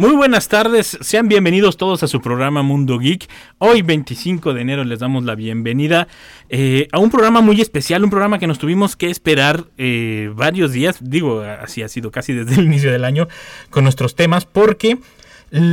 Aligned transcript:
Muy 0.00 0.14
buenas 0.14 0.46
tardes, 0.46 0.96
sean 1.00 1.26
bienvenidos 1.26 1.76
todos 1.76 2.04
a 2.04 2.06
su 2.06 2.20
programa 2.20 2.62
Mundo 2.62 3.00
Geek. 3.00 3.28
Hoy 3.58 3.82
25 3.82 4.54
de 4.54 4.60
enero 4.60 4.84
les 4.84 5.00
damos 5.00 5.24
la 5.24 5.34
bienvenida 5.34 6.06
eh, 6.50 6.86
a 6.92 7.00
un 7.00 7.10
programa 7.10 7.40
muy 7.40 7.60
especial, 7.60 8.04
un 8.04 8.10
programa 8.10 8.38
que 8.38 8.46
nos 8.46 8.60
tuvimos 8.60 8.94
que 8.94 9.10
esperar 9.10 9.64
eh, 9.76 10.30
varios 10.36 10.70
días, 10.70 10.98
digo, 11.00 11.40
así 11.40 11.82
ha 11.82 11.88
sido 11.88 12.12
casi 12.12 12.32
desde 12.32 12.60
el 12.60 12.66
inicio 12.66 12.92
del 12.92 13.04
año 13.04 13.26
con 13.70 13.82
nuestros 13.82 14.14
temas, 14.14 14.44
porque 14.44 14.98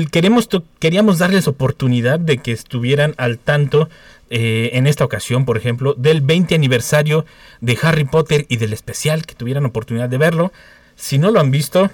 queremos 0.10 0.50
queríamos 0.80 1.20
darles 1.20 1.48
oportunidad 1.48 2.20
de 2.20 2.40
que 2.40 2.52
estuvieran 2.52 3.14
al 3.18 3.38
tanto 3.38 3.90
eh, 4.32 4.72
en 4.74 4.88
esta 4.88 5.06
ocasión, 5.06 5.46
por 5.46 5.56
ejemplo, 5.56 5.94
del 5.94 6.22
20 6.22 6.56
aniversario 6.56 7.28
de 7.62 7.78
Harry 7.80 8.06
Potter 8.06 8.48
y 8.50 8.58
del 8.58 8.74
especial, 8.74 9.24
que 9.28 9.36
tuvieran 9.36 9.68
oportunidad 9.68 10.10
de 10.10 10.18
verlo. 10.18 10.52
Si 10.96 11.20
no 11.20 11.30
lo 11.30 11.40
han 11.40 11.52
visto, 11.52 11.92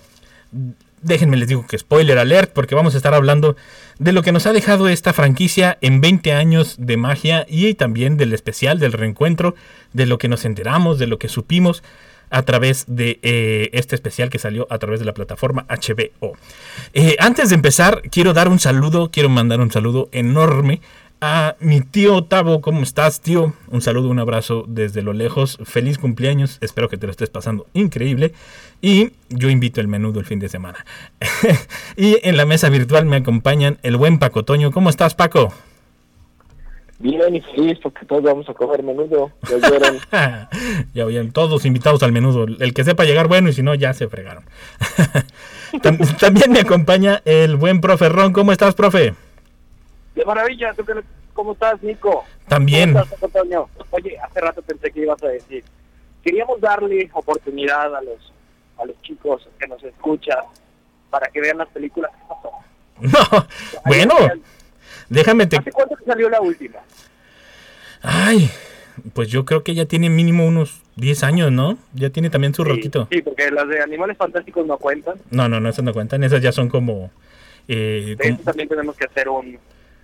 déjenme 1.02 1.38
les 1.38 1.48
digo 1.48 1.66
que 1.68 1.78
spoiler 1.78 2.18
alert, 2.18 2.52
porque 2.54 2.76
vamos 2.76 2.94
a 2.94 2.98
estar 2.98 3.14
hablando 3.14 3.56
de 4.00 4.12
lo 4.12 4.24
que 4.24 4.32
nos 4.32 4.46
ha 4.46 4.54
dejado 4.54 4.88
esta 4.88 5.14
franquicia 5.14 5.78
en 5.82 6.02
20 6.02 6.34
años 6.34 6.76
de 6.80 6.98
magia 6.98 7.46
y 7.50 7.74
también 7.74 8.18
del 8.18 8.34
especial, 8.34 8.80
del 8.80 8.94
reencuentro, 8.94 9.56
de 9.94 10.06
lo 10.06 10.18
que 10.18 10.28
nos 10.28 10.46
enteramos, 10.46 11.00
de 11.00 11.08
lo 11.08 11.20
que 11.20 11.30
supimos 11.30 11.84
a 12.32 12.44
través 12.44 12.86
de 12.88 13.20
eh, 13.22 13.70
este 13.74 13.96
especial 13.96 14.30
que 14.30 14.40
salió 14.40 14.66
a 14.70 14.80
través 14.80 15.00
de 15.00 15.06
la 15.06 15.14
plataforma 15.14 15.66
HBO. 15.68 16.38
Eh, 16.94 17.16
antes 17.20 17.50
de 17.50 17.56
empezar, 17.56 18.02
quiero 18.10 18.34
dar 18.34 18.48
un 18.48 18.60
saludo, 18.60 19.12
quiero 19.12 19.30
mandar 19.30 19.60
un 19.60 19.72
saludo 19.72 20.08
enorme 20.12 20.82
a 21.22 21.56
mi 21.60 21.82
tío 21.82 22.24
Tavo. 22.24 22.62
¿Cómo 22.62 22.82
estás, 22.82 23.22
tío? 23.22 23.54
Un 23.68 23.82
saludo, 23.82 24.10
un 24.10 24.20
abrazo 24.20 24.66
desde 24.68 25.04
lo 25.04 25.14
lejos. 25.14 25.60
Feliz 25.64 26.00
cumpleaños. 26.00 26.58
Espero 26.62 26.90
que 26.90 26.98
te 26.98 27.06
lo 27.06 27.12
estés 27.12 27.30
pasando 27.30 27.68
increíble. 27.74 28.34
Y 28.82 29.12
yo 29.30 29.50
invito 29.50 29.80
el 29.80 29.88
menudo 29.88 30.20
el 30.20 30.26
fin 30.26 30.40
de 30.40 30.50
semana. 30.50 30.86
y 31.96 32.18
en 32.24 32.36
la 32.36 32.46
mesa 32.46 32.70
virtual 32.70 33.06
me 33.06 33.18
acompañan 33.18 33.78
el 33.84 33.96
buen 33.96 34.18
Paco 34.18 34.44
Toño. 34.44 34.72
¿Cómo 34.72 34.90
estás, 34.90 35.14
Paco? 35.14 35.54
Bien 36.98 37.36
y 37.36 37.42
feliz 37.42 37.80
porque 37.82 38.06
todos 38.06 38.22
vamos 38.24 38.48
a 38.48 38.54
comer 38.54 38.84
menudo. 38.84 39.32
Ya 40.94 41.06
oyen, 41.06 41.32
todos 41.34 41.66
invitados 41.66 42.04
al 42.04 42.12
menudo. 42.12 42.46
El 42.46 42.74
que 42.74 42.84
sepa 42.84 43.06
llegar, 43.06 43.28
bueno, 43.28 43.50
y 43.50 43.54
si 43.54 43.64
no, 43.64 43.74
ya 43.76 43.94
se 43.94 44.08
fregaron. 44.08 44.44
También 46.20 46.52
me 46.52 46.60
acompaña 46.60 47.22
el 47.26 47.56
buen 47.56 47.82
profe 47.82 48.10
Ron. 48.10 48.34
¿Cómo 48.34 48.52
estás, 48.52 48.76
profe? 48.76 49.14
De 50.16 50.26
maravilla. 50.26 50.76
¿Cómo 51.34 51.54
estás, 51.54 51.82
Nico? 51.82 52.24
También. 52.48 52.96
Oye, 53.92 54.18
hace 54.20 54.42
rato 54.42 54.62
pensé 54.62 54.92
que 54.92 55.02
ibas 55.02 55.22
a 55.24 55.28
decir. 55.28 55.64
Queríamos 56.24 56.62
darle 56.62 57.10
oportunidad 57.14 57.96
a 57.96 58.02
los, 58.02 58.32
a 58.82 58.86
los 58.86 59.02
chicos 59.02 59.48
que 59.60 59.68
nos 59.68 59.84
escuchan 59.84 60.40
para 61.10 61.28
que 61.28 61.42
vean 61.42 61.58
las 61.58 61.70
películas. 61.70 62.12
No, 63.02 63.48
bueno. 63.88 64.14
Déjame 65.10 65.48
te... 65.48 65.58
¿Hace 65.58 65.72
cuánto 65.72 65.96
que 65.96 66.06
salió 66.06 66.30
la 66.30 66.40
última? 66.40 66.78
Ay, 68.04 68.52
pues 69.14 69.30
yo 69.30 69.44
creo 69.44 69.64
que 69.64 69.74
ya 69.74 69.86
tiene 69.86 70.10
mínimo 70.10 70.46
unos 70.46 70.82
10 70.98 71.24
años, 71.24 71.52
¿no? 71.52 71.80
Ya 71.94 72.12
tiene 72.12 72.30
también 72.30 72.54
su 72.54 72.64
sí, 72.64 72.92
Sí, 73.12 73.22
porque 73.24 73.50
las 73.50 73.68
de 73.68 73.82
Animales 73.82 74.18
Fantásticos 74.18 74.68
no 74.68 74.78
cuentan. 74.78 75.16
No, 75.32 75.50
no, 75.50 75.60
no, 75.60 75.70
esas 75.70 75.84
no 75.84 75.94
cuentan. 75.94 76.24
Esas 76.24 76.42
ya 76.42 76.52
son 76.52 76.70
como... 76.70 77.10
Eh, 77.68 78.16
de 78.18 78.30
eso 78.30 78.44
también 78.44 78.70
tenemos 78.70 78.96
que 78.96 79.06
hacer 79.06 79.30
un, 79.30 79.58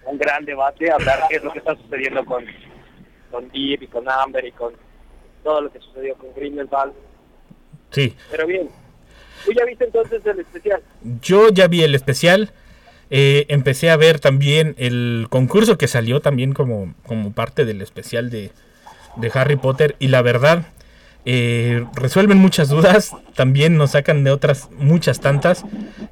un 0.05 0.17
gran 0.17 0.43
debate, 0.45 0.91
hablar 0.91 1.19
qué 1.29 1.37
es 1.37 1.43
lo 1.43 1.51
que 1.51 1.59
está 1.59 1.75
sucediendo 1.75 2.25
con, 2.25 2.45
con 3.29 3.49
Deep 3.49 3.83
y 3.83 3.87
con 3.87 4.09
Amber 4.09 4.45
y 4.45 4.51
con 4.51 4.73
todo 5.43 5.61
lo 5.61 5.71
que 5.71 5.79
sucedió 5.79 6.15
con 6.15 6.33
Grindelwald. 6.35 6.93
Sí. 7.91 8.15
Pero 8.31 8.47
bien, 8.47 8.69
¿tú 9.45 9.51
ya 9.53 9.65
viste 9.65 9.85
entonces 9.85 10.25
el 10.25 10.39
especial? 10.39 10.81
Yo 11.21 11.49
ya 11.49 11.67
vi 11.67 11.83
el 11.83 11.95
especial. 11.95 12.51
Eh, 13.09 13.45
empecé 13.47 13.89
a 13.89 13.95
ver 13.95 14.19
también 14.19 14.75
el 14.77 15.27
concurso 15.29 15.77
que 15.77 15.87
salió 15.87 16.19
también 16.19 16.53
como, 16.53 16.93
como 17.05 17.31
parte 17.31 17.63
del 17.63 17.81
especial 17.81 18.29
de, 18.29 18.51
de 19.15 19.31
Harry 19.33 19.55
Potter 19.55 19.95
y 19.97 20.09
la 20.09 20.21
verdad 20.21 20.67
eh, 21.23 21.85
resuelven 21.95 22.37
muchas 22.37 22.67
dudas, 22.67 23.13
también 23.33 23.77
nos 23.77 23.91
sacan 23.91 24.25
de 24.25 24.31
otras 24.31 24.69
muchas 24.77 25.21
tantas 25.21 25.63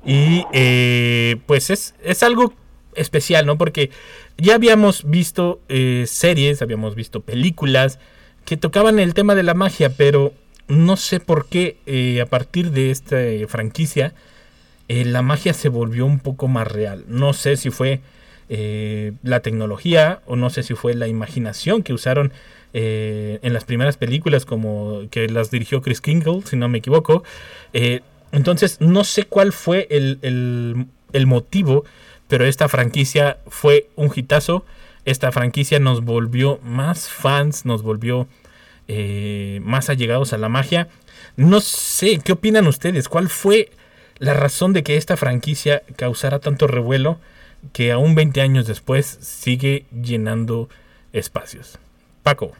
y 0.05 0.45
eh, 0.53 1.35
pues 1.45 1.69
es, 1.69 1.95
es 2.01 2.23
algo 2.23 2.53
especial, 2.95 3.45
¿no? 3.45 3.57
Porque 3.57 3.91
ya 4.37 4.55
habíamos 4.55 5.09
visto 5.09 5.59
series, 5.67 6.61
habíamos 6.61 6.95
visto 6.95 7.19
películas 7.19 7.99
que 8.45 8.55
tocaban 8.55 8.99
el 8.99 9.13
tema 9.13 9.35
de 9.35 9.43
la 9.43 9.53
magia, 9.53 9.89
pero 9.89 10.33
no 10.67 10.97
sé 10.97 11.19
por 11.19 11.47
qué 11.47 12.19
a 12.21 12.25
partir 12.25 12.71
de 12.71 12.91
esta 12.91 13.17
franquicia 13.47 14.13
eh, 14.87 15.03
la 15.03 15.21
magia 15.23 15.53
se 15.53 15.69
volvió 15.69 16.05
un 16.05 16.19
poco 16.19 16.47
más 16.47 16.67
real. 16.67 17.05
No 17.07 17.33
sé 17.33 17.57
si 17.57 17.71
fue 17.71 18.01
eh, 18.49 19.13
la 19.23 19.39
tecnología 19.39 20.21
o 20.27 20.35
no 20.35 20.49
sé 20.49 20.63
si 20.63 20.75
fue 20.75 20.93
la 20.93 21.07
imaginación 21.07 21.81
que 21.81 21.93
usaron 21.93 22.31
eh, 22.73 23.39
en 23.41 23.53
las 23.53 23.63
primeras 23.63 23.97
películas 23.97 24.45
como 24.45 25.03
que 25.09 25.27
las 25.27 25.49
dirigió 25.49 25.81
Chris 25.81 26.01
Kingle, 26.01 26.41
si 26.45 26.55
no 26.55 26.69
me 26.69 26.79
equivoco. 26.79 27.23
entonces 28.31 28.79
no 28.79 29.03
sé 29.03 29.23
cuál 29.23 29.53
fue 29.53 29.87
el, 29.89 30.19
el, 31.13 31.27
motivo, 31.27 31.85
pero 32.27 32.45
esta 32.45 32.67
franquicia 32.69 33.39
fue 33.47 33.89
un 33.95 34.11
hitazo. 34.13 34.65
Esta 35.05 35.31
franquicia 35.31 35.79
nos 35.79 36.03
volvió 36.03 36.59
más 36.63 37.09
fans, 37.09 37.65
nos 37.65 37.81
volvió 37.83 38.27
más 39.63 39.89
allegados 39.89 40.33
a 40.33 40.37
la 40.37 40.49
magia. 40.49 40.87
No 41.37 41.59
sé, 41.59 42.19
¿qué 42.23 42.33
opinan 42.33 42.67
ustedes? 42.67 43.09
¿Cuál 43.09 43.29
fue 43.29 43.69
la 44.19 44.33
razón 44.33 44.73
de 44.73 44.83
que 44.83 44.97
esta 44.97 45.17
franquicia 45.17 45.81
causara 45.97 46.39
tanto 46.39 46.67
revuelo 46.67 47.17
que 47.73 47.91
aún 47.91 48.15
20 48.15 48.41
años 48.41 48.67
después 48.67 49.05
sigue 49.05 49.85
llenando 49.91 50.69
espacios. 51.13 51.79
Paco. 52.23 52.51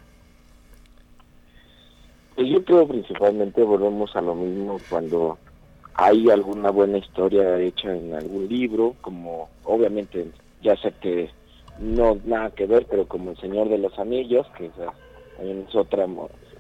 Pues 2.35 2.49
yo 2.49 2.63
creo 2.63 2.87
principalmente 2.87 3.63
volvemos 3.63 4.15
a 4.15 4.21
lo 4.21 4.35
mismo 4.35 4.79
cuando 4.89 5.37
hay 5.93 6.29
alguna 6.29 6.69
buena 6.69 6.97
historia 6.97 7.57
hecha 7.59 7.95
en 7.95 8.13
algún 8.13 8.49
libro, 8.49 8.95
como 9.01 9.49
obviamente 9.63 10.27
ya 10.61 10.75
sé 10.77 10.93
que 11.01 11.29
no 11.79 12.17
nada 12.25 12.49
que 12.51 12.65
ver, 12.65 12.85
pero 12.89 13.07
como 13.07 13.31
El 13.31 13.37
Señor 13.37 13.69
de 13.69 13.77
los 13.77 13.97
Anillos, 13.97 14.45
que 14.57 14.65
es 14.65 14.73
otra 15.73 16.07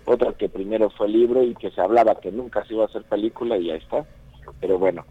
otra 0.05 0.33
que 0.33 0.49
primero 0.49 0.89
fue 0.91 1.07
libro 1.07 1.43
y 1.43 1.55
que 1.55 1.71
se 1.71 1.81
hablaba 1.81 2.19
que 2.19 2.31
nunca 2.31 2.63
se 2.65 2.73
iba 2.73 2.83
a 2.83 2.87
hacer 2.87 3.03
película 3.03 3.57
y 3.57 3.67
ya 3.67 3.75
está. 3.75 4.05
Pero 4.59 4.77
bueno, 4.77 5.05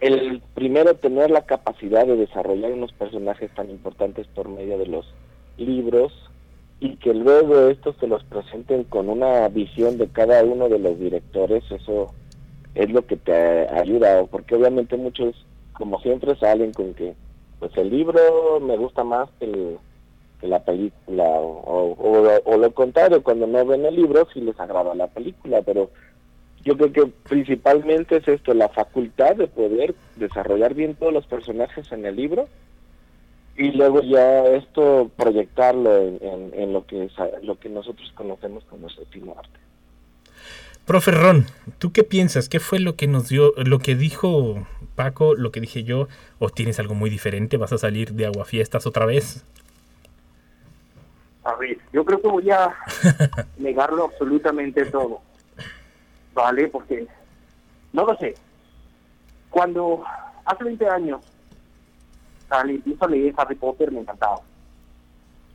el 0.00 0.40
primero 0.54 0.94
tener 0.94 1.30
la 1.30 1.42
capacidad 1.42 2.06
de 2.06 2.16
desarrollar 2.16 2.72
unos 2.72 2.92
personajes 2.92 3.50
tan 3.54 3.70
importantes 3.70 4.26
por 4.28 4.48
medio 4.48 4.78
de 4.78 4.86
los 4.86 5.06
libros 5.58 6.12
y 6.80 6.96
que 6.96 7.14
luego 7.14 7.68
estos 7.68 7.96
se 8.00 8.06
los 8.06 8.24
presenten 8.24 8.84
con 8.84 9.08
una 9.08 9.48
visión 9.48 9.96
de 9.96 10.08
cada 10.08 10.42
uno 10.44 10.68
de 10.68 10.78
los 10.78 10.98
directores, 10.98 11.64
eso 11.70 12.12
es 12.74 12.90
lo 12.90 13.06
que 13.06 13.16
te 13.16 13.32
ayuda, 13.68 14.24
porque 14.24 14.56
obviamente 14.56 14.96
muchos, 14.96 15.34
como 15.72 16.00
siempre, 16.00 16.34
salen 16.36 16.72
con 16.72 16.92
que, 16.94 17.14
pues 17.60 17.76
el 17.76 17.90
libro 17.90 18.60
me 18.60 18.76
gusta 18.76 19.04
más 19.04 19.30
que, 19.38 19.76
la 20.48 20.64
película, 20.64 21.24
o, 21.24 22.56
lo 22.58 22.74
contrario, 22.74 23.22
cuando 23.22 23.46
no 23.46 23.64
ven 23.64 23.84
el 23.84 23.96
libro 23.96 24.26
sí 24.32 24.40
les 24.40 24.58
agrada 24.58 24.94
la 24.94 25.06
película, 25.08 25.62
pero 25.62 25.90
yo 26.62 26.76
creo 26.76 26.92
que 26.92 27.06
principalmente 27.28 28.16
es 28.16 28.28
esto, 28.28 28.54
la 28.54 28.68
facultad 28.68 29.36
de 29.36 29.48
poder 29.48 29.94
desarrollar 30.16 30.74
bien 30.74 30.94
todos 30.94 31.12
los 31.12 31.26
personajes 31.26 31.90
en 31.92 32.06
el 32.06 32.16
libro 32.16 32.48
y 33.56 33.70
luego 33.72 34.02
ya 34.02 34.46
esto 34.46 35.10
proyectarlo 35.16 35.96
en, 35.96 36.72
lo 36.72 36.86
que 36.86 37.08
lo 37.42 37.58
que 37.58 37.68
nosotros 37.68 38.10
conocemos 38.14 38.64
como 38.64 38.88
séptimo 38.88 39.36
arte. 39.38 39.58
Profe 40.86 41.12
Ron, 41.12 41.46
¿tú 41.78 41.92
qué 41.92 42.04
piensas? 42.04 42.48
¿Qué 42.50 42.60
fue 42.60 42.78
lo 42.78 42.94
que 42.94 43.06
nos 43.06 43.28
dio, 43.28 43.54
lo 43.56 43.78
que 43.78 43.94
dijo 43.94 44.66
Paco, 44.96 45.34
lo 45.34 45.50
que 45.50 45.60
dije 45.60 45.82
yo? 45.82 46.08
¿O 46.38 46.50
tienes 46.50 46.78
algo 46.78 46.94
muy 46.94 47.08
diferente? 47.08 47.56
¿Vas 47.56 47.72
a 47.72 47.78
salir 47.78 48.12
de 48.12 48.26
aguafiestas 48.26 48.86
otra 48.86 49.06
vez? 49.06 49.44
A 51.44 51.54
ver, 51.56 51.78
yo 51.92 52.04
creo 52.04 52.20
que 52.20 52.28
voy 52.28 52.50
a 52.50 52.74
negarlo 53.58 54.04
absolutamente 54.04 54.86
todo. 54.86 55.20
¿vale? 56.34 56.68
Porque, 56.68 57.06
no 57.92 58.04
lo 58.04 58.16
sé, 58.16 58.34
cuando 59.50 60.04
hace 60.44 60.64
20 60.64 60.88
años 60.88 61.20
salí, 62.48 62.74
empiezo 62.74 63.04
a 63.04 63.08
leer 63.08 63.34
Harry 63.36 63.54
Potter, 63.54 63.90
me 63.92 64.00
encantaba. 64.00 64.40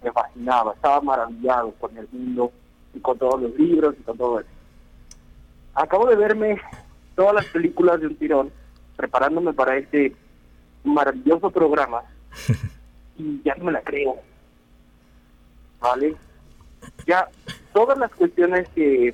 me 0.01 0.11
fascinaba, 0.11 0.73
estaba 0.73 1.01
maravillado 1.01 1.71
con 1.73 1.95
el 1.97 2.07
mundo 2.11 2.51
y 2.93 2.99
con 3.01 3.17
todos 3.17 3.41
los 3.41 3.53
libros 3.55 3.95
y 3.99 4.03
con 4.03 4.17
todo 4.17 4.39
eso. 4.39 4.49
Acabo 5.75 6.07
de 6.07 6.15
verme 6.15 6.59
todas 7.15 7.35
las 7.35 7.45
películas 7.45 7.99
de 7.99 8.07
un 8.07 8.15
tirón, 8.15 8.51
preparándome 8.95 9.53
para 9.53 9.77
este 9.77 10.15
maravilloso 10.83 11.51
programa 11.51 12.01
y 13.17 13.41
ya 13.43 13.55
no 13.55 13.65
me 13.65 13.73
la 13.73 13.81
creo. 13.81 14.15
¿Vale? 15.79 16.15
Ya 17.05 17.27
todas 17.73 17.97
las 17.97 18.11
cuestiones 18.11 18.67
que 18.69 19.13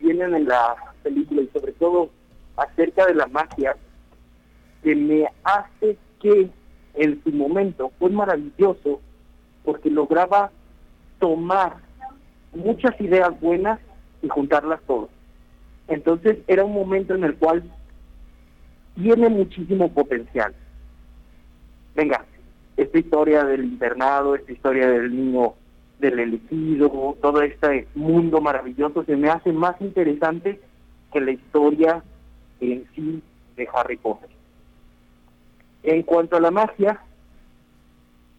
vienen 0.00 0.34
en 0.34 0.46
la 0.46 0.76
película 1.02 1.42
y 1.42 1.48
sobre 1.48 1.72
todo 1.72 2.10
acerca 2.56 3.06
de 3.06 3.14
la 3.14 3.26
magia, 3.26 3.76
que 4.82 4.94
me 4.94 5.26
hace 5.44 5.96
que 6.20 6.50
en 6.94 7.22
su 7.22 7.30
momento 7.30 7.92
fue 7.98 8.10
maravilloso 8.10 9.00
porque 9.64 9.90
lograba 9.90 10.50
tomar 11.18 11.76
muchas 12.54 12.98
ideas 13.00 13.38
buenas 13.40 13.80
y 14.22 14.28
juntarlas 14.28 14.80
todas. 14.86 15.10
Entonces 15.88 16.38
era 16.46 16.64
un 16.64 16.72
momento 16.72 17.14
en 17.14 17.24
el 17.24 17.34
cual 17.36 17.62
tiene 18.94 19.28
muchísimo 19.28 19.92
potencial. 19.92 20.54
Venga, 21.94 22.24
esta 22.76 22.98
historia 22.98 23.44
del 23.44 23.64
internado, 23.64 24.34
esta 24.34 24.52
historia 24.52 24.88
del 24.88 25.14
niño 25.14 25.54
del 25.98 26.18
elegido, 26.18 27.16
todo 27.22 27.40
este 27.40 27.88
mundo 27.94 28.40
maravilloso 28.40 29.04
se 29.04 29.16
me 29.16 29.30
hace 29.30 29.52
más 29.52 29.80
interesante 29.80 30.60
que 31.12 31.20
la 31.20 31.30
historia 31.30 32.02
en 32.60 32.86
sí 32.94 33.22
de 33.56 33.68
Harry 33.72 33.96
Potter. 33.96 34.28
En 35.82 36.02
cuanto 36.02 36.36
a 36.36 36.40
la 36.40 36.50
magia, 36.50 37.00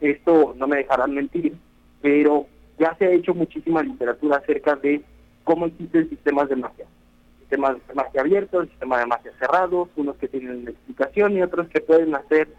esto 0.01 0.53
no 0.57 0.67
me 0.67 0.77
dejarán 0.77 1.15
mentir, 1.15 1.55
pero 2.01 2.45
ya 2.77 2.95
se 2.97 3.05
ha 3.05 3.11
hecho 3.11 3.33
muchísima 3.33 3.81
literatura 3.81 4.37
acerca 4.37 4.75
de 4.75 5.01
cómo 5.43 5.65
existen 5.65 6.09
sistemas 6.09 6.49
de 6.49 6.57
magia. 6.57 6.85
Sistemas 7.39 7.77
de 7.87 7.93
magia 7.95 8.21
abiertos, 8.21 8.67
sistemas 8.67 8.99
de 8.99 9.05
magia 9.07 9.31
cerrados, 9.39 9.89
unos 9.95 10.15
que 10.17 10.27
tienen 10.27 10.57
una 10.57 10.71
explicación 10.71 11.37
y 11.37 11.41
otros 11.41 11.67
que 11.69 11.81
pueden 11.81 12.13
hacer 12.13 12.49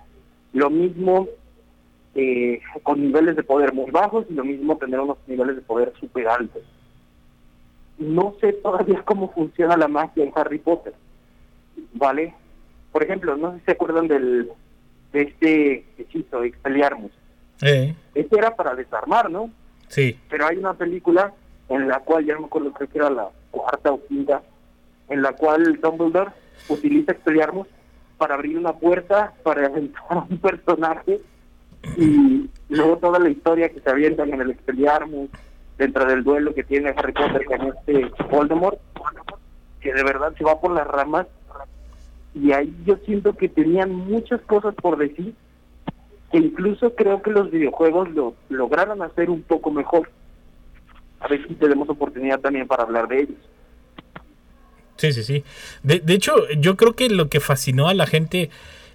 lo 0.53 0.71
mismo 0.71 1.29
eh, 2.21 2.61
con 2.83 3.01
niveles 3.01 3.37
de 3.37 3.45
poder 3.45 3.73
muy 3.73 3.93
bajos 3.93 4.27
y 4.29 4.35
lo 4.35 4.43
mismo 4.45 4.77
tener 4.77 4.99
unos 4.99 5.19
niveles 5.29 5.55
de 5.55 5.63
poder 5.63 5.93
súper 6.01 6.27
altos. 6.27 6.63
No 7.97 8.35
sé 8.41 8.55
todavía 8.55 9.03
cómo 9.05 9.31
funciona 9.33 9.77
la 9.77 9.87
magia 9.87 10.25
en 10.25 10.33
Harry 10.35 10.59
Potter, 10.59 10.95
¿vale? 11.93 12.35
Por 12.91 13.05
ejemplo, 13.05 13.37
no 13.37 13.53
sé 13.53 13.59
si 13.61 13.65
se 13.67 13.71
acuerdan 13.73 14.09
del 14.09 14.51
de 15.13 15.23
este 15.23 15.85
hechizo, 15.97 16.43
Expelliarmus. 16.43 17.13
Eh, 17.63 17.95
Este 18.17 18.37
era 18.37 18.57
para 18.57 18.75
desarmar, 18.75 19.31
¿no? 19.31 19.51
sí. 19.87 20.19
Pero 20.29 20.47
hay 20.47 20.57
una 20.57 20.75
película 20.75 21.33
en 21.69 21.87
la 21.87 22.01
cual, 22.01 22.25
ya 22.27 22.35
no 22.35 22.41
me 22.41 22.47
acuerdo, 22.47 22.73
creo 22.73 22.89
que 22.89 22.99
era 22.99 23.11
la 23.11 23.29
cuarta 23.53 23.93
o 23.93 24.05
quinta, 24.07 24.43
en 25.09 25.23
la 25.23 25.33
cual 25.35 25.81
Dumbledore 25.81 26.33
utiliza 26.69 27.13
Expelliarmus 27.13 27.69
para 28.17 28.35
abrir 28.35 28.59
una 28.59 28.73
puerta, 28.73 29.35
para 29.45 29.67
aventar 29.67 30.03
a 30.11 30.27
un 30.29 30.39
personaje 30.39 31.21
y 31.97 32.49
luego 32.69 32.99
toda 32.99 33.19
la 33.19 33.29
historia 33.29 33.69
que 33.69 33.81
se 33.81 33.91
avientan 33.91 34.33
en 34.33 34.41
el 34.41 34.51
Expelliarmus 34.51 35.31
dentro 35.77 36.05
del 36.05 36.25
duelo 36.25 36.55
que 36.55 36.65
tiene 36.65 36.91
Harry 36.91 37.13
Potter 37.13 37.45
con 37.45 37.69
este 37.69 38.11
Voldemort, 38.31 38.79
que 39.81 39.93
de 39.93 40.03
verdad 40.03 40.35
se 40.37 40.45
va 40.45 40.61
por 40.61 40.73
las 40.73 40.87
ramas 40.87 41.27
y 42.35 42.53
ahí 42.53 42.75
yo 42.85 42.97
siento 43.05 43.35
que 43.35 43.49
tenían 43.49 43.95
muchas 43.95 44.41
cosas 44.43 44.75
por 44.75 44.99
decir 44.99 45.35
que 46.31 46.39
incluso 46.39 46.95
creo 46.95 47.23
que 47.23 47.31
los 47.31 47.51
videojuegos 47.51 48.11
lo 48.11 48.35
lograron 48.49 49.03
hacer 49.03 49.31
un 49.31 49.43
poco 49.43 49.71
mejor. 49.71 50.11
A 51.21 51.29
ver 51.29 51.47
si 51.49 51.55
tenemos 51.55 51.89
oportunidad 51.89 52.39
también 52.41 52.69
para 52.69 52.83
hablar 52.83 53.09
de 53.09 53.21
ellos. 53.21 53.39
Sí, 54.97 55.13
sí, 55.13 55.23
sí. 55.23 55.45
De, 55.83 56.01
de 56.01 56.15
hecho, 56.15 56.35
yo 56.59 56.77
creo 56.77 56.95
que 56.95 57.09
lo 57.09 57.29
que 57.29 57.41
fascinó 57.41 57.89
a 57.89 57.95
la 57.95 58.07
gente, 58.07 58.51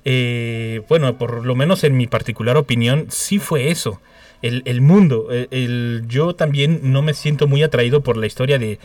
eh, 0.05 0.81
bueno, 0.89 1.17
por 1.17 1.45
lo 1.45 1.55
menos 1.55 1.83
en 1.83 1.97
mi 1.97 2.07
particular 2.07 2.57
opinión, 2.57 3.07
sí 3.09 3.39
fue 3.39 3.71
eso. 3.71 4.01
El, 4.41 4.81
mundo. 4.81 5.29
El- 5.31 6.03
yo 6.07 6.35
también 6.35 6.91
no 6.91 7.01
me 7.01 7.13
siento 7.13 7.47
muy 7.47 7.63
atraído 7.63 8.01
por 8.01 8.17
la 8.17 8.25
historia 8.25 8.59
de, 8.59 8.77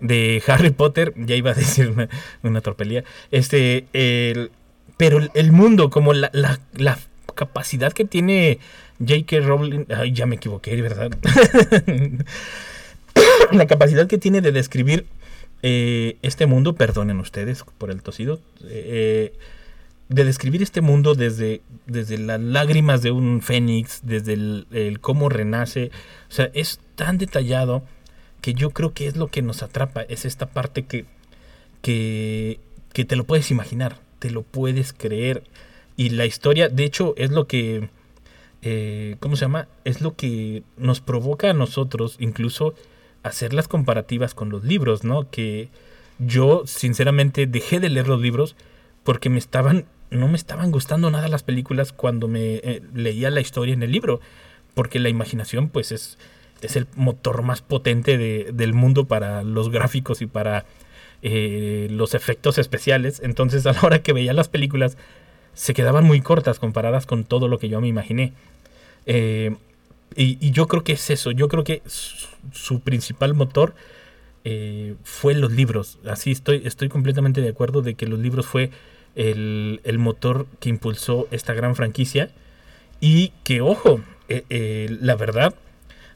Harry 0.46 0.70
Potter. 0.70 1.14
Ya 1.16 1.34
iba 1.34 1.52
a 1.52 1.54
decir 1.54 1.88
una, 1.88 2.08
una 2.42 2.60
tropelía. 2.60 3.04
Este, 3.30 3.86
pero 4.98 5.20
el, 5.32 5.52
mundo, 5.52 5.88
como 5.88 6.12
la, 6.12 6.30
capacidad 7.34 7.92
que 7.92 8.04
tiene 8.04 8.58
J.K. 8.98 9.40
Rowling. 9.40 9.86
Ay, 9.96 10.12
ya 10.12 10.26
me 10.26 10.36
equivoqué, 10.36 10.80
¿verdad? 10.82 11.10
la 13.52 13.66
capacidad 13.66 14.06
que 14.06 14.18
tiene 14.18 14.40
de 14.40 14.52
describir 14.52 15.06
eh, 15.62 16.16
este 16.22 16.46
mundo, 16.46 16.74
perdonen 16.74 17.18
ustedes 17.18 17.64
por 17.78 17.90
el 17.90 18.02
tosido, 18.02 18.40
eh, 18.64 19.32
de 20.08 20.24
describir 20.24 20.62
este 20.62 20.80
mundo 20.80 21.14
desde, 21.14 21.60
desde 21.86 22.18
las 22.18 22.40
lágrimas 22.40 23.02
de 23.02 23.10
un 23.10 23.42
fénix, 23.42 24.00
desde 24.02 24.32
el, 24.34 24.98
cómo 25.00 25.28
renace, 25.28 25.90
o 26.28 26.32
sea, 26.32 26.50
es 26.54 26.80
tan 26.94 27.18
detallado 27.18 27.82
que 28.40 28.54
yo 28.54 28.70
creo 28.70 28.94
que 28.94 29.06
es 29.06 29.16
lo 29.16 29.28
que 29.28 29.42
nos 29.42 29.62
atrapa, 29.62 30.02
es 30.02 30.24
esta 30.24 30.46
parte 30.46 30.84
que, 30.84 31.04
que, 31.82 32.60
que 32.92 33.04
te 33.04 33.16
lo 33.16 33.24
puedes 33.24 33.50
imaginar, 33.50 34.00
te 34.18 34.30
lo 34.30 34.42
puedes 34.42 34.92
creer, 34.92 35.42
y 35.98 36.10
la 36.10 36.26
historia, 36.26 36.68
de 36.68 36.84
hecho, 36.84 37.12
es 37.16 37.32
lo 37.32 37.48
que, 37.48 37.90
eh, 38.62 39.16
¿cómo 39.18 39.34
se 39.34 39.44
llama? 39.44 39.66
Es 39.84 40.00
lo 40.00 40.14
que 40.14 40.62
nos 40.76 41.00
provoca 41.00 41.50
a 41.50 41.54
nosotros, 41.54 42.16
incluso, 42.20 42.74
hacer 43.24 43.52
las 43.52 43.66
comparativas 43.66 44.32
con 44.32 44.48
los 44.48 44.62
libros, 44.62 45.02
¿no? 45.02 45.28
Que 45.28 45.70
yo 46.20 46.62
sinceramente 46.66 47.48
dejé 47.48 47.80
de 47.80 47.90
leer 47.90 48.06
los 48.06 48.20
libros 48.20 48.54
porque 49.02 49.28
me 49.28 49.38
estaban 49.38 49.86
no 50.10 50.28
me 50.28 50.36
estaban 50.36 50.70
gustando 50.70 51.10
nada 51.10 51.28
las 51.28 51.42
películas 51.42 51.92
cuando 51.92 52.28
me 52.28 52.56
eh, 52.56 52.82
leía 52.94 53.30
la 53.30 53.40
historia 53.40 53.74
en 53.74 53.82
el 53.82 53.92
libro, 53.92 54.20
porque 54.74 54.98
la 54.98 55.08
imaginación 55.08 55.68
pues 55.68 55.92
es 55.92 56.18
es 56.60 56.74
el 56.74 56.88
motor 56.96 57.42
más 57.42 57.62
potente 57.62 58.18
de- 58.18 58.50
del 58.52 58.74
mundo 58.74 59.04
para 59.04 59.44
los 59.44 59.70
gráficos 59.70 60.22
y 60.22 60.26
para 60.26 60.64
eh, 61.22 61.86
los 61.90 62.14
efectos 62.14 62.58
especiales. 62.58 63.20
Entonces 63.22 63.64
a 63.66 63.72
la 63.72 63.80
hora 63.82 64.02
que 64.02 64.12
veía 64.12 64.32
las 64.32 64.48
películas 64.48 64.96
se 65.54 65.74
quedaban 65.74 66.04
muy 66.04 66.20
cortas 66.20 66.58
comparadas 66.58 67.06
con 67.06 67.24
todo 67.24 67.48
lo 67.48 67.58
que 67.58 67.68
yo 67.68 67.80
me 67.80 67.88
imaginé. 67.88 68.32
Eh, 69.06 69.54
y, 70.16 70.50
yo 70.50 70.66
creo 70.66 70.82
que 70.82 70.92
es 70.94 71.10
eso, 71.10 71.30
yo 71.30 71.48
creo 71.48 71.64
que 71.64 71.82
su, 71.86 72.26
su 72.52 72.80
principal 72.80 73.34
motor 73.34 73.74
fue 75.04 75.34
los 75.34 75.52
libros. 75.52 75.98
Así 76.06 76.30
estoy, 76.32 76.62
estoy 76.64 76.88
completamente 76.88 77.42
de 77.42 77.50
acuerdo 77.50 77.82
de 77.82 77.94
que 77.94 78.06
los 78.06 78.18
libros 78.18 78.46
fue 78.46 78.70
el, 79.14 79.80
el 79.84 79.98
motor 79.98 80.46
que 80.60 80.68
impulsó 80.68 81.28
esta 81.30 81.54
gran 81.54 81.74
franquicia. 81.76 82.30
Y 83.00 83.32
que, 83.44 83.60
ojo, 83.60 84.00
eh, 84.28 84.44
eh, 84.50 84.96
la 85.00 85.14
verdad, 85.14 85.54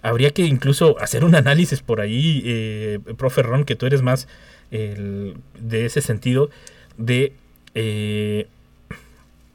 habría 0.02 0.30
que 0.32 0.42
incluso 0.44 0.98
hacer 1.00 1.24
un 1.24 1.34
análisis 1.34 1.80
por 1.80 2.00
ahí, 2.00 2.42
eh, 2.44 2.98
profe 3.16 3.42
Ron, 3.42 3.64
que 3.64 3.76
tú 3.76 3.86
eres 3.86 4.02
más 4.02 4.26
el- 4.70 5.36
de 5.60 5.84
ese 5.86 6.00
sentido, 6.00 6.50
de 6.98 7.34
eh, 7.74 8.48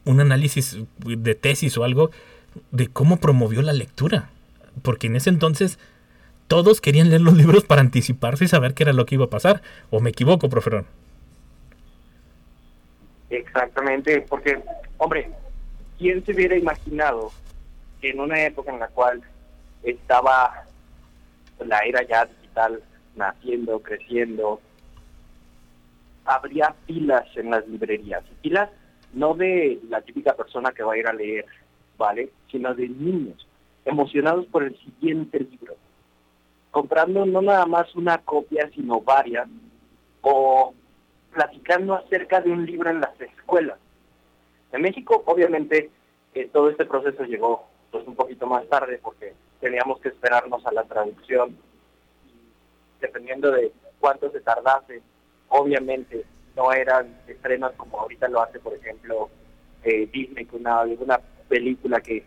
un 0.05 0.21
análisis 0.21 0.77
de 1.05 1.35
tesis 1.35 1.77
o 1.77 1.83
algo 1.83 2.11
de 2.71 2.87
cómo 2.87 3.19
promovió 3.19 3.61
la 3.61 3.73
lectura. 3.73 4.29
Porque 4.81 5.07
en 5.07 5.15
ese 5.17 5.29
entonces 5.29 5.79
todos 6.47 6.79
querían 6.79 7.09
leer 7.09 7.21
los 7.21 7.35
libros 7.35 7.65
para 7.65 7.81
anticiparse 7.81 8.45
y 8.45 8.47
saber 8.47 8.73
qué 8.73 8.83
era 8.83 8.93
lo 8.93 9.05
que 9.05 9.15
iba 9.15 9.25
a 9.25 9.29
pasar. 9.29 9.61
¿O 9.89 9.99
me 9.99 10.11
equivoco, 10.11 10.49
profe 10.49 10.69
Ron? 10.69 10.85
Exactamente, 13.29 14.21
porque, 14.21 14.61
hombre, 14.97 15.29
¿quién 15.97 16.23
se 16.25 16.31
hubiera 16.33 16.55
imaginado 16.55 17.31
que 17.99 18.11
en 18.11 18.19
una 18.19 18.41
época 18.45 18.71
en 18.71 18.79
la 18.79 18.87
cual 18.87 19.21
estaba 19.83 20.63
la 21.59 21.79
era 21.79 22.03
ya 22.03 22.25
digital 22.25 22.81
naciendo, 23.15 23.81
creciendo, 23.81 24.61
habría 26.25 26.73
filas 26.85 27.25
en 27.35 27.51
las 27.51 27.67
librerías? 27.67 28.23
Y 28.31 28.35
Filas 28.43 28.69
no 29.13 29.33
de 29.33 29.79
la 29.89 30.01
típica 30.01 30.33
persona 30.33 30.71
que 30.71 30.83
va 30.83 30.93
a 30.93 30.97
ir 30.97 31.07
a 31.07 31.13
leer, 31.13 31.45
¿vale? 31.97 32.29
Sino 32.49 32.73
de 32.73 32.87
niños 32.87 33.45
emocionados 33.83 34.45
por 34.47 34.63
el 34.63 34.77
siguiente 34.79 35.39
libro, 35.39 35.75
comprando 36.71 37.25
no 37.25 37.41
nada 37.41 37.65
más 37.65 37.95
una 37.95 38.17
copia, 38.17 38.69
sino 38.75 38.99
varias, 38.99 39.47
o 40.21 40.73
platicando 41.37 41.93
acerca 41.93 42.41
de 42.41 42.49
un 42.49 42.65
libro 42.65 42.89
en 42.89 42.99
las 42.99 43.21
escuelas. 43.21 43.77
En 44.71 44.81
México, 44.81 45.21
obviamente, 45.27 45.91
eh, 46.33 46.49
todo 46.51 46.71
este 46.71 46.85
proceso 46.85 47.25
llegó 47.25 47.67
pues 47.91 48.07
un 48.07 48.15
poquito 48.15 48.47
más 48.47 48.67
tarde 48.69 48.99
porque 49.03 49.35
teníamos 49.61 49.99
que 49.99 50.09
esperarnos 50.09 50.65
a 50.65 50.71
la 50.71 50.83
traducción. 50.85 51.55
Y 52.25 52.99
dependiendo 52.99 53.51
de 53.51 53.71
cuánto 53.99 54.31
se 54.31 54.41
tardase, 54.41 55.03
obviamente 55.49 56.25
no 56.55 56.73
eran 56.73 57.15
estrenos 57.27 57.73
como 57.73 57.99
ahorita 57.99 58.27
lo 58.29 58.41
hace, 58.41 58.59
por 58.59 58.73
ejemplo, 58.73 59.29
eh, 59.83 60.09
Disney 60.11 60.45
con 60.45 60.61
una, 60.61 60.79
alguna 60.79 61.19
película 61.47 62.01
que 62.01 62.25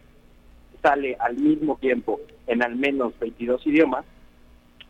sale 0.80 1.16
al 1.18 1.34
mismo 1.34 1.76
tiempo 1.78 2.20
en 2.46 2.62
al 2.62 2.76
menos 2.76 3.18
22 3.18 3.66
idiomas, 3.66 4.04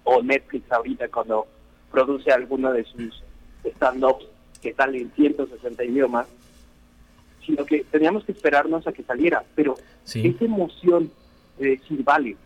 o 0.05 0.23
Netflix 0.23 0.71
ahorita 0.71 1.09
cuando 1.09 1.47
produce 1.91 2.31
alguno 2.31 2.71
de 2.75 2.85
sus 2.85 3.23
stand-ups 3.65 4.27
que 4.63 4.73
sale 4.75 5.01
en 5.01 5.11
160 5.13 5.85
idiomas, 5.85 6.27
sino 7.45 7.65
que 7.65 7.85
teníamos 7.91 8.25
que 8.25 8.33
esperarnos 8.33 8.87
a 8.87 8.93
que 8.93 9.03
saliera, 9.03 9.43
pero 9.55 9.75
Sí. 10.05 10.27
esa 10.27 10.45
emoción 10.45 11.11
de 11.59 11.71
decir, 11.71 12.03
vale, 12.05 12.37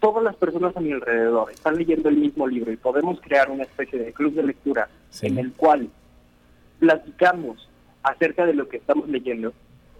todas 0.00 0.22
las 0.24 0.36
personas 0.36 0.76
a 0.76 0.80
mi 0.80 0.92
alrededor 0.92 1.50
están 1.50 1.76
leyendo 1.76 2.08
el 2.08 2.16
mismo 2.16 2.46
libro 2.46 2.72
y 2.72 2.76
podemos 2.76 3.20
crear 3.20 3.50
una 3.50 3.64
especie 3.64 3.98
de 3.98 4.12
club 4.12 4.34
de 4.34 4.42
lectura 4.44 4.88
Sí. 5.10 5.26
en 5.26 5.38
el 5.38 5.52
cual 5.52 5.88
platicamos 6.78 7.68
acerca 8.02 8.46
de 8.46 8.54
lo 8.54 8.68
que 8.68 8.78
estamos 8.78 9.08
leyendo, 9.08 9.52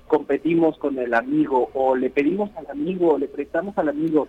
competimos 0.07 0.77
con 0.79 0.99
el 0.99 1.15
amigo 1.15 1.71
o 1.75 1.95
le 1.95 2.11
pedimos 2.11 2.51
al 2.57 2.67
amigo 2.71 3.15
o 3.15 3.19
le 3.19 3.29
prestamos 3.29 3.77
al 3.79 3.91
amigo 3.91 4.27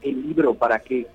el 0.00 0.22
libro 0.22 0.54
para 0.54 0.78
que 0.78 1.06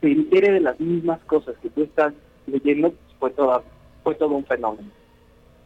se 0.00 0.08
entere 0.10 0.50
de 0.52 0.60
las 0.60 0.78
mismas 0.80 1.20
cosas 1.20 1.54
que 1.62 1.70
tú 1.70 1.82
estás 1.84 2.12
leyendo, 2.46 2.92
fue 3.18 3.30
todo, 3.30 3.62
fue 4.02 4.14
todo 4.14 4.30
un 4.30 4.44
fenómeno. 4.44 4.88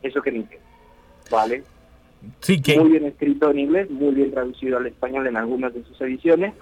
Eso 0.02 0.22
que 0.22 0.32
qué. 0.32 0.58
¿Vale? 1.30 1.62
Sí, 2.40 2.60
que 2.60 2.78
Muy 2.78 2.90
bien 2.90 3.06
escrito 3.06 3.50
en 3.50 3.58
inglés, 3.60 3.90
muy 3.90 4.14
bien 4.14 4.30
traducido 4.30 4.76
al 4.78 4.86
español 4.86 5.26
en 5.26 5.36
algunas 5.36 5.72
de 5.72 5.82
sus 5.84 6.00
ediciones 6.00 6.54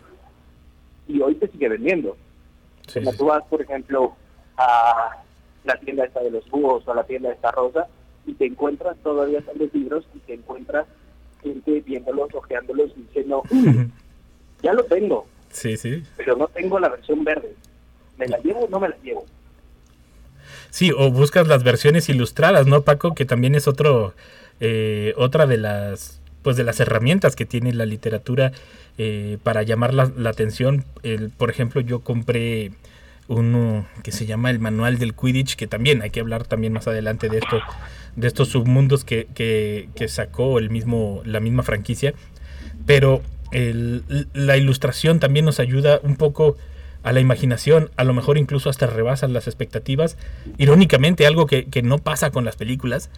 y 1.09 1.21
hoy 1.21 1.35
te 1.35 1.49
sigue 1.49 1.69
vendiendo. 1.69 2.17
sí, 2.87 3.01
tú 3.17 3.27
vas, 3.27 3.43
por 3.45 3.61
ejemplo, 3.63 4.15
a 4.57 5.23
la 5.65 5.77
tienda 5.81 6.05
esta 6.05 6.21
de 6.21 6.31
los 6.31 6.49
búhos 6.51 6.87
o 6.87 6.93
a 6.93 6.97
la 6.97 7.05
tienda 7.05 7.33
esta 7.33 7.51
rosa 7.51 7.89
y 8.27 8.35
te 8.35 8.47
encuentras 8.47 8.97
todavía 8.99 9.41
están 9.41 9.59
los 9.59 9.73
libros 9.75 10.07
y 10.15 10.19
te 10.21 10.35
encuentras 10.35 10.87
gente 11.43 11.81
viéndolos, 11.81 12.33
ojeándolos 12.35 12.91
y 12.97 13.03
diciendo, 13.03 13.43
"Mm, 13.51 13.85
ya 14.63 14.73
lo 14.73 14.85
tengo, 14.85 15.27
sí, 15.51 15.77
sí. 15.77 16.03
pero 16.17 16.37
no 16.37 16.47
tengo 16.49 16.79
la 16.79 16.89
versión 16.89 17.25
verde. 17.25 17.55
¿Me 18.17 18.27
la 18.29 18.39
llevo 18.39 18.61
o 18.61 18.69
no 18.69 18.81
me 18.81 18.89
la 18.89 18.97
llevo? 19.03 19.25
Sí, 20.71 20.93
o 20.97 21.11
buscas 21.11 21.49
las 21.49 21.65
versiones 21.65 22.09
ilustradas, 22.09 22.67
¿no, 22.67 22.83
Paco? 22.83 23.15
Que 23.15 23.25
también 23.25 23.55
es 23.55 23.69
otro, 23.69 24.15
eh, 24.61 25.15
otra 25.17 25.47
de 25.47 25.57
las, 25.57 26.21
pues 26.43 26.57
de 26.57 26.65
las 26.65 26.81
herramientas 26.81 27.37
que 27.37 27.47
tiene 27.47 27.73
la 27.73 27.87
literatura 27.87 28.53
eh, 28.99 29.39
para 29.43 29.63
llamar 29.63 29.95
la, 29.95 30.11
atención. 30.29 30.85
Por 31.37 31.51
ejemplo, 31.51 31.81
yo 31.81 32.01
compré 32.01 32.73
uno 33.29 33.87
que 34.03 34.13
se 34.13 34.27
llama 34.27 34.51
el 34.51 34.59
Manual 34.59 34.99
del 34.99 35.15
Quidditch, 35.15 35.57
que 35.57 35.67
también 35.67 36.03
hay 36.03 36.11
que 36.11 36.21
hablar 36.21 36.45
también 36.45 36.73
más 36.73 36.89
adelante 36.89 37.29
de 37.29 37.39
esto, 37.39 37.61
de 38.17 38.27
estos 38.27 38.49
submundos 38.49 39.05
que, 39.05 39.27
que, 39.35 40.09
sacó 40.09 40.59
el 40.59 40.71
mismo, 40.71 41.23
la 41.25 41.41
misma 41.41 41.63
franquicia. 41.63 42.15
Pero 42.87 43.23
la 43.51 44.57
ilustración 44.57 45.21
también 45.21 45.45
nos 45.45 45.61
ayuda 45.61 46.01
un 46.03 46.17
poco 46.17 46.57
a 47.03 47.13
la 47.13 47.21
imaginación, 47.21 47.91
a 47.97 48.05
lo 48.05 48.13
mejor 48.15 48.39
incluso 48.39 48.71
hasta 48.71 48.87
rebasan 48.87 49.33
las 49.33 49.47
expectativas. 49.47 50.17
Irónicamente, 50.59 51.27
algo 51.27 51.47
que, 51.47 51.67
que 51.67 51.83
no 51.83 51.99
pasa 51.99 52.31
con 52.31 52.45
las 52.45 52.57
películas, 52.57 53.11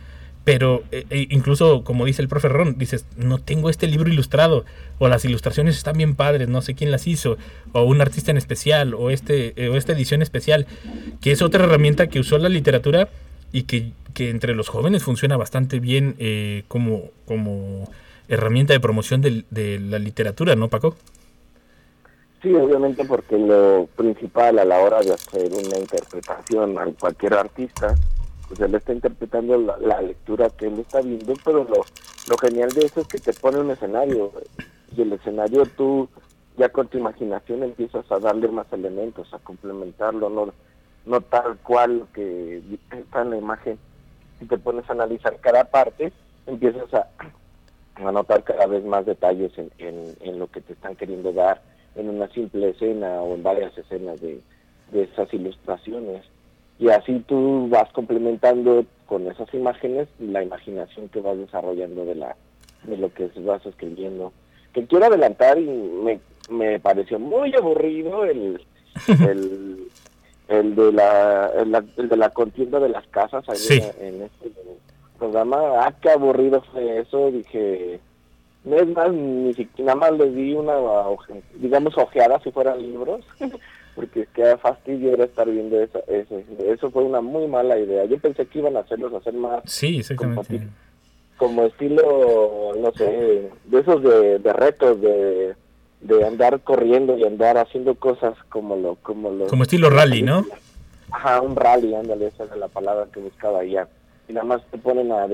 pero 0.44 0.82
eh, 0.90 1.04
eh, 1.10 1.26
incluso, 1.30 1.84
como 1.84 2.06
dice 2.06 2.22
el 2.22 2.28
profe 2.28 2.48
Ron, 2.48 2.78
dices, 2.78 3.04
no 3.16 3.38
tengo 3.38 3.68
este 3.68 3.86
libro 3.86 4.08
ilustrado, 4.10 4.64
o 4.98 5.06
las 5.08 5.24
ilustraciones 5.24 5.76
están 5.76 5.98
bien 5.98 6.14
padres, 6.14 6.48
no 6.48 6.62
sé 6.62 6.74
quién 6.74 6.90
las 6.90 7.06
hizo, 7.06 7.36
o 7.72 7.82
un 7.82 8.00
artista 8.00 8.30
en 8.30 8.38
especial, 8.38 8.94
o, 8.94 9.10
este, 9.10 9.52
eh, 9.62 9.68
o 9.68 9.76
esta 9.76 9.92
edición 9.92 10.22
especial, 10.22 10.66
que 11.20 11.32
es 11.32 11.42
otra 11.42 11.64
herramienta 11.64 12.06
que 12.06 12.20
usó 12.20 12.38
la 12.38 12.48
literatura 12.48 13.08
y 13.52 13.64
que, 13.64 13.92
que 14.14 14.30
entre 14.30 14.54
los 14.54 14.68
jóvenes 14.68 15.02
funciona 15.02 15.36
bastante 15.36 15.78
bien 15.78 16.14
eh, 16.18 16.62
como, 16.68 17.10
como 17.26 17.90
herramienta 18.28 18.72
de 18.72 18.80
promoción 18.80 19.20
del- 19.20 19.44
de 19.50 19.78
la 19.78 19.98
literatura, 19.98 20.54
¿no, 20.56 20.68
Paco? 20.68 20.96
Sí, 22.42 22.54
obviamente 22.54 23.04
porque 23.04 23.38
lo 23.38 23.86
principal 23.96 24.58
a 24.58 24.64
la 24.64 24.80
hora 24.80 25.02
de 25.02 25.12
hacer 25.12 25.52
una 25.52 25.78
interpretación 25.78 26.78
a 26.78 26.86
cualquier 26.98 27.34
artista, 27.34 27.98
pues 28.48 28.60
él 28.60 28.74
está 28.74 28.94
interpretando 28.94 29.58
la, 29.58 30.00
lectura 30.00 30.48
que 30.48 30.66
él 30.66 30.78
está 30.78 31.02
viendo, 31.02 31.38
pero 31.44 31.64
lo, 31.64 31.86
lo 32.26 32.38
genial 32.38 32.72
de 32.72 32.86
eso 32.86 33.02
es 33.02 33.08
que 33.08 33.18
te 33.18 33.34
pone 33.34 33.58
un 33.58 33.70
escenario 33.70 34.32
y 34.96 35.02
el 35.02 35.12
escenario 35.12 35.66
tú 35.66 36.08
ya 36.56 36.70
con 36.70 36.88
tu 36.88 36.96
imaginación 36.96 37.62
empiezas 37.62 38.10
a 38.10 38.18
darle 38.18 38.48
más 38.48 38.72
elementos, 38.72 39.32
a 39.34 39.38
complementarlo, 39.38 40.30
no, 40.30 40.54
no 41.04 41.20
tal 41.20 41.58
cual 41.58 42.06
que 42.14 42.62
está 42.90 43.20
en 43.20 43.30
la 43.30 43.36
imagen. 43.36 43.78
Si 44.38 44.46
te 44.46 44.56
pones 44.56 44.88
a 44.88 44.94
analizar 44.94 45.38
cada 45.40 45.64
parte, 45.64 46.10
empiezas 46.46 46.92
a, 46.94 47.06
a 47.96 48.12
notar 48.12 48.42
cada 48.44 48.66
vez 48.66 48.82
más 48.82 49.04
detalles 49.04 49.52
en, 49.58 49.70
en 50.20 50.38
lo 50.38 50.46
que 50.50 50.62
te 50.62 50.72
están 50.72 50.96
queriendo 50.96 51.34
dar 51.34 51.60
en 51.96 52.08
una 52.08 52.28
simple 52.28 52.70
escena 52.70 53.20
o 53.22 53.34
en 53.34 53.42
varias 53.42 53.76
escenas 53.76 54.20
de, 54.20 54.40
de 54.92 55.02
esas 55.02 55.32
ilustraciones. 55.34 56.22
Y 56.78 56.88
así 56.88 57.22
tú 57.26 57.68
vas 57.68 57.90
complementando 57.92 58.84
con 59.06 59.26
esas 59.26 59.52
imágenes 59.52 60.08
la 60.18 60.42
imaginación 60.42 61.08
que 61.08 61.20
vas 61.20 61.36
desarrollando 61.36 62.04
de 62.04 62.14
la 62.14 62.36
de 62.84 62.96
lo 62.96 63.12
que 63.12 63.28
vas 63.40 63.64
escribiendo. 63.66 64.32
Que 64.72 64.86
quiero 64.86 65.04
adelantar 65.06 65.58
y 65.58 65.66
me, 65.66 66.20
me 66.48 66.80
pareció 66.80 67.18
muy 67.18 67.54
aburrido 67.54 68.24
el, 68.24 68.62
el, 69.28 69.88
el 70.48 70.74
de 70.76 70.92
la, 70.92 71.50
el, 71.58 72.08
de 72.08 72.16
la 72.16 72.30
contienda 72.30 72.80
de 72.80 72.88
las 72.88 73.06
casas 73.08 73.46
ahí 73.48 73.56
Sí. 73.56 73.82
en, 74.00 74.14
en 74.14 74.22
este 74.22 74.50
programa. 75.18 75.58
Ah, 75.84 75.94
qué 76.00 76.10
aburrido 76.10 76.62
fue 76.72 77.00
eso. 77.00 77.30
Dije, 77.30 78.00
es 78.64 78.86
más, 78.88 79.12
ni 79.12 79.54
siquiera 79.54 79.94
nada 79.94 80.10
más 80.10 80.18
les 80.20 80.34
di 80.34 80.52
una, 80.54 80.76
oje- 80.78 81.42
digamos, 81.54 81.96
ojeada 81.96 82.40
si 82.42 82.50
fueran 82.52 82.80
libros, 82.82 83.24
porque 83.94 84.26
qué 84.34 84.56
fastidio 84.58 85.14
era 85.14 85.24
estar 85.24 85.48
viendo 85.50 85.80
eso, 85.80 86.02
eso. 86.06 86.40
Eso 86.66 86.90
fue 86.90 87.04
una 87.04 87.20
muy 87.20 87.46
mala 87.46 87.78
idea. 87.78 88.04
Yo 88.04 88.18
pensé 88.18 88.46
que 88.46 88.58
iban 88.60 88.76
a 88.76 88.80
hacerlos 88.80 89.12
hacer 89.14 89.34
más 89.34 89.62
Sí, 89.64 89.98
exactamente. 89.98 90.58
Como- 90.58 90.70
como 91.36 91.62
estilo, 91.62 92.72
no 92.78 92.92
sé, 92.92 93.50
de 93.64 93.80
esos 93.80 94.02
de, 94.02 94.38
de 94.40 94.52
retos, 94.52 95.00
de, 95.00 95.54
de 96.02 96.26
andar 96.26 96.60
corriendo 96.60 97.16
y 97.16 97.24
andar 97.24 97.56
haciendo 97.56 97.94
cosas 97.94 98.34
como 98.50 98.76
lo... 98.76 98.96
Como, 98.96 99.30
lo, 99.30 99.46
Como 99.46 99.62
estilo 99.62 99.88
rally, 99.88 100.20
¿no? 100.22 100.44
Ajá, 101.10 101.40
un 101.40 101.56
rally, 101.56 101.94
ándale, 101.94 102.26
esa 102.26 102.44
era 102.44 102.56
la 102.56 102.68
palabra 102.68 103.06
que 103.10 103.20
buscaba 103.20 103.64
ya. 103.64 103.88
Y 104.28 104.34
nada 104.34 104.44
más 104.46 104.62
te 104.70 104.76
ponen 104.76 105.10
a, 105.12 105.26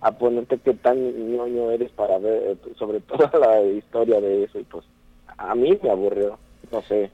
a 0.00 0.12
ponerte 0.12 0.58
qué 0.64 0.74
tan 0.74 0.96
ñoño 1.36 1.70
eres 1.70 1.90
para 1.92 2.18
ver 2.18 2.42
eh, 2.52 2.56
sobre 2.78 3.00
toda 3.00 3.30
la 3.38 3.62
historia 3.62 4.20
de 4.20 4.44
eso. 4.44 4.58
Y 4.58 4.64
pues 4.64 4.84
a 5.36 5.54
mí 5.54 5.78
me 5.82 5.90
aburrió, 5.90 6.38
no 6.72 6.82
sé. 6.82 7.10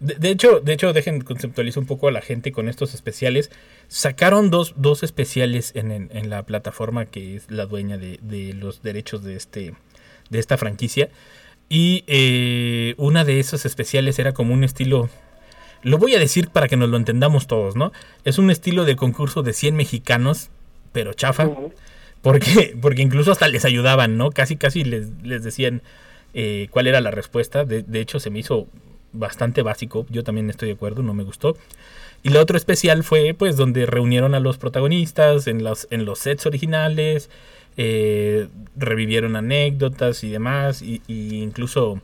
De, 0.00 0.14
de 0.14 0.30
hecho, 0.30 0.60
de 0.60 0.72
hecho, 0.72 0.92
dejen 0.92 1.20
conceptualizar 1.22 1.80
un 1.80 1.86
poco 1.86 2.08
a 2.08 2.12
la 2.12 2.20
gente 2.22 2.52
con 2.52 2.68
estos 2.68 2.94
especiales. 2.94 3.50
Sacaron 3.88 4.48
dos, 4.50 4.74
dos 4.76 5.02
especiales 5.02 5.72
en, 5.74 5.90
en- 5.90 6.08
en 6.12 6.30
la 6.30 6.44
plataforma 6.44 7.06
que 7.06 7.36
es 7.36 7.50
la 7.50 7.66
dueña 7.66 7.98
de, 7.98 8.18
de 8.22 8.54
los 8.54 8.82
derechos 8.82 9.24
de 9.24 9.34
este 9.36 9.74
de 10.30 10.38
esta 10.38 10.56
franquicia. 10.56 11.10
Y 11.68 12.04
eh, 12.06 12.94
una 12.98 13.24
de 13.24 13.40
esos 13.40 13.66
especiales 13.66 14.18
era 14.18 14.32
como 14.32 14.54
un 14.54 14.64
estilo. 14.64 15.08
Lo 15.82 15.98
voy 15.98 16.14
a 16.14 16.18
decir 16.18 16.48
para 16.48 16.68
que 16.68 16.76
nos 16.76 16.88
lo 16.88 16.96
entendamos 16.96 17.46
todos, 17.46 17.74
¿no? 17.76 17.92
Es 18.24 18.38
un 18.38 18.50
estilo 18.50 18.84
de 18.84 18.96
concurso 18.96 19.42
de 19.42 19.52
100 19.52 19.74
mexicanos, 19.76 20.50
pero 20.92 21.12
chafa. 21.14 21.50
Porque, 22.24 22.74
porque 22.80 23.02
incluso 23.02 23.30
hasta 23.30 23.46
les 23.46 23.64
ayudaban, 23.64 24.16
¿no? 24.16 24.30
Casi, 24.30 24.56
casi 24.56 24.82
les, 24.82 25.10
les 25.22 25.44
decían 25.44 25.82
eh, 26.32 26.66
cuál 26.70 26.88
era 26.88 27.00
la 27.00 27.12
respuesta. 27.12 27.64
De, 27.64 27.82
de 27.82 28.00
hecho, 28.00 28.18
se 28.18 28.30
me 28.30 28.40
hizo 28.40 28.66
bastante 29.12 29.62
básico. 29.62 30.06
Yo 30.10 30.24
también 30.24 30.50
estoy 30.50 30.68
de 30.68 30.74
acuerdo, 30.74 31.02
no 31.04 31.14
me 31.14 31.22
gustó. 31.22 31.56
Y 32.24 32.30
la 32.30 32.40
otro 32.40 32.56
especial 32.56 33.04
fue, 33.04 33.34
pues, 33.34 33.56
donde 33.56 33.84
reunieron 33.84 34.34
a 34.34 34.40
los 34.40 34.56
protagonistas 34.56 35.46
en 35.46 35.62
los, 35.62 35.86
en 35.90 36.06
los 36.06 36.18
sets 36.18 36.46
originales, 36.46 37.28
eh, 37.76 38.48
revivieron 38.76 39.36
anécdotas 39.36 40.24
y 40.24 40.30
demás, 40.30 40.80
y, 40.80 41.02
y 41.06 41.42
incluso, 41.42 42.00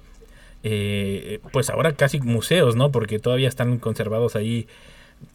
eh, 0.62 1.40
pues 1.52 1.70
ahora 1.70 1.94
casi 1.94 2.20
museos, 2.20 2.76
¿no? 2.76 2.92
Porque 2.92 3.18
todavía 3.18 3.48
están 3.48 3.78
conservados 3.78 4.36
ahí, 4.36 4.66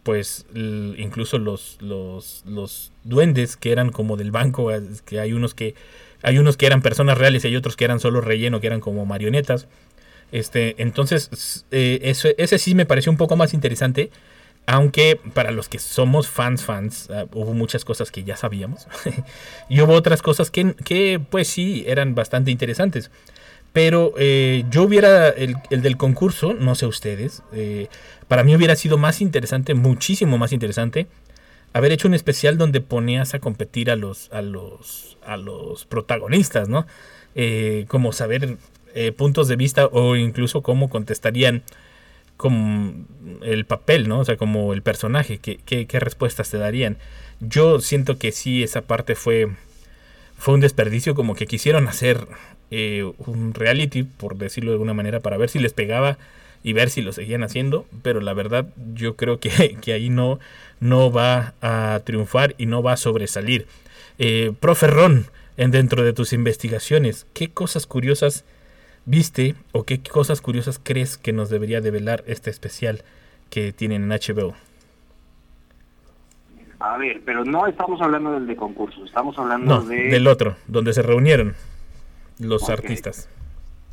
pues, 0.04 0.46
incluso 0.54 1.38
los, 1.40 1.78
los, 1.82 2.44
los 2.46 2.92
duendes 3.04 3.58
que 3.58 3.72
eran 3.72 3.92
como 3.92 4.18
del 4.18 4.32
banco, 4.32 4.72
es 4.72 5.02
que 5.02 5.20
hay 5.20 5.34
unos 5.34 5.54
que, 5.54 5.76
hay 6.22 6.38
unos 6.38 6.58
que 6.58 6.66
eran 6.66 6.82
personas 6.82 7.18
reales 7.18 7.44
y 7.44 7.48
hay 7.50 7.56
otros 7.56 7.76
que 7.76 7.86
eran 7.86 8.00
solo 8.00 8.22
relleno, 8.22 8.60
que 8.60 8.68
eran 8.68 8.80
como 8.82 9.06
marionetas. 9.06 9.68
Este, 10.32 10.76
entonces, 10.82 11.66
eh, 11.72 12.00
eso- 12.04 12.30
ese 12.38 12.58
sí 12.60 12.76
me 12.76 12.86
pareció 12.86 13.12
un 13.12 13.18
poco 13.18 13.36
más 13.36 13.54
interesante. 13.54 14.10
Aunque 14.68 15.20
para 15.36 15.52
los 15.52 15.70
que 15.70 15.78
somos 15.78 16.28
fans, 16.28 16.64
fans, 16.64 17.08
ah, 17.12 17.26
hubo 17.34 17.54
muchas 17.54 17.86
cosas 17.86 18.10
que 18.12 18.24
ya 18.24 18.36
sabíamos. 18.36 18.88
y 19.70 19.80
hubo 19.82 19.94
otras 19.94 20.24
cosas 20.24 20.50
que, 20.50 20.74
que, 20.84 21.20
pues 21.30 21.48
sí, 21.48 21.84
eran 21.88 22.16
bastante 22.16 22.50
interesantes. 22.50 23.12
Pero 23.74 24.14
eh, 24.18 24.64
yo 24.72 24.84
hubiera, 24.84 25.30
el, 25.30 25.56
el 25.70 25.82
del 25.82 25.98
concurso, 25.98 26.54
no 26.54 26.76
sé 26.76 26.86
ustedes, 26.88 27.44
eh, 27.54 27.90
para 28.28 28.44
mí 28.44 28.56
hubiera 28.56 28.76
sido 28.76 28.98
más 28.98 29.22
interesante, 29.22 29.74
muchísimo 29.74 30.38
más 30.38 30.52
interesante, 30.52 31.08
haber 31.74 31.92
hecho 31.92 32.08
un 32.08 32.14
especial 32.14 32.58
donde 32.58 32.82
ponías 32.82 33.34
a 33.34 33.40
competir 33.40 33.92
a 33.92 33.96
los, 33.96 34.32
a 34.32 34.42
los, 34.42 35.18
a 35.26 35.38
los 35.38 35.86
protagonistas, 35.86 36.70
¿no? 36.70 36.88
Eh, 37.36 37.86
como 37.90 38.14
saber 38.14 38.58
eh, 38.94 39.12
puntos 39.12 39.50
de 39.50 39.58
vista 39.58 39.88
o 39.88 40.16
incluso 40.16 40.62
cómo 40.62 40.90
contestarían 40.90 41.64
como 42.38 42.94
el 43.42 43.66
papel, 43.66 44.08
¿no? 44.08 44.20
O 44.20 44.26
sea, 44.26 44.38
como 44.38 44.74
el 44.74 44.82
personaje, 44.82 45.40
qué, 45.40 45.60
qué, 45.66 45.86
qué 45.86 46.00
respuestas 46.00 46.50
te 46.50 46.58
darían. 46.58 46.98
Yo 47.42 47.82
siento 47.82 48.18
que 48.18 48.32
sí, 48.32 48.64
esa 48.64 48.82
parte 48.82 49.16
fue, 49.16 49.50
fue 50.38 50.54
un 50.54 50.62
desperdicio, 50.62 51.16
como 51.16 51.36
que 51.36 51.46
quisieron 51.46 51.88
hacer 51.88 52.26
eh, 52.72 53.04
un 53.18 53.54
reality, 53.54 54.04
por 54.04 54.38
decirlo 54.38 54.72
de 54.72 54.76
alguna 54.76 54.94
manera, 54.94 55.20
para 55.20 55.38
ver 55.38 55.50
si 55.50 55.60
les 55.60 55.74
pegaba 55.74 56.18
y 56.66 56.74
ver 56.74 56.90
si 56.90 57.04
lo 57.04 57.14
seguían 57.14 57.44
haciendo, 57.44 57.86
pero 58.02 58.22
la 58.22 58.34
verdad 58.34 58.66
yo 58.96 59.16
creo 59.16 59.40
que, 59.40 59.78
que 59.82 59.94
ahí 59.94 60.10
no, 60.10 60.40
no 60.80 61.12
va 61.12 61.54
a 61.62 62.02
triunfar 62.04 62.56
y 62.58 62.66
no 62.66 62.82
va 62.82 62.94
a 62.94 62.98
sobresalir. 62.98 63.68
Eh, 64.18 64.52
profe 64.60 64.88
Ron, 64.88 65.28
en 65.58 65.70
dentro 65.70 66.04
de 66.04 66.12
tus 66.12 66.34
investigaciones, 66.34 67.28
¿qué 67.36 67.50
cosas 67.50 67.86
curiosas 67.86 68.46
viste 69.06 69.54
o 69.74 69.84
qué 69.84 70.02
cosas 70.02 70.42
curiosas 70.42 70.82
crees 70.82 71.20
que 71.20 71.34
nos 71.34 71.52
debería 71.52 71.82
develar 71.82 72.24
este 72.26 72.50
especial 72.50 73.04
que 73.52 73.72
tienen 73.72 74.02
en 74.02 74.10
HBO? 74.10 74.56
A 76.80 76.98
ver, 76.98 77.22
pero 77.24 77.46
no 77.46 77.68
estamos 77.68 78.02
hablando 78.02 78.32
del 78.32 78.48
de 78.48 78.56
concurso, 78.56 79.06
estamos 79.06 79.38
hablando 79.38 79.82
No, 79.82 79.86
de... 79.86 80.10
del 80.10 80.26
otro, 80.26 80.56
donde 80.66 80.94
se 80.94 81.04
reunieron 81.04 81.54
los 82.40 82.72
artistas. 82.72 83.30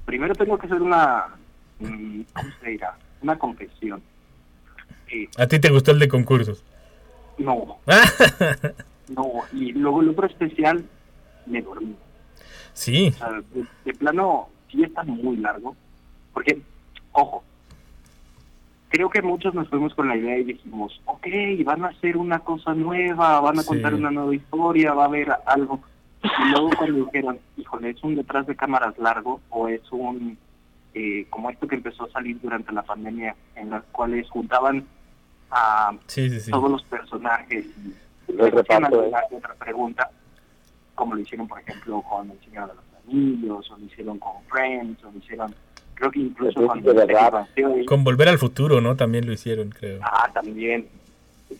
Primero 0.06 0.34
tengo 0.34 0.56
que 0.56 0.68
hacer 0.68 0.80
una... 0.80 1.36
mm, 1.82 2.22
¿Cómo 2.32 2.48
se 2.62 2.70
dirá? 2.70 2.96
Una 3.22 3.38
confesión. 3.38 4.02
Eh, 5.08 5.28
¿A 5.38 5.46
ti 5.46 5.58
te 5.58 5.70
gustó 5.70 5.90
el 5.92 5.98
de 5.98 6.08
concursos? 6.08 6.64
no, 7.38 7.78
no, 9.08 9.32
y 9.52 9.72
luego 9.72 10.00
el 10.02 10.10
otro 10.10 10.26
especial 10.26 10.84
me 11.46 11.60
dormí. 11.62 11.94
sí, 12.72 13.08
O 13.08 13.12
sea, 13.12 13.30
de, 13.30 13.64
de 13.84 13.94
plano, 13.94 14.48
sí 14.70 14.82
está 14.82 15.02
muy 15.02 15.36
largo. 15.38 15.74
Porque, 16.32 16.60
ojo, 17.12 17.42
creo 18.88 19.10
que 19.10 19.22
muchos 19.22 19.54
nos 19.54 19.68
fuimos 19.68 19.94
con 19.94 20.08
la 20.08 20.16
idea 20.16 20.38
y 20.38 20.44
dijimos, 20.44 21.00
ok, 21.06 21.26
van 21.64 21.84
a 21.84 21.88
hacer 21.88 22.16
una 22.16 22.38
cosa 22.40 22.74
nueva, 22.74 23.40
van 23.40 23.58
a 23.58 23.62
Sí. 23.62 23.68
contar 23.68 23.94
una 23.94 24.10
nueva 24.10 24.34
historia, 24.34 24.94
va 24.94 25.04
a 25.04 25.06
haber 25.06 25.30
algo. 25.46 25.80
Y 26.22 26.50
luego 26.52 26.70
cuando 26.78 27.04
dijeron, 27.06 27.38
híjole, 27.56 27.90
es 27.90 28.02
un 28.02 28.14
detrás 28.14 28.46
de 28.46 28.54
cámaras 28.56 28.96
largo 28.98 29.40
o 29.50 29.68
es 29.68 29.80
un, 29.90 30.38
eh, 30.94 31.26
como 31.30 31.50
esto 31.50 31.66
que 31.66 31.76
empezó 31.76 32.04
a 32.04 32.10
salir 32.10 32.38
durante 32.40 32.72
la 32.72 32.82
pandemia, 32.82 33.34
en 33.56 33.70
las 33.70 33.82
cuales 33.92 34.28
juntaban 34.30 34.86
a 35.50 35.92
sí, 36.06 36.30
sí, 36.30 36.40
sí. 36.40 36.50
todos 36.50 36.70
los 36.70 36.82
personajes 36.84 37.66
y 37.66 37.94
hacían 38.32 38.52
reparto, 38.52 39.00
alguna 39.00 39.20
otra 39.30 39.54
pregunta, 39.54 40.10
como 40.94 41.14
lo 41.14 41.20
hicieron, 41.20 41.48
por 41.48 41.60
ejemplo, 41.60 42.02
con 42.02 42.30
El 42.30 42.40
Señor 42.40 42.68
de 42.68 42.74
los 42.74 42.84
Anillos, 43.06 43.70
o 43.70 43.78
lo 43.78 43.84
hicieron 43.84 44.18
con 44.18 44.32
Friends, 44.50 45.02
o 45.04 45.10
lo 45.10 45.18
hicieron, 45.18 45.54
creo 45.94 46.10
que 46.10 46.20
incluso 46.20 46.66
con. 46.66 46.82
Con 47.86 48.04
Volver 48.04 48.28
al 48.28 48.38
Futuro, 48.38 48.80
¿no? 48.80 48.96
También 48.96 49.26
lo 49.26 49.32
hicieron, 49.32 49.70
creo. 49.70 50.00
Ah, 50.02 50.30
también. 50.32 50.88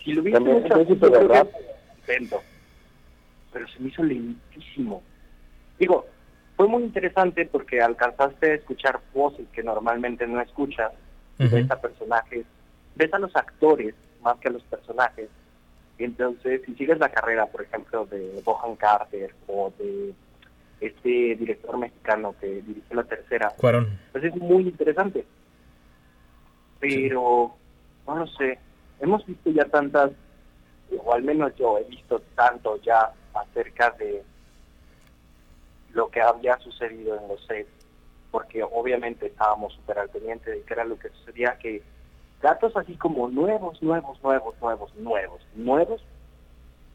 Si 0.03 0.13
lo 0.13 0.21
viste. 0.21 0.39
Pero 3.51 3.67
se 3.67 3.79
me 3.79 3.89
hizo 3.89 4.03
lentísimo. 4.03 5.03
Digo, 5.77 6.07
fue 6.63 6.69
muy 6.69 6.83
interesante 6.83 7.45
porque 7.45 7.81
alcanzaste 7.81 8.51
a 8.51 8.53
escuchar 8.53 9.01
voces 9.13 9.45
que 9.51 9.61
normalmente 9.61 10.25
no 10.25 10.39
escuchas, 10.39 10.93
y 11.37 11.45
Ujú. 11.45 11.55
ves 11.57 11.69
a 11.69 11.81
personajes, 11.81 12.45
ves 12.95 13.13
a 13.13 13.19
los 13.19 13.35
actores 13.35 13.93
más 14.21 14.37
que 14.37 14.47
a 14.47 14.51
los 14.51 14.63
personajes. 14.63 15.27
Entonces, 15.97 16.61
si 16.65 16.73
sigues 16.75 16.99
la 16.99 17.09
carrera, 17.09 17.47
por 17.47 17.63
ejemplo, 17.63 18.05
de 18.05 18.41
Bohan 18.45 18.77
Carter 18.77 19.35
o 19.47 19.73
de 19.77 20.13
este 20.79 21.35
director 21.35 21.77
mexicano 21.77 22.33
que 22.39 22.61
dirigió 22.61 22.95
la 22.95 23.03
tercera, 23.03 23.49
Cuarón. 23.57 23.99
pues 24.13 24.23
es 24.23 24.35
muy 24.37 24.63
interesante. 24.63 25.25
Pero, 26.79 27.57
no 28.07 28.15
lo 28.15 28.27
sé, 28.27 28.57
hemos 29.01 29.25
visto 29.25 29.49
ya 29.49 29.65
tantas, 29.65 30.11
o 30.97 31.13
al 31.13 31.23
menos 31.23 31.53
yo 31.57 31.77
he 31.77 31.83
visto 31.89 32.21
tanto 32.35 32.81
ya 32.81 33.11
acerca 33.33 33.89
de 33.99 34.23
lo 35.93 36.09
que 36.09 36.21
había 36.21 36.57
sucedido 36.59 37.17
en 37.17 37.27
los 37.27 37.45
sets, 37.45 37.69
porque 38.31 38.63
obviamente 38.63 39.27
estábamos 39.27 39.73
súper 39.73 39.99
al 39.99 40.09
pendiente 40.09 40.51
de 40.51 40.61
qué 40.63 40.73
era 40.73 40.85
lo 40.85 40.97
que 40.97 41.09
sucedía, 41.09 41.57
que 41.59 41.81
datos 42.41 42.75
así 42.75 42.95
como 42.95 43.29
nuevos, 43.29 43.81
nuevos, 43.81 44.21
nuevos, 44.23 44.55
nuevos, 44.59 44.95
nuevos, 44.95 45.41
nuevos, 45.55 46.03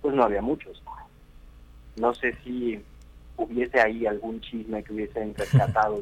pues 0.02 0.14
no 0.14 0.24
había 0.24 0.42
muchos. 0.42 0.82
No 1.96 2.14
sé 2.14 2.34
si 2.44 2.84
hubiese 3.36 3.80
ahí 3.80 4.06
algún 4.06 4.40
chisme 4.40 4.82
que 4.82 4.92
hubiesen 4.92 5.34
rescatado 5.34 6.00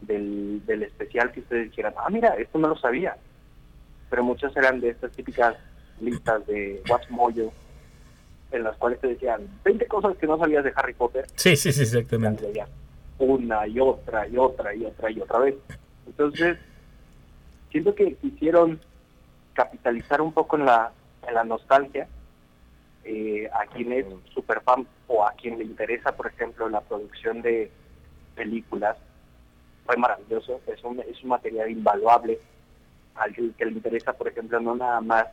del, 0.00 0.64
del 0.66 0.82
especial 0.84 1.30
que 1.32 1.40
ustedes 1.40 1.70
dijeran, 1.70 1.94
ah, 1.96 2.08
mira, 2.10 2.34
esto 2.36 2.58
no 2.58 2.68
lo 2.68 2.76
sabía. 2.76 3.16
Pero 4.08 4.24
muchos 4.24 4.56
eran 4.56 4.80
de 4.80 4.90
estas 4.90 5.12
típicas 5.12 5.56
listas 6.00 6.46
de 6.46 6.82
What's 6.88 7.10
Mojo, 7.10 7.52
en 8.52 8.64
las 8.64 8.76
cuales 8.76 9.00
te 9.00 9.08
decían 9.08 9.48
20 9.64 9.86
cosas 9.86 10.16
que 10.16 10.26
no 10.26 10.38
sabías 10.38 10.64
de 10.64 10.72
Harry 10.76 10.94
Potter, 10.94 11.26
Sí, 11.36 11.56
sí, 11.56 11.72
sí, 11.72 11.82
exactamente. 11.82 12.52
una 13.18 13.66
y 13.66 13.80
otra 13.80 14.26
y 14.28 14.36
otra 14.36 14.74
y 14.74 14.84
otra 14.84 15.10
y 15.10 15.20
otra 15.20 15.38
vez. 15.40 15.54
Entonces, 16.06 16.58
siento 17.70 17.94
que 17.94 18.14
quisieron 18.16 18.80
capitalizar 19.54 20.20
un 20.20 20.32
poco 20.32 20.56
en 20.56 20.66
la, 20.66 20.92
en 21.26 21.34
la 21.34 21.44
nostalgia 21.44 22.06
eh, 23.04 23.48
a 23.52 23.66
quien 23.66 23.92
es 23.92 24.06
super 24.34 24.60
fan 24.62 24.86
o 25.08 25.24
a 25.26 25.32
quien 25.32 25.58
le 25.58 25.64
interesa, 25.64 26.12
por 26.16 26.26
ejemplo, 26.26 26.68
la 26.68 26.80
producción 26.80 27.42
de 27.42 27.70
películas. 28.34 28.96
Fue 29.86 29.96
maravilloso, 29.96 30.60
es 30.66 30.82
un, 30.84 31.00
es 31.00 31.22
un 31.22 31.30
material 31.30 31.70
invaluable 31.70 32.38
al 33.14 33.34
que 33.34 33.64
le 33.64 33.72
interesa, 33.72 34.12
por 34.12 34.28
ejemplo, 34.28 34.58
no 34.60 34.74
nada 34.74 35.00
más 35.00 35.26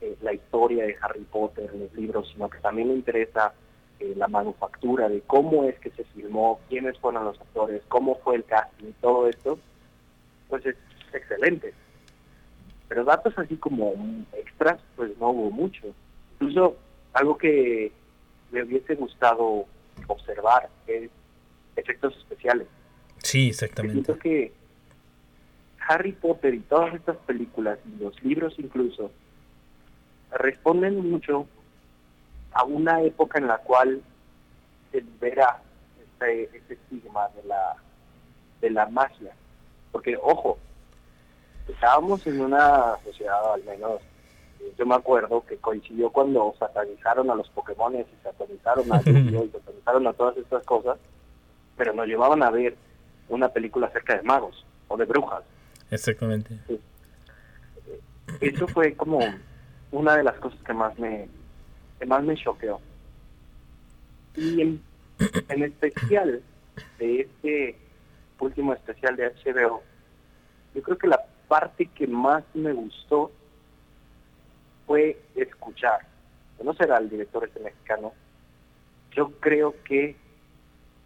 eh, 0.00 0.16
la 0.22 0.32
historia 0.32 0.84
de 0.84 0.96
Harry 1.00 1.24
Potter, 1.24 1.74
los 1.74 1.92
libros, 1.94 2.30
sino 2.32 2.50
que 2.50 2.58
también 2.58 2.88
le 2.88 2.94
interesa 2.94 3.54
eh, 3.98 4.12
la 4.16 4.28
manufactura 4.28 5.08
de 5.08 5.22
cómo 5.22 5.64
es 5.64 5.78
que 5.78 5.90
se 5.90 6.04
filmó, 6.04 6.60
quiénes 6.68 6.98
fueron 6.98 7.24
los 7.24 7.40
actores, 7.40 7.82
cómo 7.88 8.16
fue 8.22 8.36
el 8.36 8.44
casting, 8.44 8.92
todo 9.00 9.28
esto, 9.28 9.58
pues 10.48 10.66
es 10.66 10.76
excelente. 11.12 11.72
Pero 12.88 13.04
datos 13.04 13.32
así 13.38 13.56
como 13.56 13.94
extras, 14.34 14.80
pues 14.96 15.16
no 15.18 15.30
hubo 15.30 15.50
mucho. 15.50 15.86
Incluso 16.34 16.76
algo 17.14 17.38
que 17.38 17.90
me 18.52 18.62
hubiese 18.62 18.94
gustado 18.94 19.64
observar 20.06 20.68
es 20.86 21.10
efectos 21.74 22.16
especiales. 22.18 22.68
Sí, 23.18 23.52
Siento 23.52 23.64
exactamente. 23.64 24.18
que 24.18 24.52
Harry 25.88 26.12
Potter 26.12 26.54
y 26.54 26.60
todas 26.60 26.94
estas 26.94 27.16
películas 27.18 27.78
y 27.86 28.02
los 28.02 28.22
libros 28.22 28.54
incluso 28.58 29.10
responden 30.32 31.10
mucho 31.10 31.46
a 32.52 32.64
una 32.64 33.02
época 33.02 33.38
en 33.38 33.48
la 33.48 33.58
cual 33.58 34.02
se 34.90 35.00
libera 35.00 35.60
este, 36.00 36.44
este 36.56 36.74
estigma 36.74 37.28
de 37.36 37.48
la 37.48 37.76
de 38.60 38.70
la 38.70 38.86
magia 38.86 39.32
porque 39.92 40.16
ojo 40.16 40.58
estábamos 41.68 42.26
en 42.26 42.40
una 42.40 42.96
sociedad 43.04 43.54
al 43.54 43.62
menos 43.64 44.00
eh, 44.60 44.72
yo 44.78 44.86
me 44.86 44.94
acuerdo 44.94 45.44
que 45.44 45.56
coincidió 45.58 46.10
cuando 46.10 46.54
satanizaron 46.58 47.30
a 47.30 47.34
los 47.34 47.48
Pokémon 47.50 47.94
y 47.94 48.04
satanizaron 48.22 48.92
a 48.92 49.00
Yu-Gi-Oh 49.02 49.44
y 49.44 49.50
satanizaron 49.50 50.06
a 50.06 50.12
todas 50.14 50.36
estas 50.38 50.64
cosas 50.64 50.98
pero 51.76 51.92
nos 51.92 52.06
llevaban 52.06 52.42
a 52.42 52.50
ver 52.50 52.76
una 53.28 53.48
película 53.48 53.86
acerca 53.88 54.16
de 54.16 54.22
magos 54.22 54.64
o 54.88 54.96
de 54.96 55.04
brujas. 55.04 55.42
Exactamente. 55.90 56.58
eso 58.40 58.66
fue 58.68 58.94
como 58.94 59.20
una 59.92 60.16
de 60.16 60.24
las 60.24 60.36
cosas 60.38 60.58
que 60.62 60.72
más 60.74 60.98
me 60.98 61.28
que 61.98 62.06
más 62.06 62.22
me 62.22 62.36
choqueó 62.36 62.80
y 64.36 64.60
en, 64.60 64.82
en 65.48 65.62
especial 65.62 66.42
de 66.98 67.20
este 67.20 67.78
último 68.38 68.72
especial 68.74 69.16
de 69.16 69.28
HBO 69.28 69.82
yo 70.74 70.82
creo 70.82 70.98
que 70.98 71.06
la 71.08 71.24
parte 71.48 71.86
que 71.86 72.06
más 72.06 72.44
me 72.54 72.72
gustó 72.72 73.30
fue 74.86 75.18
escuchar 75.34 76.00
conocer 76.58 76.90
al 76.92 77.08
director 77.08 77.44
este 77.44 77.60
mexicano 77.60 78.12
yo 79.12 79.30
creo 79.40 79.74
que 79.84 80.16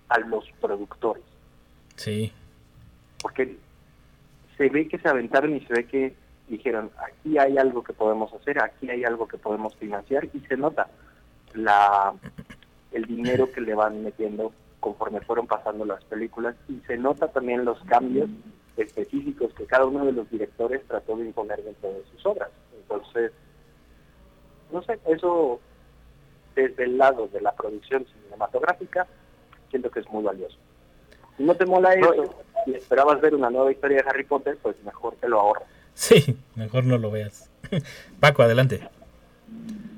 a 0.08 0.18
los 0.18 0.44
productores 0.60 1.22
Sí. 1.96 2.32
porque 3.22 3.56
se 4.56 4.68
ve 4.70 4.88
que 4.88 4.98
se 4.98 5.08
aventaron 5.08 5.54
y 5.54 5.60
se 5.60 5.72
ve 5.74 5.84
que 5.86 6.14
dijeron, 6.50 6.90
aquí 6.98 7.38
hay 7.38 7.56
algo 7.56 7.82
que 7.82 7.92
podemos 7.92 8.32
hacer, 8.34 8.62
aquí 8.62 8.90
hay 8.90 9.04
algo 9.04 9.26
que 9.26 9.38
podemos 9.38 9.74
financiar 9.76 10.28
y 10.32 10.40
se 10.40 10.56
nota 10.56 10.88
la 11.54 12.14
el 12.92 13.04
dinero 13.04 13.50
que 13.52 13.60
le 13.60 13.74
van 13.74 14.02
metiendo 14.02 14.52
conforme 14.80 15.20
fueron 15.20 15.46
pasando 15.46 15.84
las 15.84 16.02
películas 16.04 16.56
y 16.68 16.80
se 16.86 16.96
nota 16.96 17.28
también 17.28 17.64
los 17.64 17.78
cambios 17.84 18.28
específicos 18.76 19.52
que 19.54 19.66
cada 19.66 19.86
uno 19.86 20.04
de 20.04 20.12
los 20.12 20.28
directores 20.30 20.82
trató 20.88 21.16
de 21.16 21.26
imponer 21.26 21.62
dentro 21.62 21.92
de 21.92 22.02
sus 22.10 22.26
obras. 22.26 22.50
Entonces, 22.74 23.30
no 24.72 24.82
sé, 24.82 24.98
eso 25.06 25.60
desde 26.56 26.84
el 26.84 26.98
lado 26.98 27.28
de 27.28 27.40
la 27.40 27.52
producción 27.52 28.04
cinematográfica 28.06 29.06
siento 29.68 29.90
que 29.90 30.00
es 30.00 30.08
muy 30.10 30.24
valioso. 30.24 30.56
Si 31.36 31.44
no 31.44 31.54
te 31.54 31.66
mola 31.66 31.94
eso 31.94 32.34
y 32.66 32.74
esperabas 32.74 33.20
ver 33.20 33.34
una 33.34 33.50
nueva 33.50 33.70
historia 33.70 34.02
de 34.02 34.08
Harry 34.08 34.24
Potter, 34.24 34.58
pues 34.60 34.76
mejor 34.82 35.14
te 35.16 35.28
lo 35.28 35.40
ahorras. 35.40 35.68
Sí, 36.00 36.34
mejor 36.56 36.84
no 36.84 36.96
lo 36.96 37.10
veas. 37.10 37.50
Paco, 38.20 38.42
adelante. 38.42 38.80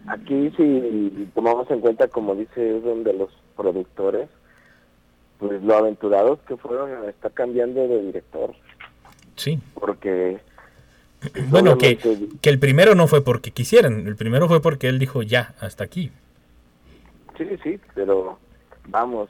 Aquí 0.08 0.50
si 0.56 1.28
tomamos 1.32 1.70
en 1.70 1.78
cuenta, 1.78 2.08
como 2.08 2.34
dice 2.34 2.74
uno 2.74 3.04
de 3.04 3.12
los 3.12 3.30
productores, 3.56 4.28
pues 5.38 5.62
lo 5.62 5.76
aventurados 5.76 6.40
que 6.40 6.56
fueron, 6.56 7.08
está 7.08 7.30
cambiando 7.30 7.86
de 7.86 8.02
director. 8.02 8.52
Sí. 9.36 9.60
Porque... 9.74 10.40
Bueno, 11.50 11.78
que, 11.78 11.96
que 11.96 12.50
el 12.50 12.58
primero 12.58 12.96
no 12.96 13.06
fue 13.06 13.22
porque 13.22 13.52
quisieran, 13.52 14.08
el 14.08 14.16
primero 14.16 14.48
fue 14.48 14.60
porque 14.60 14.88
él 14.88 14.98
dijo 14.98 15.22
ya, 15.22 15.54
hasta 15.60 15.84
aquí. 15.84 16.10
Sí, 17.38 17.46
sí, 17.62 17.78
pero 17.94 18.40
vamos, 18.88 19.28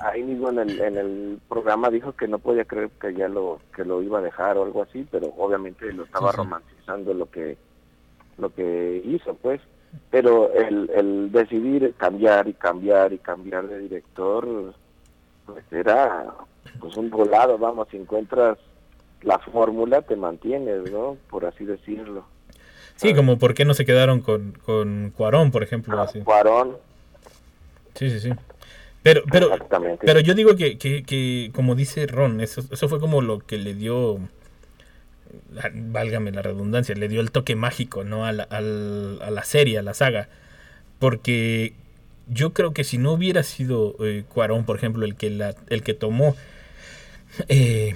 ahí 0.00 0.22
mismo 0.22 0.50
en 0.50 0.58
el, 0.60 0.80
en 0.80 0.96
el 0.96 1.38
programa 1.48 1.90
dijo 1.90 2.12
que 2.12 2.28
no 2.28 2.38
podía 2.38 2.64
creer 2.64 2.90
que 3.00 3.14
ya 3.14 3.28
lo 3.28 3.60
que 3.74 3.84
lo 3.84 4.02
iba 4.02 4.18
a 4.18 4.22
dejar 4.22 4.56
o 4.56 4.64
algo 4.64 4.82
así, 4.82 5.06
pero 5.10 5.28
obviamente 5.36 5.92
lo 5.92 6.04
estaba 6.04 6.30
Sí, 6.30 6.36
sí. 6.36 6.36
romantizando 6.38 7.14
lo 7.14 7.30
que 7.30 7.56
lo 8.38 8.54
que 8.54 9.02
hizo, 9.04 9.34
pues. 9.34 9.60
Pero 10.10 10.52
el, 10.52 10.90
el 10.94 11.32
decidir 11.32 11.94
cambiar 11.96 12.46
y 12.46 12.52
cambiar 12.54 13.12
y 13.12 13.18
cambiar 13.18 13.66
de 13.66 13.78
director, 13.80 14.74
pues 15.46 15.64
era 15.72 16.26
pues 16.78 16.96
un 16.96 17.10
volado, 17.10 17.58
vamos, 17.58 17.88
si 17.90 17.96
encuentras 17.96 18.58
la 19.22 19.38
fórmula 19.38 20.02
te 20.02 20.14
mantienes, 20.14 20.92
¿no? 20.92 21.16
Por 21.30 21.46
así 21.46 21.64
decirlo. 21.64 22.24
Sí, 22.96 23.14
como 23.14 23.38
por 23.38 23.54
qué 23.54 23.64
no 23.64 23.74
se 23.74 23.84
quedaron 23.86 24.20
con, 24.20 24.52
con 24.64 25.12
Cuarón, 25.16 25.50
por 25.50 25.62
ejemplo. 25.62 26.00
Así. 26.00 26.20
Cuarón, 26.20 26.76
Sí, 27.94 28.10
sí, 28.10 28.20
sí. 28.20 28.32
Pero, 29.08 29.22
pero, 29.30 29.48
pero 30.00 30.20
yo 30.20 30.34
digo 30.34 30.54
que, 30.56 30.76
que, 30.78 31.02
que, 31.02 31.50
como 31.54 31.74
dice 31.74 32.06
Ron, 32.06 32.40
eso, 32.40 32.62
eso 32.70 32.88
fue 32.88 33.00
como 33.00 33.22
lo 33.22 33.38
que 33.40 33.56
le 33.58 33.74
dio, 33.74 34.18
válgame 35.74 36.30
la 36.32 36.42
redundancia, 36.42 36.94
le 36.94 37.08
dio 37.08 37.20
el 37.20 37.30
toque 37.30 37.56
mágico, 37.56 38.04
¿no? 38.04 38.24
A 38.26 38.32
la, 38.32 38.44
a 38.44 38.60
la 38.60 39.42
serie, 39.44 39.78
a 39.78 39.82
la 39.82 39.94
saga. 39.94 40.28
Porque 40.98 41.74
yo 42.28 42.52
creo 42.52 42.72
que 42.72 42.84
si 42.84 42.98
no 42.98 43.12
hubiera 43.12 43.42
sido 43.42 43.94
eh, 44.00 44.24
Cuarón, 44.28 44.64
por 44.64 44.76
ejemplo, 44.76 45.04
el 45.04 45.14
que, 45.16 45.30
la, 45.30 45.54
el 45.68 45.82
que 45.82 45.94
tomó 45.94 46.36
eh, 47.48 47.94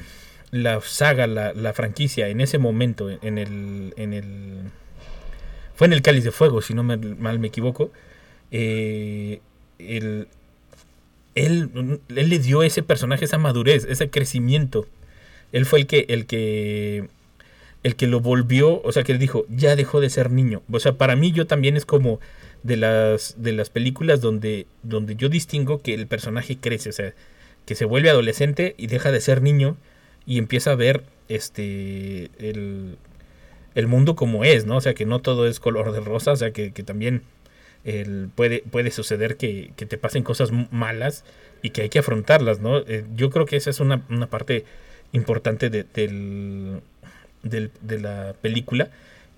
la 0.51 0.81
saga, 0.81 1.27
la, 1.27 1.53
la 1.53 1.73
franquicia 1.73 2.29
en 2.29 2.41
ese 2.41 2.59
momento, 2.59 3.11
en 3.11 3.39
el, 3.39 3.95
en 3.97 4.13
el... 4.13 4.59
Fue 5.75 5.87
en 5.87 5.95
el 5.95 6.03
Cáliz 6.03 6.25
de 6.25 6.31
Fuego, 6.33 6.63
si 6.63 6.75
no 6.75 6.83
me- 6.83 6.97
mal 6.97 7.39
me 7.39 7.49
equivoco. 7.49 7.91
eh, 8.51 9.41
el, 9.79 10.29
él, 11.35 12.01
él 12.15 12.29
le 12.29 12.39
dio 12.39 12.61
a 12.61 12.67
ese 12.67 12.83
personaje 12.83 13.25
esa 13.25 13.39
madurez, 13.39 13.87
ese 13.89 14.11
crecimiento. 14.11 14.87
Él 15.53 15.67
fue 15.67 15.81
el 15.81 15.87
que, 15.87 16.07
el 16.09 16.27
que, 16.27 17.09
el 17.83 17.97
que 17.97 18.07
lo 18.07 18.21
volvió, 18.21 18.81
o 18.83 18.93
sea, 18.93 19.03
que 19.03 19.13
él 19.13 19.19
dijo, 19.19 19.45
ya 19.49 19.77
dejó 19.77 20.01
de 20.01 20.11
ser 20.11 20.31
niño. 20.31 20.63
O 20.71 20.81
sea, 20.81 20.95
para 20.95 21.17
mí 21.17 21.33
yo 21.33 21.47
también 21.47 21.77
es 21.77 21.85
como 21.85 22.21
de 22.63 22.77
las, 22.77 23.35
de 23.39 23.53
las 23.53 23.71
películas 23.71 24.21
donde, 24.21 24.67
donde 24.83 25.17
yo 25.17 25.29
distingo 25.29 25.81
que 25.81 25.95
el 25.95 26.07
personaje 26.07 26.59
crece, 26.59 26.91
o 26.91 26.93
sea, 26.93 27.15
que 27.67 27.75
se 27.75 27.85
vuelve 27.85 28.11
adolescente 28.11 28.75
y 28.79 28.87
deja 28.87 29.11
de 29.11 29.21
ser 29.21 29.43
niño 29.43 29.77
y 30.27 30.39
empieza 30.39 30.73
a 30.73 30.77
ver 30.77 31.05
este 31.29 32.31
el, 32.39 32.97
el 33.75 33.87
mundo 33.87 34.15
como 34.17 34.45
es, 34.45 34.67
¿no? 34.67 34.77
O 34.77 34.81
sea, 34.81 34.95
que 34.95 35.07
no 35.07 35.21
todo 35.21 35.47
es 35.47 35.61
color 35.61 35.93
de 35.93 36.01
rosa, 36.01 36.33
o 36.33 36.37
sea, 36.37 36.53
que, 36.53 36.73
que 36.73 36.83
también 36.83 37.23
puede, 38.35 38.61
puede 38.71 38.91
suceder 38.91 39.37
que, 39.37 39.73
te 39.77 39.99
pasen 39.99 40.23
cosas 40.23 40.51
malas 40.71 41.25
y 41.63 41.71
que 41.71 41.83
hay 41.83 41.89
que 41.89 41.99
afrontarlas, 41.99 42.61
¿no? 42.61 42.79
Eh, 42.79 43.05
yo 43.15 43.31
creo 43.31 43.47
que 43.47 43.57
esa 43.57 43.71
es 43.71 43.81
una, 43.81 44.07
parte 44.31 44.65
importante 45.13 45.69
de, 45.71 45.85
del, 45.85 46.81
del- 47.43 47.71
de 47.81 47.99
la 48.01 48.35
película 48.41 48.91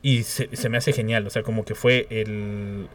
y 0.02 0.24
se, 0.24 0.48
me 0.68 0.76
hace 0.76 0.92
genial, 0.92 1.26
o 1.26 1.30
sea, 1.30 1.42
como 1.42 1.64
que 1.64 1.74
fue 1.74 2.06
el, 2.10 2.88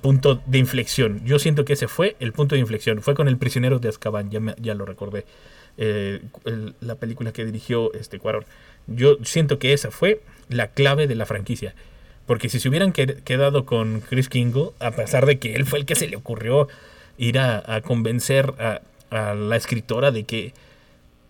punto 0.00 0.42
de 0.46 0.58
inflexión. 0.58 1.24
Yo 1.24 1.38
siento 1.38 1.64
que 1.64 1.74
ese 1.74 1.86
fue 1.86 2.16
el 2.18 2.32
punto 2.32 2.56
de 2.56 2.60
inflexión. 2.60 3.00
Fue 3.02 3.14
con 3.14 3.28
El 3.28 3.38
prisionero 3.38 3.78
de 3.78 3.88
Azkaban, 3.88 4.30
ya, 4.30 4.40
me- 4.40 4.56
ya 4.58 4.74
lo 4.74 4.84
recordé. 4.84 5.24
Eh, 5.76 6.20
la 6.80 6.96
película 6.96 7.32
que 7.32 7.44
dirigió 7.44 7.92
este 7.94 8.18
Cuarón. 8.18 8.44
Yo 8.88 9.18
siento 9.22 9.60
que 9.60 9.72
esa 9.72 9.92
fue 9.92 10.20
la 10.48 10.72
clave 10.72 11.06
de 11.06 11.14
la 11.14 11.24
franquicia. 11.26 11.74
Porque 12.28 12.48
si 12.48 12.60
se 12.60 12.68
hubieran 12.68 12.92
qued- 12.92 13.22
quedado 13.24 13.64
con 13.64 14.00
Chris 14.02 14.28
Kingle, 14.28 14.70
a 14.78 14.92
pesar 14.92 15.26
de 15.26 15.38
que 15.40 15.54
él 15.56 15.64
fue 15.64 15.80
el 15.80 15.86
que 15.86 15.96
se 15.96 16.06
le 16.06 16.16
ocurrió 16.16 16.68
ir 17.16 17.38
a, 17.40 17.80
convencer 17.82 18.52
a, 18.60 19.34
la 19.34 19.56
escritora 19.56 20.12
de 20.12 20.24
que, 20.24 20.52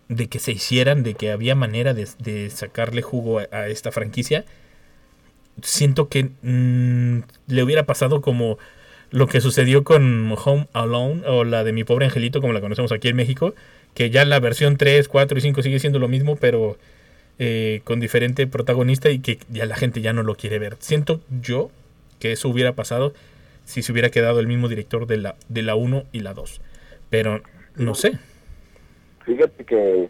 de 0.09 0.27
que 0.27 0.39
se 0.39 0.51
hicieran, 0.51 1.01
de 1.01 1.15
que 1.15 1.31
había 1.31 1.55
manera 1.55 1.93
de, 1.95 2.49
sacarle 2.51 3.01
jugo 3.01 3.39
a, 3.39 3.47
a 3.51 3.67
esta 3.69 3.91
franquicia, 3.91 4.43
siento 5.63 6.09
que 6.09 6.29
mm, 6.41 7.21
le 7.47 7.63
hubiera 7.63 7.85
pasado 7.85 8.21
como 8.21 8.57
lo 9.11 9.27
que 9.27 9.39
sucedió 9.41 9.85
con 9.85 10.35
Home 10.43 10.67
Alone 10.73 11.23
o 11.27 11.45
la 11.45 11.63
de 11.63 11.71
Mi 11.71 11.85
Pobre 11.85 12.05
Angelito, 12.05 12.41
como 12.41 12.53
la 12.53 12.61
conocemos 12.61 12.91
aquí 12.91 13.07
en 13.07 13.15
México, 13.15 13.55
que 13.93 14.09
ya 14.09 14.25
la 14.25 14.39
versión 14.39 14.77
3, 14.77 15.07
4 15.07 15.37
y 15.37 15.41
5 15.41 15.61
sigue 15.63 15.79
siendo 15.79 15.97
lo 15.97 16.09
mismo, 16.09 16.35
pero 16.35 16.77
eh, 17.39 17.81
con 17.85 17.99
diferente 17.99 18.47
protagonista 18.47 19.09
y 19.09 19.19
que 19.19 19.39
ya 19.49 19.65
la 19.65 19.75
gente 19.75 20.01
ya 20.01 20.13
no 20.13 20.23
lo 20.23 20.35
quiere 20.35 20.59
ver. 20.59 20.75
Siento 20.79 21.21
yo 21.41 21.71
que 22.19 22.33
eso 22.33 22.49
hubiera 22.49 22.73
pasado 22.73 23.13
si 23.65 23.81
se 23.81 23.91
hubiera 23.91 24.09
quedado 24.09 24.39
el 24.39 24.47
mismo 24.47 24.67
director 24.67 25.07
de 25.07 25.17
la, 25.17 25.35
de 25.47 25.61
la 25.61 25.75
1 25.75 26.03
y 26.11 26.19
la 26.19 26.33
2. 26.33 26.59
Pero 27.09 27.41
no 27.75 27.95
sé. 27.95 28.17
Fíjate 29.25 29.63
que, 29.63 30.09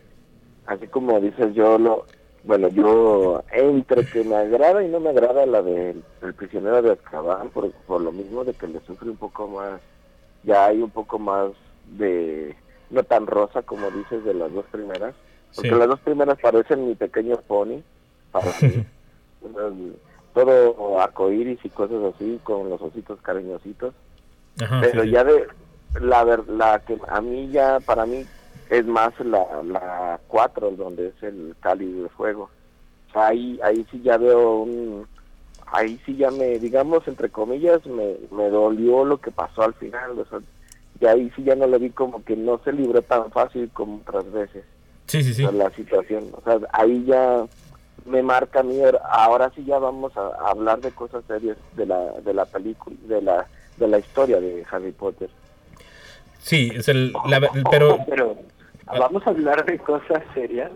así 0.66 0.88
como 0.88 1.20
dices, 1.20 1.54
yo 1.54 1.78
lo, 1.78 2.06
bueno, 2.44 2.70
yo 2.70 3.44
entre 3.52 4.06
que 4.06 4.24
me 4.24 4.36
agrada 4.36 4.84
y 4.84 4.88
no 4.88 5.00
me 5.00 5.10
agrada 5.10 5.46
la 5.46 5.62
del 5.62 6.04
el 6.22 6.34
prisionero 6.34 6.82
de 6.82 6.94
Azkaban, 6.94 7.50
por, 7.50 7.72
por 7.86 8.02
lo 8.02 8.12
mismo 8.12 8.44
de 8.44 8.54
que 8.54 8.68
le 8.68 8.80
sufre 8.88 9.10
un 9.10 9.18
poco 9.18 9.48
más, 9.48 9.82
ya 10.44 10.68
hay 10.68 10.82
un 10.82 10.90
poco 10.90 11.20
más 11.20 11.52
de, 11.98 12.56
no 12.90 13.04
tan 13.04 13.28
rosa 13.28 13.62
como 13.62 13.92
dices 13.92 14.24
de 14.24 14.34
las 14.34 14.52
dos 14.54 14.66
primeras, 14.72 15.14
porque 15.56 15.70
Sí. 15.70 15.76
las 15.76 15.88
dos 15.88 16.00
primeras 16.02 16.38
parecen 16.40 16.88
mi 16.88 16.96
pequeño 16.96 17.38
pony, 17.48 17.82
para 18.32 18.46
mí. 18.62 18.86
todo 20.34 21.00
arcoíris 21.00 21.60
y 21.64 21.70
cosas 21.70 22.14
así, 22.16 22.40
con 22.44 22.70
los 22.70 22.82
ositos 22.82 23.20
cariñositos. 23.22 23.94
Ajá, 24.62 24.82
Pero 24.82 25.04
sí, 25.04 25.12
ya 25.12 25.24
de 25.24 25.48
la 26.02 26.24
la 26.48 26.80
que 26.80 26.98
a 27.08 27.22
mí 27.22 27.50
ya 27.50 27.80
para 27.80 28.06
mí 28.06 28.26
es 28.70 28.86
más 28.86 29.18
la 29.22 29.64
la 29.64 30.20
4 30.28 30.72
donde 30.72 31.08
es 31.08 31.24
el 31.24 31.56
cáliz 31.62 32.04
de 32.04 32.10
fuego. 32.10 32.50
O 33.10 33.14
sea, 33.14 33.28
ahí 33.28 33.60
ahí 33.64 33.86
sí 33.90 34.02
ya 34.04 34.18
veo 34.18 34.58
un 34.62 35.08
ahí 35.72 36.00
sí 36.06 36.16
ya 36.16 36.30
me 36.32 36.60
digamos 36.60 37.08
entre 37.08 37.30
comillas 37.30 37.86
me, 37.86 38.18
me 38.32 38.50
dolió 38.50 39.06
lo 39.06 39.18
que 39.18 39.32
pasó 39.32 39.64
al 39.64 39.74
final, 39.76 40.20
o 40.20 40.26
sea, 40.26 40.40
y 41.00 41.06
ahí 41.06 41.32
sí 41.36 41.44
ya 41.44 41.56
no 41.56 41.66
lo 41.68 41.80
vi 41.80 41.90
como 41.90 42.24
que 42.24 42.36
no 42.36 42.60
se 42.64 42.72
libró 42.72 43.02
tan 43.02 43.32
fácil 43.32 43.70
como 43.74 43.98
otras 43.98 44.32
veces 44.32 44.64
Sí, 45.10 45.24
sí, 45.24 45.34
sí. 45.34 45.44
la 45.52 45.70
situación, 45.72 46.30
o 46.34 46.42
sea, 46.44 46.60
ahí 46.72 47.04
ya 47.06 47.46
me 48.06 48.22
marca 48.24 48.60
a 48.62 48.64
mí, 48.64 48.80
ahora 49.10 49.52
sí 49.56 49.66
ya 49.66 49.78
vamos 49.80 50.16
a, 50.16 50.22
a 50.22 50.52
hablar 50.52 50.80
de 50.82 50.92
cosas 50.92 51.24
serias 51.28 51.58
de 51.76 51.86
la 51.86 52.00
de 52.22 52.34
la 52.34 52.46
película, 52.46 52.96
de 53.08 53.22
la 53.22 53.48
de 53.78 53.88
la 53.88 53.98
historia 54.00 54.40
de 54.40 54.64
Harry 54.72 54.92
Potter. 54.92 55.30
Sí, 56.40 56.72
es 56.76 56.88
el, 56.88 57.12
la- 57.28 57.50
pero 57.70 57.98
Pero 58.08 58.38
vamos 58.86 59.26
a 59.26 59.30
hablar 59.32 59.66
de 59.66 59.78
cosas 59.80 60.24
serias. 60.34 60.72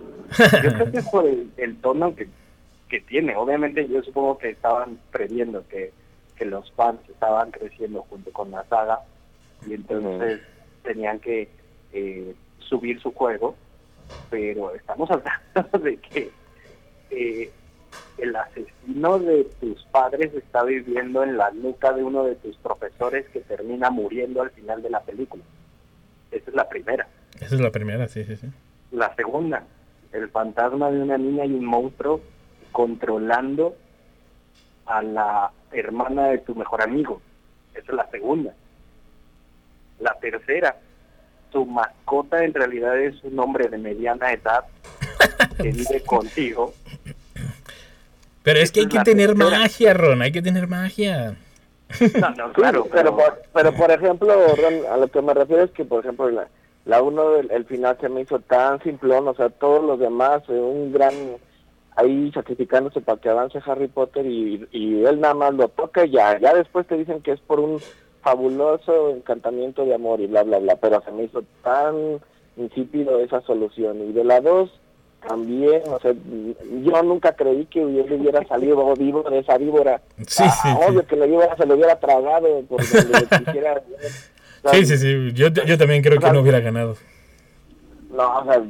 Yo 0.63 0.73
creo 0.73 0.91
que 0.91 1.03
por 1.03 1.25
el, 1.25 1.51
el 1.57 1.77
tono 1.77 2.15
que, 2.15 2.27
que 2.89 2.99
tiene. 3.01 3.35
Obviamente 3.35 3.87
yo 3.87 4.01
supongo 4.03 4.37
que 4.37 4.49
estaban 4.49 4.99
previendo 5.11 5.63
que, 5.67 5.91
que 6.35 6.45
los 6.45 6.71
fans 6.73 6.99
estaban 7.09 7.51
creciendo 7.51 8.01
junto 8.09 8.31
con 8.31 8.51
la 8.51 8.63
saga 8.65 8.99
y 9.67 9.73
entonces 9.73 10.41
tenían 10.83 11.19
que 11.19 11.49
eh, 11.93 12.33
subir 12.59 12.99
su 13.01 13.11
juego. 13.13 13.55
Pero 14.29 14.73
estamos 14.75 15.09
hablando 15.09 15.79
de 15.83 15.97
que 15.97 16.31
eh, 17.11 17.51
el 18.17 18.35
asesino 18.35 19.19
de 19.19 19.45
tus 19.59 19.83
padres 19.85 20.33
está 20.33 20.63
viviendo 20.63 21.23
en 21.23 21.37
la 21.37 21.51
nuca 21.51 21.93
de 21.93 22.03
uno 22.03 22.23
de 22.23 22.35
tus 22.35 22.55
profesores 22.57 23.27
que 23.29 23.41
termina 23.41 23.89
muriendo 23.89 24.41
al 24.41 24.51
final 24.51 24.81
de 24.81 24.89
la 24.89 25.01
película. 25.01 25.43
Esa 26.31 26.49
es 26.49 26.55
la 26.55 26.67
primera. 26.67 27.07
esa 27.39 27.55
es 27.55 27.61
la 27.61 27.71
primera, 27.71 28.07
sí, 28.07 28.23
sí, 28.23 28.35
sí. 28.35 28.47
La 28.91 29.13
segunda, 29.15 29.63
el 30.11 30.29
fantasma 30.29 30.91
de 30.91 31.01
una 31.01 31.17
niña 31.17 31.45
y 31.45 31.53
un 31.53 31.65
monstruo 31.65 32.21
controlando 32.71 33.75
a 34.85 35.01
la 35.01 35.51
hermana 35.71 36.27
de 36.27 36.39
tu 36.39 36.55
mejor 36.55 36.81
amigo. 36.81 37.21
Esa 37.73 37.91
es 37.91 37.95
la 37.95 38.09
segunda. 38.09 38.53
La 39.99 40.13
tercera, 40.19 40.77
tu 41.53 41.65
mascota 41.65 42.43
en 42.43 42.53
realidad 42.53 42.99
es 42.99 43.15
un 43.23 43.39
hombre 43.39 43.69
de 43.69 43.77
mediana 43.77 44.33
edad 44.33 44.65
que 45.61 45.71
vive 45.71 46.01
contigo. 46.05 46.73
Pero 48.43 48.59
es 48.59 48.71
que 48.73 48.81
hay 48.81 48.87
que 48.87 48.99
tener 48.99 49.33
tercera. 49.35 49.59
magia, 49.59 49.93
Ron, 49.93 50.21
hay 50.21 50.31
que 50.33 50.41
tener 50.41 50.67
magia. 50.67 51.37
No, 52.19 52.29
no, 52.31 52.51
claro, 52.53 52.85
pero, 52.91 53.13
pero, 53.13 53.15
por, 53.15 53.41
pero 53.53 53.73
por 53.73 53.91
ejemplo, 53.91 54.33
Ron, 54.55 54.91
a 54.91 54.97
lo 54.97 55.07
que 55.07 55.21
me 55.21 55.33
refiero 55.33 55.63
es 55.63 55.71
que, 55.71 55.85
por 55.85 56.01
ejemplo, 56.03 56.29
la- 56.29 56.47
la 56.85 57.01
uno, 57.01 57.37
el, 57.37 57.49
el 57.51 57.63
final 57.63 57.97
se 58.01 58.09
me 58.09 58.21
hizo 58.21 58.39
tan 58.39 58.83
simplón, 58.83 59.25
o 59.29 59.33
sea, 59.35 59.49
todos 59.49 59.81
los 59.85 59.97
demás, 59.99 60.41
un 60.49 60.91
gran 60.91 61.13
ahí 61.95 62.29
sacrificándose 62.33 62.99
para 62.99 63.21
que 63.21 63.29
avance 63.29 63.59
Harry 63.65 63.87
Potter 63.87 64.25
y, 64.25 64.67
y 64.71 65.05
él 65.05 65.21
nada 65.21 65.35
más 65.35 65.53
lo 65.53 65.69
toca 65.69 66.03
y 66.05 66.11
ya, 66.11 66.37
ya 66.39 66.53
después 66.53 66.85
te 66.87 66.97
dicen 66.97 67.21
que 67.21 67.31
es 67.31 67.39
por 67.39 67.59
un 67.61 67.79
fabuloso 68.23 69.09
encantamiento 69.11 69.85
de 69.85 69.93
amor 69.93 70.21
y 70.21 70.27
bla, 70.27 70.43
bla, 70.43 70.59
bla, 70.59 70.75
pero 70.77 71.01
se 71.03 71.11
me 71.11 71.23
hizo 71.23 71.43
tan 71.63 72.19
insípido 72.57 73.19
esa 73.19 73.41
solución. 73.41 73.97
Y 74.09 74.13
de 74.13 74.23
la 74.23 74.39
dos, 74.41 74.71
también, 75.27 75.81
o 75.87 75.99
sea, 75.99 76.13
yo 76.83 77.03
nunca 77.03 77.33
creí 77.35 77.65
que 77.65 77.83
hubiera, 77.83 78.15
hubiera 78.15 78.43
salido 78.47 78.93
vivo 78.95 79.23
de 79.29 79.39
esa 79.39 79.57
víbora. 79.57 80.01
Sí, 80.27 80.43
sí, 80.43 80.69
Ah, 80.69 80.79
Obvio 80.87 81.05
que 81.05 81.15
la 81.15 81.25
víbora 81.25 81.55
se 81.57 81.65
lo 81.65 81.75
hubiera 81.75 81.99
tragado 81.99 82.61
por 82.63 82.79
donde 82.89 83.27
quisiera. 83.45 83.81
Sí, 84.71 84.85
sí, 84.85 84.97
sí. 84.97 85.31
Yo, 85.33 85.49
yo 85.49 85.77
también 85.77 86.01
creo 86.01 86.19
que 86.19 86.31
no 86.31 86.39
hubiera 86.39 86.59
ganado. 86.61 86.95
No, 88.15 88.39
o 88.39 88.43
sea, 88.45 88.61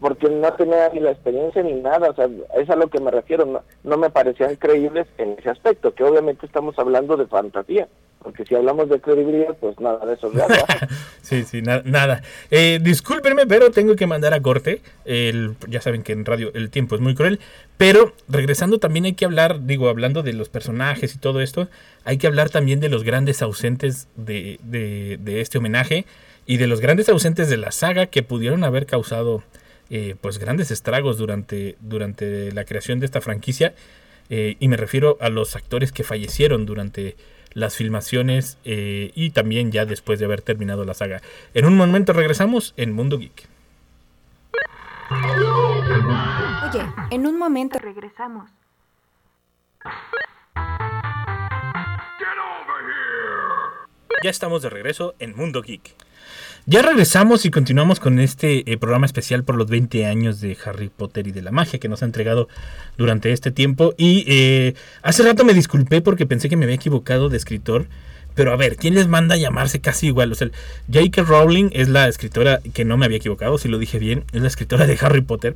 porque 0.00 0.28
no 0.28 0.52
tenía 0.54 0.88
ni 0.90 1.00
la 1.00 1.10
experiencia 1.10 1.62
ni 1.62 1.74
nada, 1.74 2.10
o 2.10 2.14
sea, 2.14 2.28
es 2.56 2.70
a 2.70 2.76
lo 2.76 2.88
que 2.88 3.00
me 3.00 3.10
refiero, 3.10 3.44
no, 3.44 3.62
no 3.82 3.96
me 3.96 4.10
parecían 4.10 4.54
creíbles 4.56 5.06
en 5.18 5.34
ese 5.38 5.50
aspecto, 5.50 5.92
que 5.94 6.04
obviamente 6.04 6.46
estamos 6.46 6.78
hablando 6.78 7.16
de 7.16 7.26
fantasía, 7.26 7.88
porque 8.22 8.44
si 8.44 8.54
hablamos 8.54 8.88
de 8.88 9.00
credibilidad, 9.00 9.56
pues 9.60 9.78
nada 9.80 10.04
de 10.06 10.14
eso. 10.14 10.30
Sí, 11.22 11.44
sí, 11.44 11.62
na- 11.62 11.82
nada. 11.84 12.22
Eh, 12.50 12.78
discúlpenme, 12.82 13.46
pero 13.46 13.70
tengo 13.70 13.96
que 13.96 14.06
mandar 14.06 14.34
a 14.34 14.42
corte. 14.42 14.82
El, 15.04 15.54
ya 15.68 15.80
saben 15.80 16.02
que 16.02 16.12
en 16.12 16.24
radio 16.24 16.50
el 16.54 16.68
tiempo 16.70 16.94
es 16.94 17.00
muy 17.00 17.14
cruel. 17.14 17.40
Pero 17.78 18.12
regresando 18.28 18.78
también 18.78 19.06
hay 19.06 19.14
que 19.14 19.24
hablar, 19.24 19.64
digo, 19.66 19.88
hablando 19.88 20.22
de 20.22 20.32
los 20.34 20.48
personajes 20.48 21.14
y 21.14 21.18
todo 21.18 21.40
esto, 21.40 21.68
hay 22.04 22.18
que 22.18 22.26
hablar 22.26 22.50
también 22.50 22.80
de 22.80 22.88
los 22.90 23.02
grandes 23.02 23.40
ausentes 23.42 24.08
de, 24.16 24.58
de- 24.62 25.16
de 25.20 25.40
este 25.40 25.58
homenaje 25.58 26.04
y 26.46 26.56
de 26.56 26.66
los 26.66 26.80
grandes 26.80 27.08
ausentes 27.08 27.48
de 27.48 27.56
la 27.56 27.72
saga 27.72 28.06
que 28.06 28.22
pudieron 28.22 28.64
haber 28.64 28.86
causado 28.86 29.42
eh, 29.90 30.16
pues 30.20 30.38
grandes 30.38 30.70
estragos 30.70 31.18
durante, 31.18 31.76
durante 31.80 32.50
la 32.52 32.64
creación 32.64 33.00
de 33.00 33.06
esta 33.06 33.20
franquicia. 33.20 33.74
Eh, 34.30 34.56
y 34.58 34.68
me 34.68 34.76
refiero 34.76 35.18
a 35.20 35.28
los 35.28 35.56
actores 35.56 35.92
que 35.92 36.04
fallecieron 36.04 36.64
durante 36.64 37.16
las 37.52 37.76
filmaciones 37.76 38.56
eh, 38.64 39.12
y 39.14 39.30
también 39.30 39.70
ya 39.72 39.84
después 39.84 40.18
de 40.18 40.24
haber 40.24 40.40
terminado 40.40 40.84
la 40.84 40.94
saga. 40.94 41.20
En 41.52 41.66
un 41.66 41.76
momento 41.76 42.12
regresamos 42.12 42.72
en 42.76 42.92
Mundo 42.92 43.18
Geek. 43.18 43.48
Oye, 45.10 46.86
en 47.10 47.26
un 47.26 47.38
momento 47.38 47.78
Regresamos. 47.78 48.50
Ya 54.22 54.30
estamos 54.30 54.62
de 54.62 54.70
regreso 54.70 55.14
en 55.18 55.36
Mundo 55.36 55.62
Geek. 55.62 55.96
Ya 56.64 56.80
regresamos 56.80 57.44
y 57.44 57.50
continuamos 57.50 57.98
con 57.98 58.20
este 58.20 58.70
eh, 58.70 58.78
programa 58.78 59.04
especial 59.04 59.42
por 59.42 59.56
los 59.56 59.68
20 59.68 60.06
años 60.06 60.40
de 60.40 60.56
Harry 60.64 60.90
Potter 60.96 61.26
y 61.26 61.32
de 61.32 61.42
la 61.42 61.50
magia 61.50 61.80
que 61.80 61.88
nos 61.88 62.02
ha 62.02 62.06
entregado 62.06 62.48
durante 62.96 63.32
este 63.32 63.50
tiempo. 63.50 63.94
Y 63.96 64.24
eh, 64.28 64.74
hace 65.02 65.24
rato 65.24 65.44
me 65.44 65.54
disculpé 65.54 66.02
porque 66.02 66.24
pensé 66.24 66.48
que 66.48 66.56
me 66.56 66.64
había 66.64 66.76
equivocado 66.76 67.28
de 67.28 67.36
escritor. 67.36 67.88
Pero 68.34 68.52
a 68.52 68.56
ver, 68.56 68.76
¿quién 68.76 68.94
les 68.94 69.08
manda 69.08 69.34
a 69.34 69.38
llamarse 69.38 69.80
casi 69.80 70.08
igual? 70.08 70.32
O 70.32 70.34
sea, 70.34 70.48
J.K. 70.92 71.22
Rowling 71.22 71.70
es 71.72 71.88
la 71.88 72.08
escritora 72.08 72.60
que 72.72 72.84
no 72.84 72.96
me 72.96 73.06
había 73.06 73.18
equivocado, 73.18 73.58
si 73.58 73.68
lo 73.68 73.78
dije 73.78 73.98
bien, 73.98 74.24
es 74.32 74.42
la 74.42 74.48
escritora 74.48 74.86
de 74.86 74.98
Harry 75.00 75.22
Potter. 75.22 75.54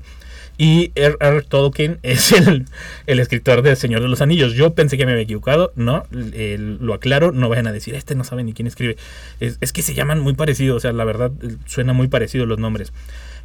Y 0.58 0.92
R.R. 0.94 1.42
Tolkien 1.42 1.98
es 2.02 2.32
el, 2.32 2.64
el 3.06 3.20
escritor 3.20 3.62
de 3.62 3.76
Señor 3.76 4.00
de 4.00 4.08
los 4.08 4.22
Anillos. 4.22 4.54
Yo 4.54 4.72
pensé 4.74 4.96
que 4.96 5.04
me 5.04 5.12
había 5.12 5.24
equivocado, 5.24 5.72
no, 5.76 6.04
lo 6.10 6.94
aclaro, 6.94 7.32
no 7.32 7.48
vayan 7.48 7.66
a 7.66 7.72
decir, 7.72 7.94
este 7.94 8.14
no 8.14 8.24
sabe 8.24 8.42
ni 8.42 8.54
quién 8.54 8.66
escribe. 8.66 8.96
Es, 9.40 9.58
es 9.60 9.72
que 9.72 9.82
se 9.82 9.94
llaman 9.94 10.20
muy 10.20 10.34
parecidos, 10.34 10.78
o 10.78 10.80
sea, 10.80 10.92
la 10.92 11.04
verdad, 11.04 11.30
eh, 11.42 11.56
suena 11.66 11.92
muy 11.92 12.08
parecido 12.08 12.46
los 12.46 12.58
nombres. 12.58 12.92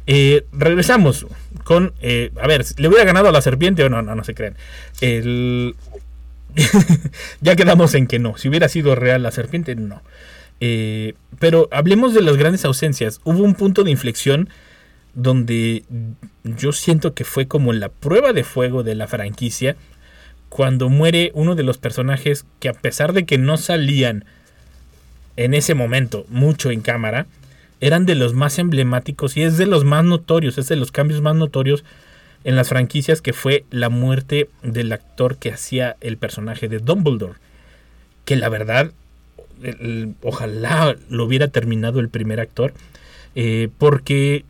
Eh, 0.06 0.44
regresamos 0.52 1.26
con, 1.64 1.92
eh, 2.00 2.30
a 2.40 2.46
ver, 2.46 2.64
¿le 2.76 2.88
hubiera 2.88 3.04
ganado 3.04 3.28
a 3.28 3.32
la 3.32 3.42
serpiente 3.42 3.84
o 3.84 3.90
no? 3.90 4.02
No, 4.02 4.14
no 4.14 4.24
se 4.24 4.34
crean. 4.34 4.56
El... 5.00 5.76
ya 7.40 7.56
quedamos 7.56 7.94
en 7.94 8.06
que 8.06 8.18
no. 8.18 8.36
Si 8.36 8.48
hubiera 8.48 8.68
sido 8.68 8.94
real 8.94 9.22
la 9.22 9.30
serpiente, 9.30 9.74
no. 9.74 10.02
Eh, 10.60 11.14
pero 11.38 11.68
hablemos 11.72 12.14
de 12.14 12.22
las 12.22 12.36
grandes 12.36 12.64
ausencias. 12.64 13.20
Hubo 13.24 13.42
un 13.42 13.54
punto 13.54 13.84
de 13.84 13.90
inflexión 13.90 14.48
donde 15.14 15.84
yo 16.44 16.72
siento 16.72 17.14
que 17.14 17.24
fue 17.24 17.46
como 17.46 17.72
la 17.72 17.88
prueba 17.88 18.32
de 18.32 18.44
fuego 18.44 18.82
de 18.82 18.94
la 18.94 19.08
franquicia 19.08 19.76
cuando 20.48 20.88
muere 20.88 21.32
uno 21.34 21.54
de 21.54 21.62
los 21.62 21.78
personajes 21.78 22.44
que 22.60 22.68
a 22.68 22.74
pesar 22.74 23.12
de 23.12 23.24
que 23.24 23.38
no 23.38 23.56
salían 23.56 24.24
en 25.36 25.54
ese 25.54 25.74
momento 25.74 26.26
mucho 26.28 26.70
en 26.70 26.82
cámara, 26.82 27.26
eran 27.80 28.06
de 28.06 28.14
los 28.14 28.34
más 28.34 28.58
emblemáticos 28.58 29.36
y 29.36 29.42
es 29.42 29.56
de 29.56 29.66
los 29.66 29.84
más 29.84 30.04
notorios, 30.04 30.58
es 30.58 30.68
de 30.68 30.76
los 30.76 30.92
cambios 30.92 31.20
más 31.22 31.34
notorios 31.34 31.84
en 32.44 32.56
las 32.56 32.68
franquicias 32.68 33.20
que 33.22 33.32
fue 33.32 33.64
la 33.70 33.88
muerte 33.88 34.48
del 34.62 34.92
actor 34.92 35.36
que 35.36 35.52
hacía 35.52 35.96
el 36.00 36.16
personaje 36.16 36.68
de 36.68 36.78
Dumbledore. 36.78 37.38
Que 38.24 38.36
la 38.36 38.48
verdad, 38.48 38.92
el- 39.62 39.76
el- 39.80 40.14
ojalá 40.22 40.96
lo 41.08 41.24
hubiera 41.24 41.48
terminado 41.48 42.00
el 42.00 42.08
primer 42.08 42.40
actor, 42.40 42.72
eh, 43.34 43.68
porque 43.78 44.44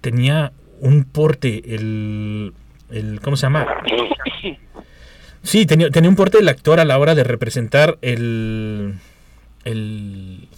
tenía 0.00 0.52
un 0.80 1.04
porte, 1.04 1.74
el, 1.74 2.52
el 2.90 3.20
¿cómo 3.20 3.36
se 3.36 3.42
llama? 3.46 3.66
Sí, 5.42 5.66
tenía, 5.66 5.90
tenía 5.90 6.08
un 6.08 6.16
porte 6.16 6.38
del 6.38 6.48
actor 6.48 6.80
a 6.80 6.84
la 6.84 6.98
hora 6.98 7.14
de 7.14 7.22
representar 7.22 7.98
el, 8.00 8.94
el, 9.64 10.48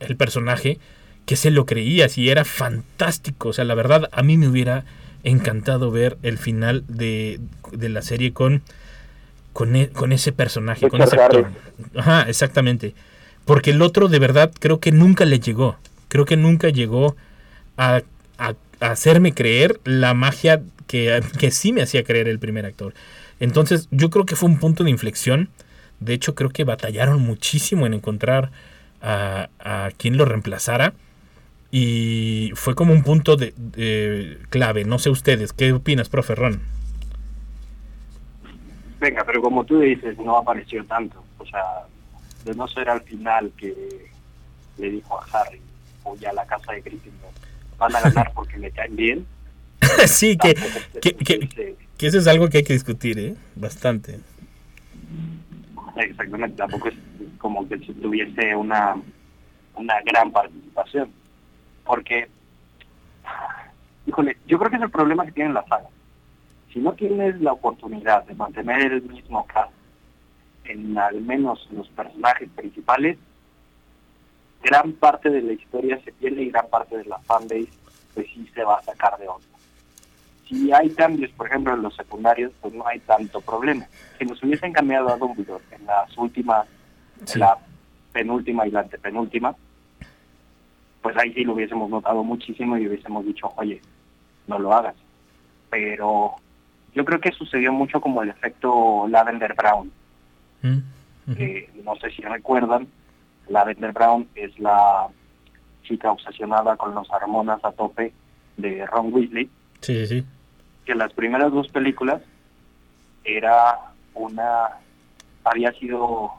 el 0.00 0.16
personaje 0.16 0.78
que 1.26 1.36
se 1.36 1.50
lo 1.50 1.64
creía, 1.66 2.08
si 2.08 2.28
era 2.28 2.44
fantástico. 2.44 3.50
O 3.50 3.52
sea, 3.52 3.64
la 3.64 3.74
verdad, 3.74 4.08
a 4.12 4.22
mí 4.22 4.36
me 4.36 4.48
hubiera 4.48 4.84
encantado 5.30 5.90
ver 5.90 6.16
el 6.22 6.38
final 6.38 6.84
de, 6.88 7.40
de 7.72 7.88
la 7.88 8.02
serie 8.02 8.32
con, 8.32 8.62
con, 9.52 9.76
e- 9.76 9.88
con 9.90 10.12
ese 10.12 10.32
personaje, 10.32 10.82
con 10.88 11.00
ese 11.08 11.16
actor. 11.38 11.44
Ajá, 11.96 12.22
exactamente. 12.28 12.94
Porque 13.44 13.70
el 13.70 13.82
otro, 13.82 14.08
de 14.08 14.18
verdad, 14.18 14.52
creo 14.58 14.80
que 14.80 14.92
nunca 14.92 15.24
le 15.24 15.40
llegó. 15.40 15.76
Creo 16.08 16.24
que 16.24 16.36
nunca 16.36 16.68
llegó 16.68 17.16
a, 17.76 18.02
a- 18.38 18.54
a 18.80 18.90
hacerme 18.90 19.32
creer 19.34 19.80
la 19.84 20.14
magia 20.14 20.62
que, 20.86 21.20
que 21.38 21.50
sí 21.50 21.72
me 21.72 21.82
hacía 21.82 22.04
creer 22.04 22.28
el 22.28 22.38
primer 22.38 22.66
actor. 22.66 22.94
Entonces, 23.40 23.88
yo 23.90 24.10
creo 24.10 24.26
que 24.26 24.36
fue 24.36 24.48
un 24.48 24.58
punto 24.58 24.84
de 24.84 24.90
inflexión. 24.90 25.48
De 26.00 26.14
hecho, 26.14 26.34
creo 26.34 26.50
que 26.50 26.64
batallaron 26.64 27.20
muchísimo 27.22 27.86
en 27.86 27.94
encontrar 27.94 28.50
a, 29.02 29.48
a 29.60 29.90
quien 29.96 30.16
lo 30.16 30.24
reemplazara. 30.24 30.94
Y 31.70 32.52
fue 32.54 32.74
como 32.74 32.92
un 32.92 33.02
punto 33.02 33.36
de, 33.36 33.52
de 33.56 34.38
clave. 34.50 34.84
No 34.84 34.98
sé 34.98 35.10
ustedes, 35.10 35.52
¿qué 35.52 35.72
opinas, 35.72 36.08
profe 36.08 36.34
Ron? 36.34 36.60
Venga, 39.00 39.24
pero 39.24 39.42
como 39.42 39.64
tú 39.64 39.80
dices, 39.80 40.16
no 40.18 40.36
apareció 40.36 40.84
tanto. 40.84 41.22
O 41.38 41.46
sea, 41.46 41.62
de 42.44 42.54
no 42.54 42.66
ser 42.68 42.88
al 42.88 43.02
final 43.02 43.52
que 43.56 43.74
le 44.78 44.90
dijo 44.90 45.20
a 45.20 45.24
Harry 45.32 45.60
o 46.04 46.16
ya 46.16 46.30
a 46.30 46.34
la 46.34 46.46
casa 46.46 46.72
de 46.72 46.80
Gryffindor, 46.80 47.30
van 47.78 47.96
a 47.96 48.00
ganar 48.00 48.32
porque 48.34 48.56
me 48.56 48.70
caen 48.70 48.96
bien. 48.96 49.26
sí, 50.06 50.38
que, 50.38 50.54
que 51.96 52.06
eso 52.06 52.18
es 52.18 52.26
algo 52.26 52.48
que 52.48 52.58
hay 52.58 52.64
que 52.64 52.72
discutir, 52.72 53.18
¿eh? 53.18 53.34
Bastante. 53.54 54.20
Exactamente, 55.96 56.56
tampoco 56.56 56.88
es 56.88 56.94
como 57.38 57.66
que 57.68 57.78
si 57.78 57.92
tuviese 57.94 58.54
una, 58.54 58.96
una 59.74 59.94
gran 60.04 60.30
participación. 60.30 61.10
Porque, 61.86 62.28
híjole, 64.06 64.36
yo 64.46 64.58
creo 64.58 64.70
que 64.70 64.76
es 64.76 64.82
el 64.82 64.90
problema 64.90 65.24
que 65.24 65.32
tiene 65.32 65.52
la 65.52 65.64
saga. 65.66 65.88
Si 66.72 66.80
no 66.80 66.92
tienes 66.92 67.40
la 67.40 67.52
oportunidad 67.52 68.24
de 68.24 68.34
mantener 68.34 68.92
el 68.92 69.02
mismo 69.02 69.46
cast 69.46 69.72
en 70.64 70.98
al 70.98 71.20
menos 71.22 71.68
los 71.70 71.88
personajes 71.90 72.48
principales, 72.56 73.16
gran 74.62 74.92
parte 74.92 75.30
de 75.30 75.42
la 75.42 75.52
historia 75.52 75.98
se 76.04 76.12
pierde 76.12 76.42
y 76.42 76.50
gran 76.50 76.68
parte 76.68 76.96
de 76.98 77.04
la 77.04 77.18
fanbase 77.20 77.68
pues 78.14 78.26
sí 78.34 78.50
se 78.54 78.64
va 78.64 78.76
a 78.78 78.82
sacar 78.82 79.16
de 79.18 79.28
onda. 79.28 79.46
Si 80.48 80.72
hay 80.72 80.90
cambios, 80.90 81.30
por 81.32 81.46
ejemplo, 81.48 81.74
en 81.74 81.82
los 81.82 81.94
secundarios, 81.94 82.52
pues 82.60 82.72
no 82.72 82.86
hay 82.86 82.98
tanto 83.00 83.40
problema. 83.40 83.86
Si 84.18 84.24
nos 84.24 84.42
hubiesen 84.42 84.72
cambiado 84.72 85.08
a 85.12 85.16
Dumbledore 85.16 85.62
en 85.72 85.86
las 85.86 86.16
últimas, 86.16 86.66
Sí. 87.24 87.34
en 87.34 87.40
la 87.40 87.58
penúltima 88.12 88.66
y 88.66 88.70
la 88.70 88.80
antepenúltima, 88.80 89.54
pues 91.06 91.16
ahí 91.18 91.32
sí 91.34 91.44
lo 91.44 91.52
hubiésemos 91.52 91.88
notado 91.88 92.24
muchísimo 92.24 92.76
y 92.76 92.88
hubiésemos 92.88 93.24
dicho, 93.24 93.52
oye, 93.58 93.80
no 94.48 94.58
lo 94.58 94.72
hagas. 94.72 94.96
Pero 95.70 96.34
yo 96.96 97.04
creo 97.04 97.20
que 97.20 97.30
sucedió 97.30 97.72
mucho 97.72 98.00
como 98.00 98.24
el 98.24 98.30
efecto 98.30 99.06
Lavender 99.08 99.54
Brown. 99.54 99.92
Mm, 100.62 100.78
no 101.84 101.94
sé 101.94 102.10
si 102.10 102.22
recuerdan, 102.22 102.88
Lavender 103.48 103.92
Brown 103.92 104.26
es 104.34 104.58
la 104.58 105.06
chica 105.84 106.10
obsesionada 106.10 106.76
con 106.76 106.92
los 106.92 107.08
hormonas 107.08 107.64
a 107.64 107.70
tope 107.70 108.12
de 108.56 108.84
Ron 108.86 109.12
Weasley, 109.14 109.48
Sí, 109.82 109.94
sí, 110.04 110.06
sí. 110.08 110.26
que 110.84 110.96
las 110.96 111.12
primeras 111.12 111.52
dos 111.52 111.68
películas 111.68 112.20
era 113.22 113.78
una, 114.14 114.70
había 115.44 115.70
sido 115.74 116.32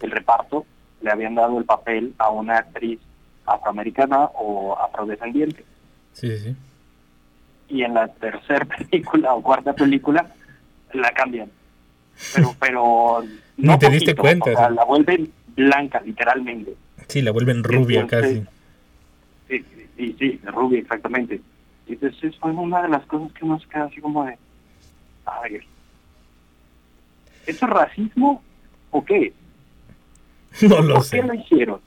el 0.00 0.10
reparto, 0.10 0.64
le 1.02 1.10
habían 1.10 1.34
dado 1.34 1.58
el 1.58 1.66
papel 1.66 2.14
a 2.16 2.30
una 2.30 2.56
actriz 2.56 3.00
afroamericana 3.46 4.24
o 4.34 4.76
afrodescendiente. 4.78 5.64
Sí, 6.12 6.38
sí. 6.38 6.56
Y 7.68 7.82
en 7.82 7.94
la 7.94 8.08
tercera 8.08 8.64
película 8.90 9.34
o 9.34 9.42
cuarta 9.42 9.72
película 9.72 10.26
la 10.92 11.10
cambian. 11.12 11.50
Pero, 12.34 12.54
pero 12.60 13.24
Ni 13.56 13.78
te 13.78 13.90
diste 13.90 14.14
cuenta, 14.14 14.50
o 14.52 14.54
sea, 14.56 14.68
sí. 14.68 14.74
la 14.74 14.84
vuelven 14.84 15.32
blanca, 15.56 16.00
literalmente. 16.00 16.74
Sí, 17.08 17.22
la 17.22 17.30
vuelven 17.32 17.62
rubia 17.62 18.00
Entonces, 18.00 18.44
casi. 19.48 19.62
Sí, 19.62 19.86
sí, 19.96 20.16
sí, 20.18 20.40
rubia, 20.46 20.80
exactamente. 20.80 21.40
Y 21.86 21.92
entonces 21.92 22.34
fue 22.38 22.50
una 22.52 22.82
de 22.82 22.88
las 22.88 23.04
cosas 23.06 23.30
que 23.32 23.44
nos 23.46 23.66
queda 23.66 23.84
así 23.84 24.00
como 24.00 24.24
de, 24.24 24.38
a 25.26 25.40
ver, 25.40 25.62
¿eso 27.46 27.66
es 27.66 27.70
racismo 27.70 28.42
o 28.90 29.04
qué? 29.04 29.32
No 30.62 30.80
lo 30.80 30.94
¿Por 30.94 31.04
sé. 31.04 31.20
qué 31.20 31.26
lo 31.26 31.34
hicieron? 31.34 31.80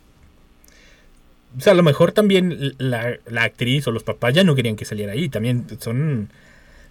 O 1.58 1.62
sea, 1.62 1.74
a 1.74 1.76
lo 1.76 1.84
mejor 1.84 2.12
también 2.12 2.74
la, 2.78 3.18
la 3.26 3.44
actriz 3.44 3.88
o 3.88 3.92
los 3.92 4.04
papás 4.04 4.34
ya 4.34 4.44
no 4.44 4.54
querían 4.56 4.76
que 4.76 4.86
saliera 4.86 5.14
ahí. 5.14 5.28
También 5.28 5.66
son, 5.80 6.30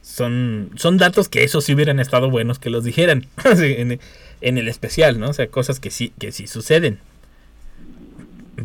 son, 0.02 0.70
son 0.74 0.98
datos 0.98 1.29
que 1.29 1.44
eso 1.44 1.61
sí 1.61 1.72
hubieran 1.74 2.00
estado 2.00 2.31
buenos 2.31 2.59
que 2.59 2.70
los 2.70 2.83
dijeran 2.85 3.26
en, 3.44 4.00
en 4.40 4.59
el 4.59 4.68
especial, 4.68 5.20
¿no? 5.20 5.31
O 5.31 5.33
sea, 5.33 5.46
cosas 5.48 5.79
que 5.79 5.90
sí, 5.90 6.12
que 6.18 6.33
sí 6.33 6.46
suceden. 6.48 6.98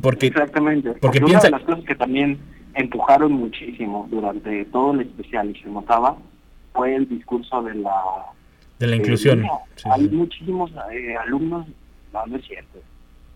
Porque, 0.02 0.28
Exactamente. 0.28 0.94
porque 1.02 1.20
una 1.20 1.28
piensa- 1.28 1.48
de 1.48 1.52
las 1.52 1.64
cosas 1.64 1.84
que 1.86 1.96
también 1.96 2.40
empujaron 2.74 3.34
muchísimo 3.34 4.08
durante 4.10 4.64
todo 4.66 4.94
el 4.94 5.02
especial 5.02 5.50
y 5.56 5.62
se 5.62 5.70
notaba 5.70 6.18
fue 6.74 6.96
el 6.96 7.08
discurso 7.10 7.62
de 7.64 7.76
la... 7.76 7.92
de 8.80 8.88
la 8.88 8.96
eh, 8.96 9.00
inclusión. 9.00 9.42
no, 9.42 9.60
Sí, 9.76 9.90
hay 9.92 10.08
sí. 10.08 10.16
muchísimos 10.16 10.72
eh, 10.94 11.16
alumnos, 11.18 11.68
no, 12.14 12.26
no 12.26 12.38
es 12.38 12.46
cierto, 12.48 12.80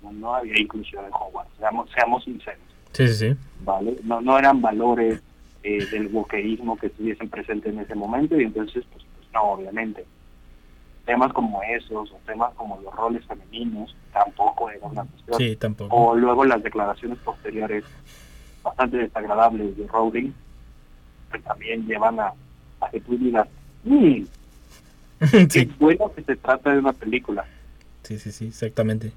no, 0.05 0.11
no 0.13 0.35
había 0.35 0.59
inclusión 0.59 1.05
en 1.05 1.11
Hogwarts, 1.13 1.51
seamos, 1.57 1.89
seamos 1.91 2.23
sinceros. 2.23 2.61
Sí, 2.93 3.07
sí, 3.09 3.13
sí. 3.31 3.35
¿vale? 3.61 3.97
No, 4.03 4.21
no 4.21 4.37
eran 4.39 4.61
valores 4.61 5.21
eh, 5.63 5.85
del 5.91 6.07
wokeísmo 6.07 6.77
que 6.77 6.87
estuviesen 6.87 7.29
presentes 7.29 7.73
en 7.73 7.79
ese 7.79 7.95
momento 7.95 8.39
y 8.39 8.43
entonces, 8.43 8.83
pues, 8.91 9.03
pues 9.15 9.27
no, 9.33 9.43
obviamente. 9.43 10.05
Temas 11.05 11.31
como 11.33 11.61
esos 11.63 12.11
o 12.11 12.15
temas 12.25 12.53
como 12.55 12.79
los 12.81 12.93
roles 12.95 13.23
femeninos 13.25 13.95
tampoco 14.11 14.69
era 14.71 14.87
una 14.87 15.03
cuestión. 15.03 15.37
Sí, 15.37 15.55
tampoco. 15.55 15.95
O 15.95 16.15
luego 16.15 16.45
las 16.45 16.63
declaraciones 16.63 17.17
posteriores 17.19 17.83
bastante 18.63 18.97
desagradables 18.97 19.77
de 19.77 19.85
Rowling, 19.87 20.31
que 21.31 21.39
también 21.39 21.85
llevan 21.85 22.19
a, 22.19 22.33
a 22.81 22.89
que 22.89 22.99
tú 23.01 23.15
digas, 23.17 23.47
"Mm, 23.83 24.23
sí, 25.49 25.67
qué 25.67 25.69
bueno 25.79 26.11
que 26.15 26.23
se 26.23 26.35
trata 26.37 26.71
de 26.73 26.79
una 26.79 26.93
película. 26.93 27.45
sí, 28.03 28.17
sí, 28.19 28.31
sí, 28.31 28.47
exactamente. 28.47 29.11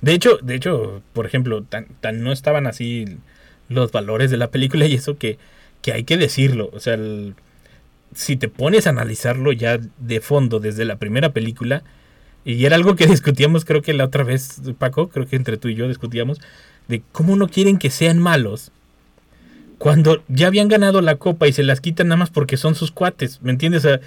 De 0.00 0.12
hecho, 0.12 0.38
de 0.42 0.54
hecho, 0.54 1.02
por 1.12 1.26
ejemplo, 1.26 1.62
tan, 1.62 1.86
tan 2.00 2.22
no 2.22 2.32
estaban 2.32 2.66
así 2.66 3.18
los 3.68 3.92
valores 3.92 4.30
de 4.30 4.36
la 4.36 4.50
película 4.50 4.86
y 4.86 4.94
eso 4.94 5.18
que, 5.18 5.38
que 5.82 5.92
hay 5.92 6.04
que 6.04 6.16
decirlo. 6.16 6.70
O 6.72 6.80
sea, 6.80 6.94
el- 6.94 7.34
si 8.14 8.36
te 8.36 8.48
pones 8.48 8.86
a 8.86 8.90
analizarlo 8.90 9.52
ya 9.52 9.78
de 9.98 10.20
fondo 10.20 10.60
desde 10.60 10.84
la 10.84 10.96
primera 10.96 11.32
película, 11.32 11.82
y 12.44 12.64
era 12.64 12.76
algo 12.76 12.96
que 12.96 13.06
discutíamos 13.08 13.64
creo 13.64 13.82
que 13.82 13.92
la 13.94 14.04
otra 14.06 14.24
vez, 14.24 14.60
Paco, 14.78 15.08
creo 15.08 15.26
que 15.26 15.36
entre 15.36 15.56
tú 15.58 15.68
y 15.68 15.74
yo 15.74 15.88
discutíamos, 15.88 16.40
de 16.88 17.02
cómo 17.12 17.36
no 17.36 17.48
quieren 17.48 17.78
que 17.78 17.90
sean 17.90 18.18
malos 18.18 18.70
cuando 19.78 20.22
ya 20.28 20.48
habían 20.48 20.68
ganado 20.68 21.00
la 21.00 21.16
copa 21.16 21.46
y 21.46 21.52
se 21.52 21.62
las 21.62 21.80
quitan 21.80 22.08
nada 22.08 22.16
más 22.16 22.30
porque 22.30 22.56
son 22.56 22.74
sus 22.74 22.90
cuates, 22.90 23.40
¿me 23.42 23.52
entiendes? 23.52 23.84
O 23.84 23.88
sea, 23.88 24.00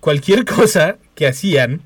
cualquier 0.00 0.44
cosa 0.46 0.96
que 1.14 1.26
hacían, 1.26 1.80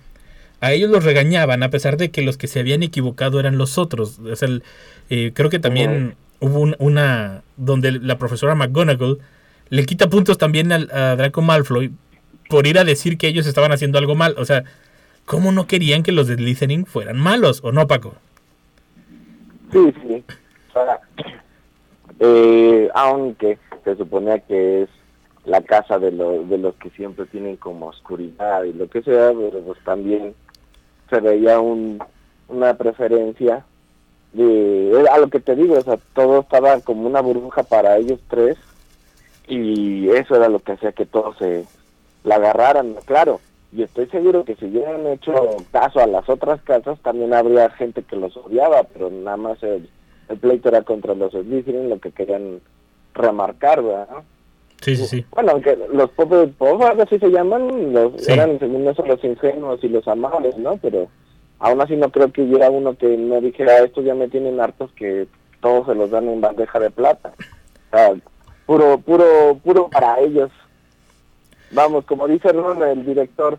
a 0.60 0.72
ellos 0.72 0.90
los 0.90 1.04
regañaban, 1.04 1.62
a 1.62 1.70
pesar 1.70 1.96
de 1.96 2.10
que 2.10 2.22
los 2.22 2.36
que 2.38 2.46
se 2.46 2.60
habían 2.60 2.82
equivocado 2.82 3.38
eran 3.40 3.58
los 3.58 3.78
otros. 3.78 4.18
O 4.18 4.36
sea, 4.36 4.48
el- 4.48 4.62
eh, 5.10 5.32
creo 5.34 5.50
que 5.50 5.58
también 5.58 6.14
hubo 6.40 6.60
un- 6.60 6.76
una 6.78 7.42
donde 7.56 7.92
la 7.92 8.18
profesora 8.18 8.54
McGonagall 8.54 9.18
le 9.68 9.84
quita 9.86 10.08
puntos 10.08 10.38
también 10.38 10.72
al- 10.72 10.90
a 10.92 11.16
Draco 11.16 11.42
Malfoy 11.42 11.92
por 12.48 12.66
ir 12.66 12.78
a 12.78 12.84
decir 12.84 13.18
que 13.18 13.28
ellos 13.28 13.46
estaban 13.46 13.72
haciendo 13.72 13.98
algo 13.98 14.14
mal. 14.14 14.34
O 14.38 14.44
sea, 14.44 14.64
¿cómo 15.24 15.52
no 15.52 15.66
querían 15.66 16.02
que 16.02 16.12
los 16.12 16.26
de 16.28 16.36
Slytherin 16.36 16.86
fueran 16.86 17.18
malos? 17.18 17.60
¿O 17.64 17.72
no, 17.72 17.86
Paco? 17.86 18.14
Sí, 19.72 19.92
sí. 20.02 20.24
Eh, 22.20 22.88
aunque 22.94 23.58
se 23.84 23.96
suponía 23.96 24.38
que 24.38 24.82
es 24.82 24.88
la 25.44 25.60
casa 25.60 25.98
de, 25.98 26.10
los 26.12 26.48
de 26.48 26.58
los 26.58 26.74
que 26.76 26.90
siempre 26.90 27.26
tienen 27.26 27.56
como 27.56 27.86
oscuridad 27.86 28.64
y 28.64 28.72
lo 28.72 28.88
que 28.88 29.02
sea, 29.02 29.32
pero 29.36 29.60
pues 29.64 29.78
también 29.84 30.34
se 31.08 31.20
veía 31.20 31.60
un, 31.60 31.98
una 32.48 32.74
preferencia 32.74 33.64
de, 34.32 35.06
a 35.10 35.18
lo 35.18 35.28
que 35.28 35.40
te 35.40 35.54
digo, 35.54 35.78
o 35.78 35.80
sea, 35.80 35.98
todo 36.14 36.40
estaba 36.40 36.80
como 36.80 37.06
una 37.06 37.20
burbuja 37.20 37.62
para 37.62 37.96
ellos 37.96 38.20
tres 38.28 38.56
y 39.48 40.08
eso 40.10 40.36
era 40.36 40.48
lo 40.48 40.58
que 40.58 40.72
hacía 40.72 40.92
que 40.92 41.06
todos 41.06 41.38
se 41.38 41.64
la 42.24 42.36
agarraran, 42.36 42.96
claro. 43.04 43.40
Y 43.72 43.82
estoy 43.82 44.06
seguro 44.06 44.44
que 44.44 44.54
si 44.56 44.66
hubieran 44.66 45.06
hecho 45.06 45.32
caso 45.70 46.00
a 46.00 46.06
las 46.06 46.28
otras 46.28 46.60
casas, 46.62 46.98
también 47.00 47.34
habría 47.34 47.68
gente 47.70 48.02
que 48.02 48.16
los 48.16 48.36
odiaba, 48.36 48.84
pero 48.84 49.10
nada 49.10 49.36
más 49.36 49.62
el, 49.62 49.88
pleito 50.40 50.68
era 50.68 50.82
contra 50.82 51.14
los 51.14 51.32
Slytherin, 51.32 51.90
lo 51.90 51.98
que 51.98 52.10
querían 52.10 52.60
remarcar, 53.14 53.82
¿verdad? 53.82 54.22
Sí, 54.80 54.94
sí, 54.96 55.06
sí. 55.06 55.26
Bueno, 55.32 55.52
aunque 55.52 55.76
los 55.92 56.10
pobres 56.10 56.50
pobres, 56.56 56.98
así 57.00 57.18
se 57.18 57.30
llaman, 57.30 57.92
los, 57.92 58.12
Sí. 58.22 58.32
eran 58.32 58.58
según 58.58 58.86
eso 58.86 59.04
los 59.06 59.22
ingenuos 59.24 59.82
y 59.82 59.88
los 59.88 60.06
amables, 60.06 60.56
¿no? 60.58 60.76
Pero 60.76 61.08
aún 61.58 61.80
así 61.80 61.96
no 61.96 62.10
creo 62.10 62.30
que 62.32 62.42
hubiera 62.42 62.70
uno 62.70 62.94
que 62.96 63.16
no 63.16 63.40
dijera, 63.40 63.78
estos 63.78 64.04
ya 64.04 64.14
me 64.14 64.28
tienen 64.28 64.60
hartos 64.60 64.92
que 64.92 65.26
todos 65.60 65.86
se 65.86 65.94
los 65.94 66.10
dan 66.10 66.28
en 66.28 66.40
bandeja 66.40 66.78
de 66.78 66.90
plata. 66.90 67.32
O 67.92 67.96
sea, 67.96 68.14
puro, 68.66 68.98
puro, 68.98 69.58
puro 69.64 69.88
para 69.88 70.20
ellos. 70.20 70.50
Vamos, 71.72 72.04
como 72.04 72.28
dice 72.28 72.52
Ron, 72.52 72.82
el 72.82 73.04
director, 73.04 73.58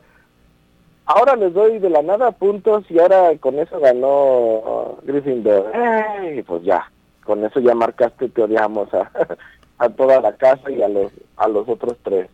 ahora 1.05 1.35
les 1.35 1.53
doy 1.53 1.79
de 1.79 1.89
la 1.89 2.01
nada 2.03 2.31
puntos 2.31 2.85
y 2.89 2.99
ahora 2.99 3.35
con 3.39 3.57
eso 3.59 3.79
ganó 3.79 4.97
Gryffindor. 5.03 5.71
¡Eh! 5.73 6.35
Y 6.37 6.41
pues 6.43 6.63
ya, 6.63 6.89
con 7.25 7.43
eso 7.43 7.59
ya 7.59 7.73
marcaste 7.75 8.29
que 8.29 8.43
odiamos 8.43 8.93
a, 8.93 9.09
a 9.77 9.89
toda 9.89 10.21
la 10.21 10.35
casa 10.35 10.71
y 10.71 10.81
a 10.81 10.87
los, 10.87 11.11
a 11.35 11.47
los 11.47 11.67
otros 11.67 11.97
tres. 12.03 12.27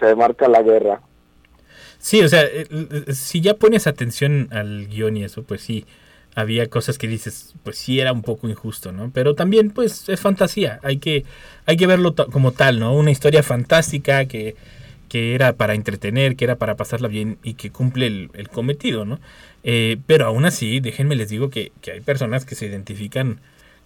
Se 0.00 0.14
marca 0.14 0.48
la 0.48 0.62
guerra. 0.62 1.00
Sí, 1.98 2.22
o 2.22 2.28
sea, 2.28 2.42
eh, 2.44 2.66
eh, 2.70 3.12
si 3.12 3.40
ya 3.40 3.54
pones 3.54 3.86
atención 3.86 4.48
al 4.52 4.86
guion 4.86 5.16
y 5.16 5.24
eso, 5.24 5.42
pues 5.42 5.62
sí, 5.62 5.84
había 6.34 6.68
cosas 6.68 6.98
que 6.98 7.08
dices, 7.08 7.54
pues 7.64 7.76
sí 7.78 7.98
era 7.98 8.12
un 8.12 8.22
poco 8.22 8.48
injusto, 8.48 8.92
¿no? 8.92 9.10
Pero 9.12 9.34
también, 9.34 9.70
pues, 9.70 10.08
es 10.08 10.20
fantasía, 10.20 10.78
hay 10.84 10.98
que, 10.98 11.24
hay 11.66 11.76
que 11.76 11.86
verlo 11.86 12.14
como 12.14 12.52
tal, 12.52 12.78
¿no? 12.78 12.94
Una 12.94 13.10
historia 13.10 13.42
fantástica 13.42 14.26
que, 14.26 14.54
que 15.08 15.34
era 15.34 15.54
para 15.54 15.74
entretener, 15.74 16.36
que 16.36 16.44
era 16.44 16.56
para 16.56 16.76
pasarla 16.76 17.08
bien 17.08 17.38
y 17.42 17.54
que 17.54 17.70
cumple 17.70 18.06
el, 18.06 18.30
el 18.34 18.48
cometido, 18.48 19.04
¿no? 19.04 19.18
Eh, 19.64 19.98
pero 20.06 20.26
aún 20.26 20.44
así, 20.44 20.78
déjenme 20.78 21.16
les 21.16 21.28
digo 21.28 21.50
que, 21.50 21.72
que 21.82 21.92
hay 21.92 22.00
personas 22.00 22.44
que 22.44 22.54
se 22.54 22.66
identifican 22.66 23.40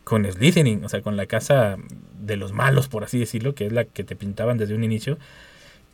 con 0.04 0.30
Slytherin, 0.30 0.84
o 0.84 0.88
sea, 0.88 1.02
con 1.02 1.16
la 1.16 1.26
casa 1.26 1.76
de 2.20 2.36
los 2.36 2.52
malos, 2.52 2.88
por 2.88 3.04
así 3.04 3.18
decirlo, 3.18 3.54
que 3.54 3.66
es 3.66 3.72
la 3.72 3.84
que 3.84 4.04
te 4.04 4.16
pintaban 4.16 4.58
desde 4.58 4.74
un 4.74 4.84
inicio. 4.84 5.18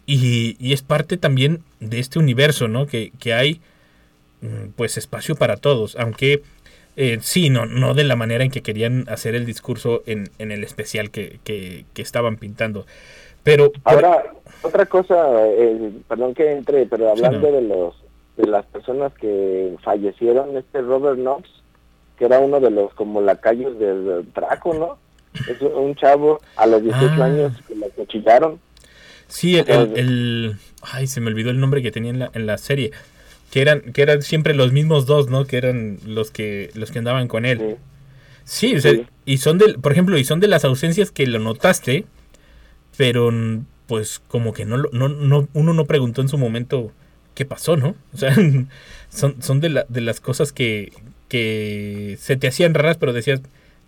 Y, 0.06 0.56
y 0.58 0.72
es 0.72 0.82
parte 0.82 1.16
también 1.18 1.60
de 1.80 1.98
este 1.98 2.18
universo, 2.18 2.68
¿no? 2.68 2.86
Que, 2.86 3.12
que 3.18 3.34
hay 3.34 3.60
mm, 4.40 4.70
pues 4.76 4.96
espacio 4.96 5.36
para 5.36 5.56
todos, 5.56 5.96
aunque 5.96 6.42
eh, 6.96 7.18
sí, 7.20 7.50
no, 7.50 7.66
no 7.66 7.94
de 7.94 8.04
la 8.04 8.16
manera 8.16 8.42
en 8.44 8.50
que 8.50 8.62
querían 8.62 9.04
hacer 9.08 9.34
el 9.34 9.44
discurso 9.44 10.02
en, 10.06 10.30
en 10.38 10.50
el 10.50 10.64
especial 10.64 11.10
que, 11.10 11.38
que, 11.44 11.84
que 11.92 12.02
estaban 12.02 12.36
pintando. 12.36 12.86
Pero 13.44 13.70
por- 13.70 13.92
Ahora, 13.94 14.32
otra 14.62 14.86
cosa, 14.86 15.46
eh, 15.46 15.92
perdón 16.08 16.34
que 16.34 16.52
entre, 16.52 16.86
pero 16.86 17.10
hablando 17.10 17.50
no. 17.50 17.56
de 17.56 17.62
los 17.62 17.94
de 18.38 18.46
las 18.46 18.64
personas 18.66 19.12
que 19.14 19.74
fallecieron, 19.82 20.56
este 20.56 20.80
Robert 20.80 21.18
Knox, 21.18 21.48
que 22.18 22.24
era 22.24 22.38
uno 22.40 22.60
de 22.60 22.70
los 22.70 22.92
como 22.94 23.20
lacayos 23.20 23.78
del 23.78 24.26
Draco, 24.34 24.74
¿no? 24.74 24.98
Es 25.48 25.60
un 25.60 25.94
chavo 25.94 26.40
a 26.56 26.66
los 26.66 26.82
18 26.82 27.12
Ah. 27.18 27.24
años 27.26 27.52
que 27.66 27.74
lo 27.76 27.88
cuchillaron. 27.90 28.58
sí, 29.28 29.56
el, 29.56 29.68
el- 29.68 29.96
el- 29.98 30.56
ay, 30.82 31.06
se 31.06 31.20
me 31.20 31.28
olvidó 31.28 31.50
el 31.50 31.60
nombre 31.60 31.82
que 31.82 31.90
tenía 31.92 32.10
en 32.10 32.18
la, 32.18 32.30
en 32.34 32.46
la 32.46 32.56
serie, 32.58 32.92
que 33.50 33.60
eran, 33.60 33.80
que 33.92 34.02
eran 34.02 34.22
siempre 34.22 34.54
los 34.54 34.72
mismos 34.72 35.04
dos, 35.06 35.28
¿no? 35.28 35.44
Que 35.44 35.58
eran 35.58 35.98
los 36.06 36.30
que, 36.30 36.70
los 36.74 36.90
que 36.90 36.98
andaban 36.98 37.28
con 37.28 37.44
él. 37.44 37.58
Sí. 37.58 38.70
Sí, 38.70 38.76
o 38.76 38.80
sea, 38.80 38.92
Sí. 38.92 39.06
y 39.26 39.36
son 39.38 39.58
de, 39.58 39.74
por 39.78 39.92
ejemplo, 39.92 40.16
y 40.16 40.24
son 40.24 40.40
de 40.40 40.48
las 40.48 40.64
ausencias 40.64 41.10
que 41.10 41.26
lo 41.26 41.38
notaste, 41.38 42.06
pero 42.96 43.30
pues 43.86 44.20
como 44.28 44.52
que 44.52 44.64
no, 44.64 44.78
no, 44.92 45.08
no 45.08 45.48
uno 45.54 45.72
no 45.72 45.84
preguntó 45.86 46.20
en 46.22 46.28
su 46.28 46.38
momento 46.38 46.90
qué 47.34 47.44
pasó, 47.44 47.76
¿no? 47.76 47.94
O 48.14 48.16
sea, 48.18 48.34
son, 49.10 49.42
son 49.42 49.60
de, 49.60 49.68
la- 49.70 49.86
de 49.88 50.00
las 50.00 50.20
cosas 50.20 50.52
que, 50.52 50.92
que 51.28 52.16
se 52.20 52.36
te 52.36 52.48
hacían 52.48 52.74
raras, 52.74 52.96
pero 52.96 53.12
decías, 53.12 53.40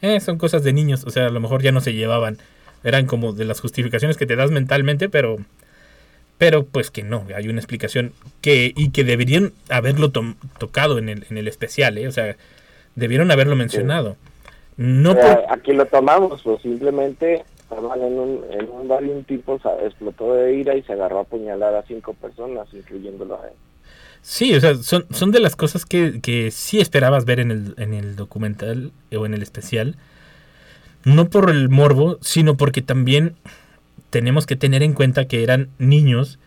eh, 0.02 0.20
son 0.20 0.38
cosas 0.38 0.62
de 0.62 0.72
niños, 0.72 1.04
o 1.06 1.10
sea, 1.10 1.26
a 1.26 1.30
lo 1.30 1.40
mejor 1.40 1.62
ya 1.62 1.72
no 1.72 1.80
se 1.80 1.94
llevaban, 1.94 2.38
eran 2.84 3.06
como 3.06 3.32
de 3.32 3.44
las 3.44 3.60
justificaciones 3.60 4.16
que 4.16 4.26
te 4.26 4.36
das 4.36 4.50
mentalmente, 4.50 5.08
pero 5.08 5.38
pero 6.38 6.64
pues 6.64 6.90
que 6.90 7.02
no, 7.02 7.26
hay 7.36 7.48
una 7.48 7.58
explicación 7.60 8.12
que 8.40 8.72
y 8.74 8.90
que 8.90 9.04
deberían 9.04 9.52
haberlo 9.68 10.10
tocado 10.10 10.96
en 10.98 11.10
el, 11.10 11.26
en 11.30 11.36
el 11.36 11.48
especial, 11.48 11.98
¿eh? 11.98 12.08
o 12.08 12.12
sea, 12.12 12.36
debieron 12.94 13.30
haberlo 13.30 13.56
mencionado. 13.56 14.16
No 14.78 15.14
por- 15.14 15.44
aquí 15.50 15.72
lo 15.72 15.84
tomamos, 15.84 16.46
o 16.46 16.58
simplemente 16.58 17.44
estaban 17.58 18.00
en 18.00 18.18
un, 18.18 18.44
en 18.50 18.70
un 18.70 18.88
bar 18.88 19.04
y 19.04 19.10
un 19.10 19.24
tipo 19.24 19.60
explotó 19.84 20.34
de 20.34 20.54
ira 20.54 20.74
y 20.74 20.82
se 20.82 20.94
agarró 20.94 21.18
a 21.18 21.22
apuñalar 21.22 21.74
a 21.74 21.82
cinco 21.82 22.14
personas, 22.14 22.66
incluyéndolo 22.72 23.34
a 23.34 23.46
él. 23.46 23.52
Sí, 24.22 24.54
o 24.54 24.60
sea, 24.60 24.74
son, 24.76 25.06
son 25.10 25.30
de 25.30 25.40
las 25.40 25.56
cosas 25.56 25.86
que, 25.86 26.20
que 26.20 26.50
sí 26.50 26.78
esperabas 26.78 27.24
ver 27.24 27.40
en 27.40 27.50
el, 27.50 27.74
en 27.78 27.94
el 27.94 28.16
documental 28.16 28.92
o 29.16 29.26
en 29.26 29.34
el 29.34 29.42
especial. 29.42 29.96
No 31.04 31.30
por 31.30 31.50
el 31.50 31.68
morbo, 31.68 32.18
sino 32.20 32.56
porque 32.56 32.82
también 32.82 33.34
tenemos 34.10 34.46
que 34.46 34.56
tener 34.56 34.82
en 34.82 34.92
cuenta 34.92 35.26
que 35.26 35.42
eran 35.42 35.70
niños 35.78 36.38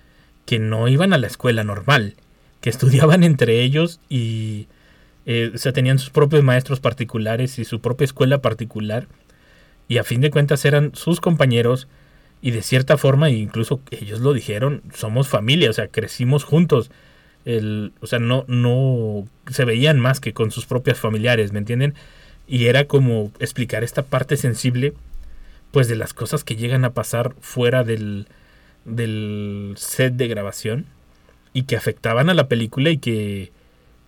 que 0.46 0.60
no 0.60 0.88
iban 0.88 1.14
a 1.14 1.18
la 1.18 1.28
escuela 1.28 1.64
normal, 1.64 2.16
que 2.62 2.70
estudiaban 2.70 3.24
entre 3.24 3.62
ellos 3.62 4.00
y 4.10 4.68
eh, 5.26 5.52
o 5.56 5.58
sea, 5.58 5.72
tenían 5.72 6.00
sus 6.00 6.10
propios 6.10 6.44
maestros 6.44 6.80
particulares 6.80 7.58
y 7.60 7.66
su 7.66 7.80
propia 7.80 8.06
escuela 8.06 8.40
particular. 8.40 9.08
Y 9.88 9.98
a 9.98 10.04
fin 10.04 10.22
de 10.22 10.32
cuentas 10.32 10.66
eran 10.66 10.92
sus 10.96 11.22
compañeros 11.22 11.88
y 12.42 12.52
de 12.52 12.62
cierta 12.62 12.98
forma, 12.98 13.30
incluso 13.30 13.82
ellos 13.92 14.20
lo 14.20 14.34
dijeron, 14.34 14.82
somos 14.94 15.28
familia, 15.28 15.70
o 15.70 15.74
sea, 15.74 15.88
crecimos 15.88 16.44
juntos 16.44 16.92
el, 17.46 17.94
o 18.02 18.08
sea, 18.08 18.20
no, 18.20 18.46
no 18.48 19.26
se 19.50 19.66
veían 19.66 20.00
más 20.00 20.20
que 20.20 20.34
con 20.34 20.52
sus 20.52 20.66
propios 20.66 21.00
familiares, 21.00 21.52
¿me 21.52 21.60
entienden? 21.60 21.94
Y 22.48 22.66
era 22.66 22.86
como 22.86 23.32
explicar 23.40 23.84
esta 23.84 24.04
parte 24.04 24.38
sensible, 24.38 24.94
pues 25.72 25.88
de 25.88 25.96
las 25.96 26.14
cosas 26.14 26.44
que 26.44 26.56
llegan 26.56 26.86
a 26.86 26.94
pasar 26.94 27.34
fuera 27.42 27.84
del, 27.84 28.28
del 28.86 29.74
set 29.78 30.14
de 30.14 30.28
grabación 30.28 30.86
y 31.54 31.64
que 31.64 31.76
afectaban 31.76 32.30
a 32.30 32.34
la 32.34 32.48
película 32.48 32.90
y 32.90 32.98
que 32.98 33.52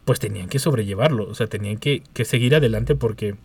pues 0.06 0.20
tenían 0.20 0.50
que 0.50 0.60
sobrellevarlo, 0.60 1.28
o 1.28 1.34
sea, 1.34 1.48
tenían 1.48 1.78
que, 1.78 2.04
que 2.14 2.26
seguir 2.26 2.56
adelante 2.56 2.96
porque 2.96 3.36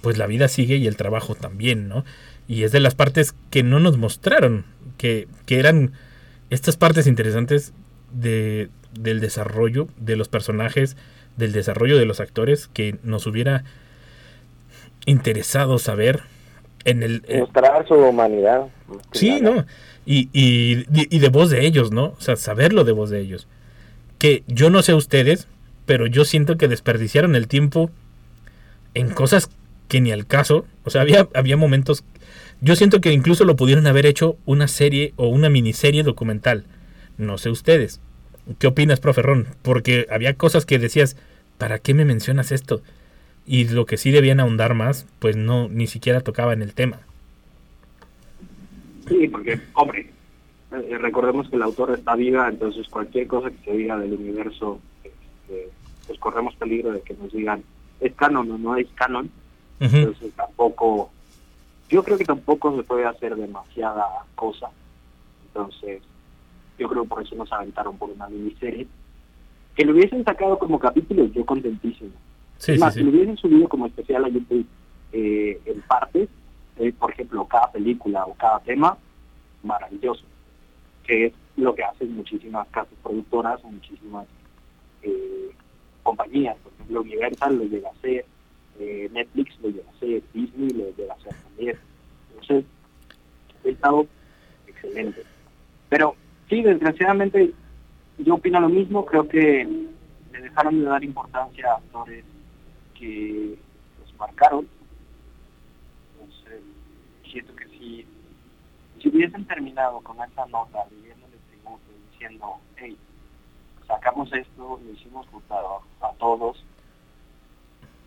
pues 0.00 0.18
la 0.18 0.26
vida 0.26 0.48
sigue 0.48 0.76
y 0.76 0.88
el 0.88 0.96
trabajo 0.96 1.36
también, 1.36 1.88
¿no? 1.88 2.04
Y 2.48 2.64
es 2.64 2.72
de 2.72 2.80
las 2.80 2.96
partes 2.96 3.34
que 3.50 3.62
no 3.62 3.78
nos 3.78 3.98
mostraron, 3.98 4.64
que, 4.98 5.28
que 5.46 5.60
eran 5.60 5.92
estas 6.50 6.76
partes 6.76 7.06
interesantes 7.06 7.72
de, 8.12 8.68
del 8.98 9.20
desarrollo 9.20 9.88
de 9.98 10.16
los 10.16 10.28
personajes, 10.28 10.96
del 11.36 11.52
desarrollo 11.52 11.98
de 11.98 12.04
los 12.04 12.20
actores, 12.20 12.68
que 12.68 12.96
nos 13.02 13.26
hubiera 13.26 13.64
interesado 15.06 15.78
saber 15.78 16.22
en 16.84 17.02
el... 17.02 17.22
eh, 17.26 17.40
Mostrar 17.40 17.86
su 17.86 17.94
humanidad. 17.94 18.66
Sí, 19.12 19.40
nada. 19.40 19.56
¿no? 19.56 19.66
Y, 20.04 20.28
y, 20.32 20.84
y 20.92 21.18
de 21.18 21.28
voz 21.28 21.50
de 21.50 21.64
ellos, 21.64 21.92
¿no? 21.92 22.14
O 22.18 22.20
sea, 22.20 22.36
saberlo 22.36 22.84
de 22.84 22.92
voz 22.92 23.10
de 23.10 23.20
ellos. 23.20 23.46
Que 24.18 24.42
yo 24.46 24.68
no 24.68 24.82
sé 24.82 24.94
ustedes, 24.94 25.48
pero 25.86 26.06
yo 26.06 26.24
siento 26.24 26.56
que 26.56 26.68
desperdiciaron 26.68 27.36
el 27.36 27.48
tiempo 27.48 27.90
en 28.94 29.10
cosas 29.10 29.48
que 29.88 30.00
ni 30.00 30.12
al 30.12 30.26
caso. 30.26 30.66
O 30.84 30.90
sea, 30.90 31.02
había, 31.02 31.28
había 31.34 31.56
momentos... 31.56 32.04
Yo 32.60 32.76
siento 32.76 33.00
que 33.00 33.12
incluso 33.12 33.44
lo 33.44 33.56
pudieron 33.56 33.86
haber 33.86 34.06
hecho 34.06 34.36
una 34.44 34.68
serie 34.68 35.14
o 35.16 35.28
una 35.28 35.48
miniserie 35.48 36.02
documental. 36.04 36.64
No 37.18 37.38
sé 37.38 37.50
ustedes. 37.50 38.00
¿Qué 38.58 38.66
opinas, 38.66 39.00
profe 39.00 39.22
Ron? 39.22 39.46
Porque 39.62 40.06
había 40.10 40.34
cosas 40.34 40.66
que 40.66 40.78
decías, 40.78 41.16
¿para 41.58 41.78
qué 41.78 41.94
me 41.94 42.04
mencionas 42.04 42.52
esto? 42.52 42.82
Y 43.46 43.68
lo 43.68 43.86
que 43.86 43.96
sí 43.96 44.10
debían 44.10 44.40
ahondar 44.40 44.74
más, 44.74 45.06
pues 45.18 45.36
no, 45.36 45.68
ni 45.68 45.86
siquiera 45.86 46.20
tocaba 46.20 46.52
en 46.52 46.62
el 46.62 46.74
tema. 46.74 47.00
Sí, 49.08 49.28
porque, 49.28 49.60
hombre, 49.74 50.10
eh, 50.72 50.98
recordemos 50.98 51.48
que 51.48 51.56
el 51.56 51.62
autor 51.62 51.92
está 51.92 52.14
viva, 52.16 52.48
entonces 52.48 52.88
cualquier 52.88 53.26
cosa 53.26 53.50
que 53.50 53.64
se 53.64 53.76
diga 53.76 53.98
del 53.98 54.14
universo, 54.14 54.80
este, 55.04 55.68
pues 56.06 56.18
corremos 56.18 56.54
peligro 56.56 56.92
de 56.92 57.00
que 57.02 57.14
nos 57.14 57.32
digan, 57.32 57.62
¿es 58.00 58.12
canon 58.14 58.50
o 58.50 58.58
no 58.58 58.76
es 58.76 58.88
canon? 58.94 59.30
Entonces 59.80 60.32
tampoco, 60.34 61.10
yo 61.88 62.04
creo 62.04 62.16
que 62.16 62.24
tampoco 62.24 62.76
se 62.76 62.84
puede 62.84 63.04
hacer 63.04 63.34
demasiada 63.34 64.04
cosa. 64.36 64.68
Entonces, 65.48 66.02
yo 66.78 66.88
creo 66.88 67.04
por 67.04 67.22
eso 67.22 67.34
nos 67.36 67.52
aventaron 67.52 67.96
por 67.96 68.10
una 68.10 68.28
miniserie. 68.28 68.86
Que 69.74 69.84
lo 69.84 69.92
hubiesen 69.92 70.24
sacado 70.24 70.58
como 70.58 70.78
capítulo, 70.78 71.24
yo 71.26 71.44
contentísimo. 71.46 72.10
Sí, 72.58 72.78
más, 72.78 72.94
sí. 72.94 73.00
si 73.00 73.04
lo 73.04 73.10
hubiesen 73.10 73.36
subido 73.36 73.68
como 73.68 73.86
especial 73.86 74.24
a 74.24 74.28
YouTube 74.28 74.66
eh, 75.12 75.60
en 75.64 75.80
partes, 75.82 76.28
eh, 76.78 76.92
por 76.92 77.10
ejemplo, 77.10 77.46
cada 77.46 77.70
película 77.72 78.24
o 78.26 78.34
cada 78.34 78.60
tema, 78.60 78.96
maravilloso. 79.62 80.24
Que 81.04 81.26
es 81.26 81.32
lo 81.56 81.74
que 81.74 81.84
hacen 81.84 82.14
muchísimas 82.14 82.68
casas 82.68 82.94
productoras 83.02 83.62
o 83.64 83.68
muchísimas 83.68 84.26
eh, 85.02 85.50
compañías. 86.02 86.56
Por 86.58 86.72
ejemplo, 86.72 87.00
Universal 87.00 87.56
lo 87.56 87.64
llega 87.64 87.88
a 87.88 87.92
hacer, 87.92 88.24
Netflix 88.78 89.58
lo 89.62 89.68
llega 89.70 89.88
a 89.88 89.96
hacer, 89.96 90.22
Disney 90.32 90.70
lo 90.70 90.90
llega 90.96 91.12
a 91.12 91.16
hacer 91.16 91.34
también. 91.34 91.78
Entonces, 92.30 92.64
ha 93.64 93.68
estado 93.68 94.06
excelente. 94.66 95.22
Pero 95.88 96.16
sí, 96.52 96.60
desgraciadamente, 96.60 97.50
yo 98.18 98.34
opino 98.34 98.60
lo 98.60 98.68
mismo. 98.68 99.06
Creo 99.06 99.26
que 99.26 99.66
le 100.32 100.40
dejaron 100.40 100.80
de 100.80 100.84
dar 100.84 101.02
importancia 101.02 101.72
a 101.72 101.76
actores 101.76 102.24
que 102.94 103.56
los 103.98 104.14
marcaron. 104.18 104.68
Entonces, 106.12 106.60
siento 107.24 107.56
que 107.56 107.66
si, 107.68 108.06
si 109.00 109.08
hubiesen 109.08 109.46
terminado 109.46 110.00
con 110.00 110.16
esa 110.16 110.44
nota, 110.46 110.84
viviéndole 110.90 111.36
diciendo, 112.10 112.58
hey, 112.76 112.98
sacamos 113.86 114.30
esto, 114.34 114.78
lo 114.84 114.92
hicimos 114.92 115.26
junto 115.28 115.54
a, 115.54 116.06
a 116.06 116.12
todos, 116.18 116.62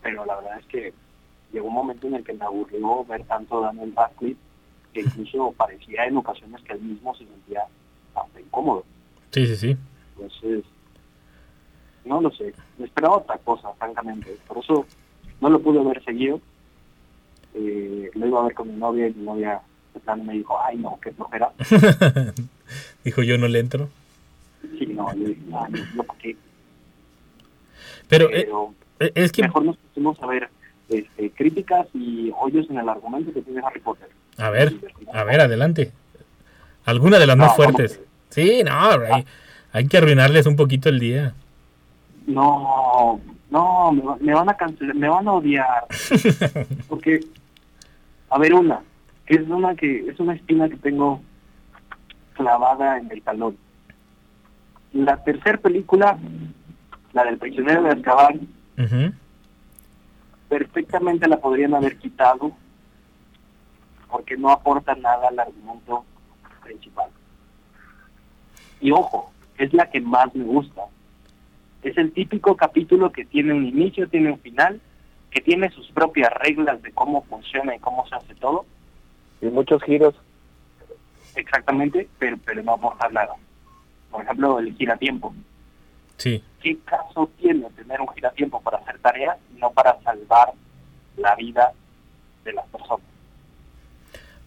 pero 0.03 0.23
la 0.23 0.35
verdad 0.35 0.59
es 0.59 0.65
que 0.67 0.93
llegó 1.51 1.67
un 1.67 1.73
momento 1.73 2.05
en 2.05 2.15
el 2.15 2.23
que 2.23 2.33
me 2.33 2.45
aburrió 2.45 3.03
ver 3.05 3.23
tanto 3.23 3.61
Daniel 3.61 3.93
Radcliffe 3.95 4.39
que 4.93 5.01
incluso 5.01 5.51
parecía 5.57 6.05
en 6.05 6.17
ocasiones 6.17 6.61
que 6.61 6.73
él 6.73 6.81
mismo 6.81 7.13
se 7.15 7.25
sentía 7.25 7.65
incómodo. 8.39 8.83
Sí, 9.31 9.45
sí, 9.47 9.55
sí. 9.55 9.77
Entonces, 10.15 10.63
no 12.05 12.21
lo 12.21 12.31
sé, 12.31 12.53
me 12.77 12.85
esperaba 12.85 13.17
otra 13.17 13.37
cosa, 13.39 13.73
francamente. 13.73 14.37
Por 14.47 14.59
eso 14.59 14.85
no 15.41 15.49
lo 15.49 15.59
pude 15.59 15.79
haber 15.79 16.03
seguido. 16.03 16.39
Eh, 17.53 18.11
lo 18.13 18.27
iba 18.27 18.39
a 18.41 18.43
ver 18.45 18.53
con 18.53 18.67
mi 18.67 18.75
novia 18.75 19.07
y 19.07 19.13
mi 19.13 19.23
novia 19.25 19.61
de 19.93 19.99
plano 19.99 20.23
me 20.23 20.33
dijo, 20.33 20.57
ay 20.61 20.77
no, 20.77 20.99
qué 21.01 21.11
flojera. 21.11 21.51
Dijo 23.03 23.23
yo 23.23 23.37
no 23.37 23.47
le 23.47 23.59
entro. 23.59 23.89
Sí, 24.77 24.85
no, 24.87 25.13
yo 25.15 25.27
dije, 25.27 25.41
"Ay, 25.53 25.71
no, 25.71 25.85
no, 25.95 26.03
¿por 26.03 26.17
qué?". 26.17 26.35
Pero 28.09 28.29
eh, 28.29 28.43
Pero 28.45 28.73
eh, 28.99 29.11
es 29.15 29.31
que, 29.31 29.43
mejor 29.43 29.63
nos 29.63 29.77
pusimos 29.77 30.21
a 30.21 30.25
ver 30.27 30.49
este, 30.89 31.29
críticas 31.31 31.87
y 31.93 32.31
hoyos 32.39 32.69
en 32.69 32.77
el 32.77 32.89
argumento 32.89 33.31
que 33.33 33.41
tiene 33.41 33.61
Harry 33.65 33.79
Potter. 33.79 34.09
a 34.37 34.49
ver, 34.49 34.73
a 35.13 35.23
ver, 35.23 35.41
adelante. 35.41 35.91
Alguna 36.85 37.19
de 37.19 37.27
las 37.27 37.37
más 37.37 37.49
No, 37.49 37.55
¿cómo 37.55 37.73
fuertes. 37.73 37.99
Sí, 38.29 38.63
no, 38.63 38.71
hay, 38.71 39.25
hay 39.71 39.87
que 39.87 39.97
arruinarles 39.97 40.45
un 40.45 40.55
poquito 40.55 40.89
el 40.89 40.99
día. 40.99 41.33
No, 42.27 43.19
no, 43.49 43.91
me, 43.91 44.03
me 44.19 44.33
van 44.33 44.49
a 44.49 44.55
cancelar, 44.55 44.95
me 44.95 45.09
van 45.09 45.27
a 45.27 45.33
odiar. 45.33 45.87
Porque, 46.87 47.21
a 48.29 48.37
ver, 48.37 48.53
una, 48.53 48.81
que 49.25 49.35
es 49.35 49.47
una 49.47 49.75
que 49.75 50.09
es 50.09 50.19
una 50.19 50.33
espina 50.33 50.69
que 50.69 50.77
tengo 50.77 51.21
clavada 52.33 52.97
en 52.97 53.11
el 53.11 53.21
talón. 53.21 53.57
La 54.93 55.23
tercera 55.23 55.57
película, 55.57 56.17
la 57.13 57.23
del 57.23 57.37
prisionero 57.37 57.83
de 57.83 57.91
Azkaban, 57.91 58.47
perfectamente 60.47 61.27
la 61.27 61.37
podrían 61.37 61.73
haber 61.73 61.97
quitado 61.97 62.51
porque 64.09 64.37
no 64.37 64.49
aporta 64.51 64.95
nada 64.95 65.27
al 65.29 65.39
argumento 65.39 66.05
principal. 66.65 67.09
Y 68.81 68.91
ojo, 68.91 69.31
es 69.57 69.73
la 69.73 69.89
que 69.89 70.01
más 70.01 70.33
me 70.35 70.43
gusta. 70.43 70.81
Es 71.83 71.97
el 71.97 72.11
típico 72.11 72.57
capítulo 72.57 73.11
que 73.11 73.25
tiene 73.25 73.53
un 73.53 73.65
inicio, 73.65 74.09
tiene 74.09 74.31
un 74.31 74.39
final, 74.39 74.81
que 75.31 75.41
tiene 75.41 75.69
sus 75.71 75.89
propias 75.91 76.31
reglas 76.33 76.81
de 76.81 76.91
cómo 76.91 77.23
funciona 77.23 77.75
y 77.75 77.79
cómo 77.79 78.07
se 78.07 78.15
hace 78.15 78.35
todo, 78.35 78.65
Y 79.41 79.45
muchos 79.47 79.81
giros. 79.83 80.15
exactamente, 81.35 82.07
pero, 82.17 82.37
pero 82.45 82.63
no 82.63 82.73
aporta 82.73 83.09
nada. 83.09 83.35
Por 84.11 84.23
ejemplo, 84.23 84.59
el 84.59 84.73
giratiempo. 84.75 85.33
Sí, 86.17 86.41
¿Qué 86.61 86.77
caso 86.85 87.29
tiene 87.37 87.69
tener 87.71 87.99
un 87.99 88.07
giratiempo 88.09 88.61
para 88.61 88.77
hacer 88.77 88.97
tareas 88.99 89.37
y 89.53 89.59
no 89.59 89.69
para 89.71 90.01
salvar 90.01 90.53
la 91.17 91.35
vida 91.35 91.73
de 92.45 92.53
las 92.53 92.65
personas? 92.67 93.05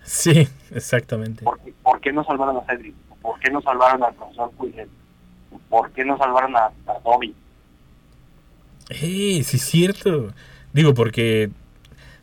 Sí, 0.08 0.48
exactamente. 0.74 1.44
¿Por 1.44 1.58
qué, 1.60 1.72
por 1.82 2.00
qué 2.00 2.12
no 2.12 2.24
salvaron 2.24 2.56
a 2.56 2.64
Cedric? 2.64 2.94
¿Por 3.22 3.38
qué 3.40 3.50
no 3.50 3.60
salvaron 3.62 4.02
al 4.02 4.14
profesor 4.14 4.50
Quillen? 4.60 4.88
¿Por 5.68 5.90
qué 5.92 6.04
no 6.04 6.16
salvaron 6.18 6.56
a, 6.56 6.66
a 6.66 6.98
Dobby? 7.04 7.34
Eh, 8.90 9.42
sí 9.44 9.56
es 9.56 9.62
cierto. 9.62 10.32
Digo, 10.72 10.94
porque 10.94 11.50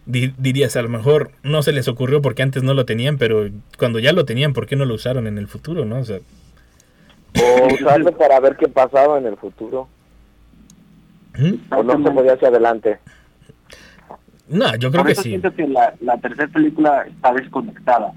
di- 0.06 0.34
dirías, 0.38 0.76
a 0.76 0.82
lo 0.82 0.90
mejor 0.90 1.32
no 1.44 1.62
se 1.64 1.72
les 1.74 1.88
ocurrió 1.88 2.22
porque 2.22 2.44
antes 2.44 2.64
no 2.64 2.74
lo 2.74 2.86
tenían, 2.86 3.18
pero 3.18 3.50
cuando 3.78 4.00
ya 4.00 4.14
lo 4.14 4.26
tenían, 4.26 4.54
¿por 4.54 4.66
qué 4.68 4.76
no 4.76 4.86
lo 4.86 4.96
usaron 4.96 5.28
en 5.28 5.38
el 5.38 5.48
futuro, 5.48 5.86
no? 5.86 6.00
O 6.00 6.06
sea, 6.06 6.20
O 7.38 7.74
usarlo 7.74 8.12
para 8.18 8.40
ver 8.40 8.56
qué 8.56 8.68
pasaba 8.68 9.18
en 9.18 9.28
el 9.28 9.38
futuro. 9.38 9.88
¿Mm? 11.38 11.56
O 11.74 11.84
no 11.84 12.04
se 12.04 12.12
podía 12.12 12.34
hacia 12.34 12.48
adelante. 12.48 13.00
No, 14.48 14.76
yo 14.76 14.92
creo 14.92 15.02
Por 15.02 15.08
que 15.08 15.12
eso 15.14 15.24
sí. 15.24 15.30
siento 15.30 15.54
que 15.54 15.68
la, 15.68 15.94
la 16.02 16.18
tercera 16.18 16.48
película 16.48 17.04
está 17.08 17.34
desconectada. 17.34 18.14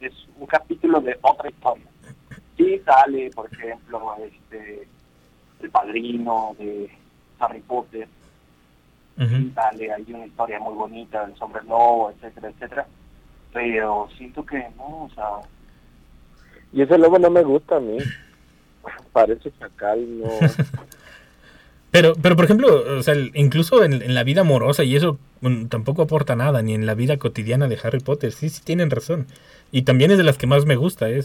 Es, 0.00 0.12
es 0.12 0.26
un 0.38 0.46
capítulo 0.46 1.00
de 1.00 1.18
otra 1.22 1.48
historia. 1.48 1.84
Sí 2.56 2.78
sale, 2.84 3.30
por 3.30 3.50
ejemplo, 3.52 4.14
este 4.22 4.86
el 5.60 5.70
padrino 5.70 6.54
de 6.58 6.90
Harry 7.38 7.60
Potter, 7.60 8.08
sí 9.18 9.52
sale, 9.54 9.92
hay 9.92 10.04
una 10.08 10.24
historia 10.26 10.58
muy 10.58 10.74
bonita 10.74 11.26
del 11.26 11.36
sombre 11.36 11.62
lobo, 11.64 12.10
etcétera, 12.10 12.48
etcétera. 12.48 12.86
Pero 13.52 14.08
siento 14.16 14.44
que 14.46 14.58
no, 14.76 15.04
o 15.04 15.10
sea, 15.14 15.26
Y 16.72 16.80
ese 16.82 16.96
lobo 16.96 17.18
no 17.18 17.28
me 17.30 17.42
gusta 17.42 17.76
a 17.76 17.80
mí. 17.80 17.98
Parece 19.12 19.50
chacal, 19.58 20.20
no. 20.20 20.28
Pero, 21.90 22.14
pero 22.20 22.36
por 22.36 22.44
ejemplo, 22.44 22.98
o 22.98 23.02
sea, 23.02 23.14
incluso 23.34 23.82
en, 23.82 24.14
la 24.14 24.22
vida 24.22 24.42
amorosa 24.42 24.84
y 24.84 24.94
eso 24.94 25.18
mm, 25.40 25.66
tampoco 25.66 26.02
aporta 26.02 26.36
nada, 26.36 26.62
ni 26.62 26.74
en 26.74 26.86
la 26.86 26.94
vida 26.94 27.16
cotidiana 27.16 27.68
de 27.68 27.78
Harry 27.82 28.00
Potter. 28.00 28.32
Sí, 28.32 28.48
sí 28.48 28.60
tienen 28.64 28.90
razón. 28.90 29.26
Y 29.72 29.82
también 29.82 30.10
es 30.10 30.18
de 30.18 30.24
las 30.24 30.38
que 30.38 30.46
más 30.46 30.66
me 30.66 30.76
gusta. 30.76 31.10
¿eh? 31.10 31.22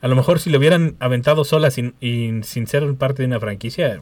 A 0.00 0.08
lo 0.08 0.16
mejor 0.16 0.38
si 0.38 0.50
lo 0.50 0.58
hubieran 0.58 0.96
aventado 1.00 1.44
sola 1.44 1.70
sin, 1.70 1.94
y 2.00 2.42
sin 2.42 2.66
ser 2.66 2.94
parte 2.94 3.22
de 3.22 3.26
una 3.26 3.40
franquicia, 3.40 4.00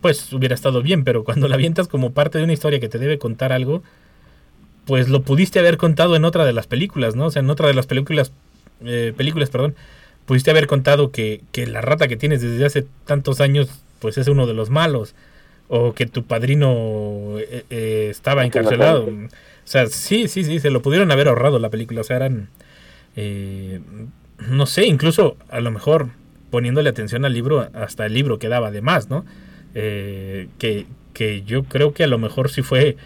pues 0.00 0.32
hubiera 0.32 0.54
estado 0.54 0.82
bien. 0.82 1.02
Pero 1.04 1.24
cuando 1.24 1.48
la 1.48 1.56
avientas 1.56 1.88
como 1.88 2.12
parte 2.12 2.38
de 2.38 2.44
una 2.44 2.52
historia 2.52 2.80
que 2.80 2.88
te 2.88 2.98
debe 2.98 3.18
contar 3.18 3.52
algo, 3.52 3.82
pues 4.86 5.08
lo 5.08 5.22
pudiste 5.22 5.58
haber 5.58 5.78
contado 5.78 6.16
en 6.16 6.24
otra 6.24 6.44
de 6.44 6.52
las 6.52 6.66
películas, 6.66 7.16
¿no? 7.16 7.26
O 7.26 7.30
sea, 7.30 7.40
en 7.40 7.50
otra 7.50 7.66
de 7.66 7.74
las 7.74 7.86
películas, 7.86 8.32
eh, 8.84 9.12
películas, 9.16 9.50
perdón, 9.50 9.74
pudiste 10.26 10.50
haber 10.50 10.66
contado 10.66 11.10
que, 11.10 11.42
que 11.52 11.66
la 11.66 11.80
rata 11.80 12.08
que 12.08 12.16
tienes 12.16 12.40
desde 12.40 12.64
hace 12.64 12.86
tantos 13.04 13.40
años, 13.40 13.68
pues 14.00 14.18
es 14.18 14.28
uno 14.28 14.46
de 14.46 14.54
los 14.54 14.70
malos, 14.70 15.14
o 15.68 15.94
que 15.94 16.06
tu 16.06 16.24
padrino 16.24 17.36
eh, 17.38 17.64
eh, 17.70 18.08
estaba 18.10 18.44
encarcelado. 18.44 19.04
O 19.04 19.28
sea, 19.64 19.86
sí, 19.86 20.26
sí, 20.26 20.42
sí, 20.42 20.58
se 20.58 20.70
lo 20.70 20.82
pudieron 20.82 21.12
haber 21.12 21.28
ahorrado 21.28 21.58
la 21.58 21.70
película, 21.70 22.00
o 22.00 22.04
sea, 22.04 22.16
eran, 22.16 22.48
eh, 23.14 23.80
no 24.48 24.66
sé, 24.66 24.86
incluso 24.86 25.36
a 25.48 25.60
lo 25.60 25.70
mejor 25.70 26.08
poniéndole 26.50 26.90
atención 26.90 27.24
al 27.24 27.32
libro, 27.32 27.68
hasta 27.74 28.06
el 28.06 28.14
libro 28.14 28.40
quedaba 28.40 28.72
de 28.72 28.82
más, 28.82 29.08
¿no? 29.08 29.24
Eh, 29.74 30.48
que, 30.58 30.86
que 31.14 31.42
yo 31.42 31.62
creo 31.62 31.94
que 31.94 32.02
a 32.02 32.08
lo 32.08 32.18
mejor 32.18 32.50
sí 32.50 32.62
fue 32.62 32.96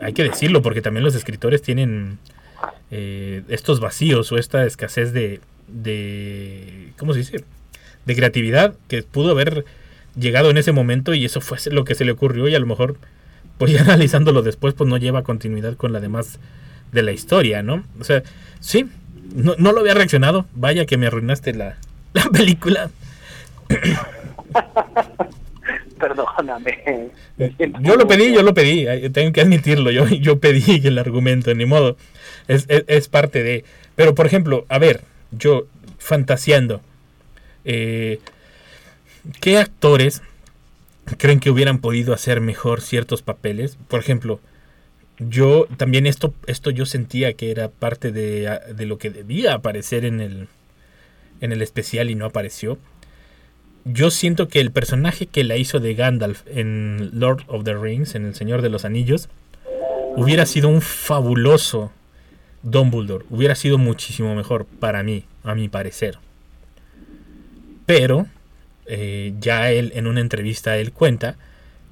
hay 0.00 0.12
que 0.12 0.24
decirlo, 0.24 0.62
porque 0.62 0.82
también 0.82 1.04
los 1.04 1.14
escritores 1.14 1.62
tienen 1.62 2.18
eh, 2.90 3.42
estos 3.48 3.80
vacíos 3.80 4.30
o 4.32 4.38
esta 4.38 4.64
escasez 4.66 5.12
de, 5.12 5.40
de, 5.68 6.92
¿cómo 6.98 7.12
se 7.12 7.20
dice? 7.20 7.44
De 8.04 8.14
creatividad 8.14 8.74
que 8.88 9.02
pudo 9.02 9.30
haber 9.30 9.64
llegado 10.18 10.50
en 10.50 10.58
ese 10.58 10.72
momento 10.72 11.14
y 11.14 11.24
eso 11.24 11.40
fue 11.40 11.58
lo 11.70 11.84
que 11.84 11.94
se 11.94 12.04
le 12.04 12.12
ocurrió 12.12 12.48
y 12.48 12.54
a 12.54 12.58
lo 12.58 12.66
mejor, 12.66 12.96
pues 13.58 13.72
ya 13.74 13.82
analizándolo 13.82 14.42
después, 14.42 14.74
pues 14.74 14.88
no 14.88 14.96
lleva 14.96 15.22
continuidad 15.22 15.76
con 15.76 15.92
la 15.92 16.00
demás 16.00 16.38
de 16.92 17.02
la 17.02 17.12
historia, 17.12 17.62
¿no? 17.62 17.84
O 18.00 18.04
sea, 18.04 18.22
sí, 18.60 18.86
no, 19.34 19.54
no 19.58 19.72
lo 19.72 19.80
había 19.80 19.94
reaccionado, 19.94 20.46
vaya 20.54 20.86
que 20.86 20.96
me 20.96 21.06
arruinaste 21.08 21.52
la, 21.54 21.76
la 22.14 22.24
película. 22.30 22.90
perdóname. 25.98 27.10
Yo 27.80 27.96
lo 27.96 28.06
pedí, 28.06 28.32
yo 28.32 28.42
lo 28.42 28.54
pedí, 28.54 28.86
eh, 28.86 29.10
tengo 29.10 29.32
que 29.32 29.40
admitirlo, 29.40 29.90
yo, 29.90 30.06
yo 30.08 30.38
pedí 30.38 30.80
el 30.86 30.98
argumento, 30.98 31.54
ni 31.54 31.64
modo, 31.66 31.96
es, 32.48 32.66
es- 32.68 32.84
es 32.86 33.08
parte 33.08 33.42
de... 33.42 33.64
Pero 33.94 34.14
por 34.14 34.26
ejemplo, 34.26 34.66
a 34.68 34.78
ver, 34.78 35.00
yo 35.32 35.66
fantaseando, 35.98 36.80
eh, 37.64 38.20
¿qué 39.40 39.58
actores 39.58 40.22
creen 41.18 41.40
que 41.40 41.50
hubieran 41.50 41.78
podido 41.78 42.12
hacer 42.14 42.40
mejor 42.40 42.80
ciertos 42.80 43.22
papeles? 43.22 43.76
Por 43.88 44.00
ejemplo, 44.00 44.40
yo 45.18 45.66
también 45.76 46.06
esto, 46.06 46.34
esto 46.46 46.70
yo 46.70 46.86
sentía 46.86 47.34
que 47.34 47.50
era 47.50 47.68
parte 47.68 48.12
de, 48.12 48.48
a- 48.48 48.58
de 48.58 48.86
lo 48.86 48.98
que 48.98 49.10
debía 49.10 49.54
aparecer 49.54 50.04
en 50.04 50.20
el, 50.20 50.48
en 51.40 51.52
el 51.52 51.62
especial 51.62 52.10
y 52.10 52.14
no 52.14 52.26
apareció 52.26 52.78
yo 53.88 54.10
siento 54.10 54.48
que 54.48 54.58
el 54.58 54.72
personaje 54.72 55.26
que 55.28 55.44
la 55.44 55.56
hizo 55.56 55.78
de 55.78 55.94
Gandalf 55.94 56.42
en 56.48 57.10
Lord 57.20 57.44
of 57.46 57.62
the 57.62 57.74
Rings, 57.74 58.16
en 58.16 58.26
El 58.26 58.34
Señor 58.34 58.60
de 58.60 58.68
los 58.68 58.84
Anillos, 58.84 59.28
hubiera 60.16 60.44
sido 60.44 60.68
un 60.68 60.80
fabuloso 60.82 61.92
Dumbledore. 62.64 63.24
Hubiera 63.30 63.54
sido 63.54 63.78
muchísimo 63.78 64.34
mejor 64.34 64.66
para 64.66 65.04
mí, 65.04 65.24
a 65.44 65.54
mi 65.54 65.68
parecer. 65.68 66.18
Pero 67.86 68.26
eh, 68.86 69.34
ya 69.40 69.70
él, 69.70 69.92
en 69.94 70.06
una 70.06 70.20
entrevista, 70.20 70.76
él 70.76 70.92
cuenta 70.92 71.36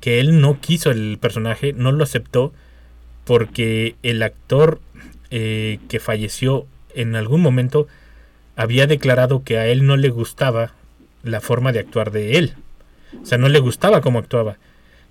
que 0.01 0.21
él 0.21 0.41
no 0.41 0.61
quiso 0.61 0.91
el 0.91 1.19
personaje, 1.21 1.73
no 1.73 1.93
lo 1.93 2.05
aceptó, 2.05 2.53
porque 3.25 3.97
el 4.03 4.23
actor 4.23 4.81
eh, 5.31 5.79
que 5.89 5.99
falleció 5.99 6.67
en 6.95 7.17
algún 7.17 7.41
momento 7.41 7.87
había 8.57 8.87
declarado 8.87 9.43
que 9.43 9.59
a 9.59 9.67
él 9.67 9.87
no 9.87 9.97
le 9.97 10.11
gustaba 10.11 10.73
la 11.23 11.41
forma 11.41 11.73
de 11.73 11.81
actuar 11.81 12.11
de 12.11 12.39
él. 12.39 12.55
O 13.23 13.27
sea, 13.27 13.39
no 13.39 13.49
le 13.49 13.59
gustaba 13.59 14.01
cómo 14.01 14.19
actuaba. 14.19 14.59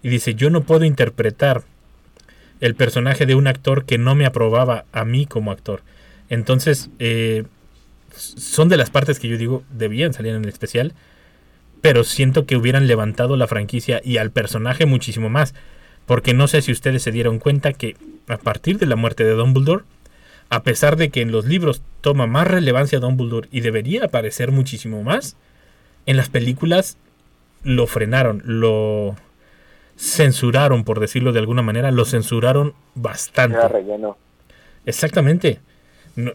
Y 0.02 0.10
dice, 0.10 0.36
yo 0.36 0.50
no 0.50 0.62
puedo 0.62 0.86
interpretar 0.86 1.64
el 2.60 2.76
personaje 2.76 3.26
de 3.26 3.36
un 3.36 3.48
actor 3.48 3.86
que 3.86 3.98
no 3.98 4.16
me 4.16 4.26
aprobaba 4.26 4.86
a 4.92 5.06
mí 5.06 5.26
como 5.26 5.52
actor. 5.52 5.82
Entonces, 6.30 6.90
eh, 7.00 7.44
son 8.16 8.70
de 8.70 8.78
las 8.78 8.90
partes 8.90 9.20
que 9.20 9.28
yo 9.28 9.38
digo 9.38 9.64
debían 9.72 10.14
salir 10.14 10.34
en 10.34 10.44
el 10.44 10.50
especial, 10.50 10.94
pero 11.84 12.06
siento 12.06 12.46
que 12.46 12.56
hubieran 12.56 12.88
levantado 12.88 13.36
la 13.36 13.46
franquicia 13.46 14.00
y 14.06 14.16
al 14.16 14.32
personaje 14.32 14.86
muchísimo 14.86 15.30
más. 15.30 15.54
Porque 16.06 16.34
no 16.34 16.48
sé 16.48 16.62
si 16.62 16.72
ustedes 16.72 17.04
se 17.04 17.12
dieron 17.12 17.40
cuenta 17.40 17.74
que 17.74 17.98
a 18.30 18.38
partir 18.38 18.78
de 18.78 18.86
la 18.86 18.96
muerte 18.96 19.26
de 19.26 19.34
Dumbledore, 19.34 19.84
a 20.50 20.64
pesar 20.64 20.96
de 20.96 21.10
que 21.10 21.20
en 21.20 21.34
los 21.34 21.44
libros 21.44 21.82
toma 22.00 22.26
más 22.26 22.48
relevancia 22.48 23.02
Dumbledore 23.02 23.50
y 23.52 23.60
debería 23.60 24.06
aparecer 24.06 24.50
muchísimo 24.54 25.04
más, 25.04 25.36
en 26.06 26.16
las 26.16 26.30
películas 26.30 26.98
lo 27.64 27.86
frenaron, 27.86 28.42
lo 28.46 29.18
censuraron, 29.98 30.86
por 30.86 31.02
decirlo 31.02 31.34
de 31.34 31.40
alguna 31.40 31.64
manera, 31.64 31.92
lo 31.92 32.06
censuraron 32.06 32.76
bastante. 32.96 33.58
Era 33.58 33.68
relleno. 33.68 34.18
Exactamente. 34.86 35.60
No, 36.16 36.32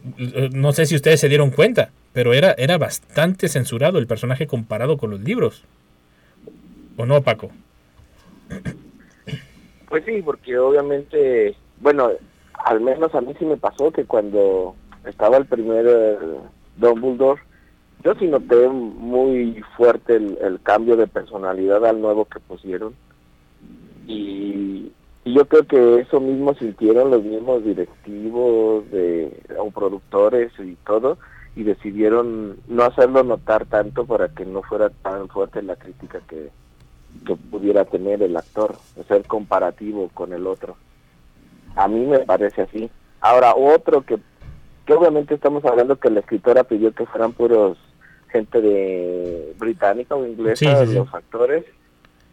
no 0.53 0.73
sé 0.73 0.87
si 0.87 0.97
ustedes 0.97 1.21
se 1.21 1.29
dieron 1.29 1.51
cuenta, 1.51 1.91
pero 2.13 2.35
era, 2.35 2.53
era 2.59 2.79
bastante 2.79 3.49
censurado 3.49 3.99
el 3.99 4.07
personaje 4.07 4.47
comparado 4.47 4.99
con 4.99 5.11
los 5.11 5.21
libros. 5.21 5.65
¿O 6.97 7.07
no, 7.07 7.23
Paco? 7.23 7.51
Pues 9.89 10.05
sí, 10.05 10.21
porque 10.23 10.59
obviamente, 10.59 11.55
bueno, 11.81 12.11
al 12.65 12.81
menos 12.81 13.15
a 13.15 13.21
mí 13.21 13.35
sí 13.39 13.45
me 13.45 13.57
pasó 13.57 13.93
que 13.93 14.05
cuando 14.05 14.75
estaba 15.05 15.37
el 15.37 15.47
primer 15.47 15.87
eh, 15.89 16.19
Dumbledore, 16.77 17.41
yo 18.05 18.15
sí 18.15 18.27
noté 18.27 18.69
muy 18.69 19.63
fuerte 19.77 20.17
el, 20.17 20.39
el 20.43 20.61
cambio 20.61 20.97
de 20.97 21.07
personalidad 21.07 21.85
al 21.87 22.01
nuevo 22.01 22.25
que 22.25 22.41
pusieron. 22.41 22.95
Y, 24.07 24.93
y 25.29 25.35
yo 25.35 25.45
creo 25.45 25.67
que 25.67 26.01
eso 26.01 26.21
mismo 26.21 26.55
sintieron 26.55 27.11
los 27.11 27.23
mismos 27.23 27.63
directivos 27.63 28.91
de, 28.91 29.31
o 29.59 29.71
productores 29.71 30.51
y 30.59 30.75
todo, 30.87 31.19
y 31.55 31.65
decidieron 31.65 32.57
no 32.67 32.85
hacerlo 32.85 33.23
notar 33.25 33.67
tanto 33.67 34.07
para 34.07 34.29
que 34.29 34.47
no 34.47 34.63
fuera 34.63 34.89
tan 34.89 35.29
fuerte 35.29 35.61
la 35.61 35.77
crítica 35.77 36.21
que, 36.27 36.49
que 37.27 37.37
pudiera 37.37 37.85
tener 37.85 38.23
el 38.23 38.39
actor, 38.39 38.77
ser 39.07 39.25
comparativo 39.27 40.09
con 40.15 40.33
el 40.33 40.47
otro. 40.47 40.77
A 41.77 41.89
mí 41.89 42.07
me 42.07 42.21
parece 42.21 42.63
así. 42.63 42.89
Ahora, 43.21 43.53
otro 43.55 44.01
que, 44.07 44.17
que 44.87 44.95
obviamente 44.95 45.35
estamos 45.35 45.63
hablando 45.67 45.97
que 45.97 46.09
la 46.09 46.21
escritora 46.21 46.65
pidió 46.65 46.93
que 46.93 47.05
fueran 47.05 47.33
puros 47.35 47.77
gente 48.31 48.63
de 48.63 49.55
británica 49.59 50.15
o 50.15 50.25
inglesa, 50.27 50.57
Sí, 50.57 50.87
sí, 50.87 50.93
sí. 50.93 50.99
los 50.99 51.13
actores, 51.13 51.67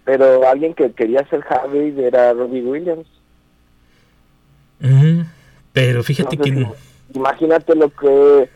pero 0.05 0.47
alguien 0.47 0.73
que 0.73 0.91
quería 0.91 1.27
ser 1.27 1.43
Harry 1.49 1.93
era 1.97 2.31
Robbie 2.33 2.61
Williams. 2.61 3.07
Pero 5.73 6.03
fíjate 6.03 6.37
que... 6.37 6.67
Imagínate 7.13 7.75
lo 7.75 7.89
que 7.89 8.49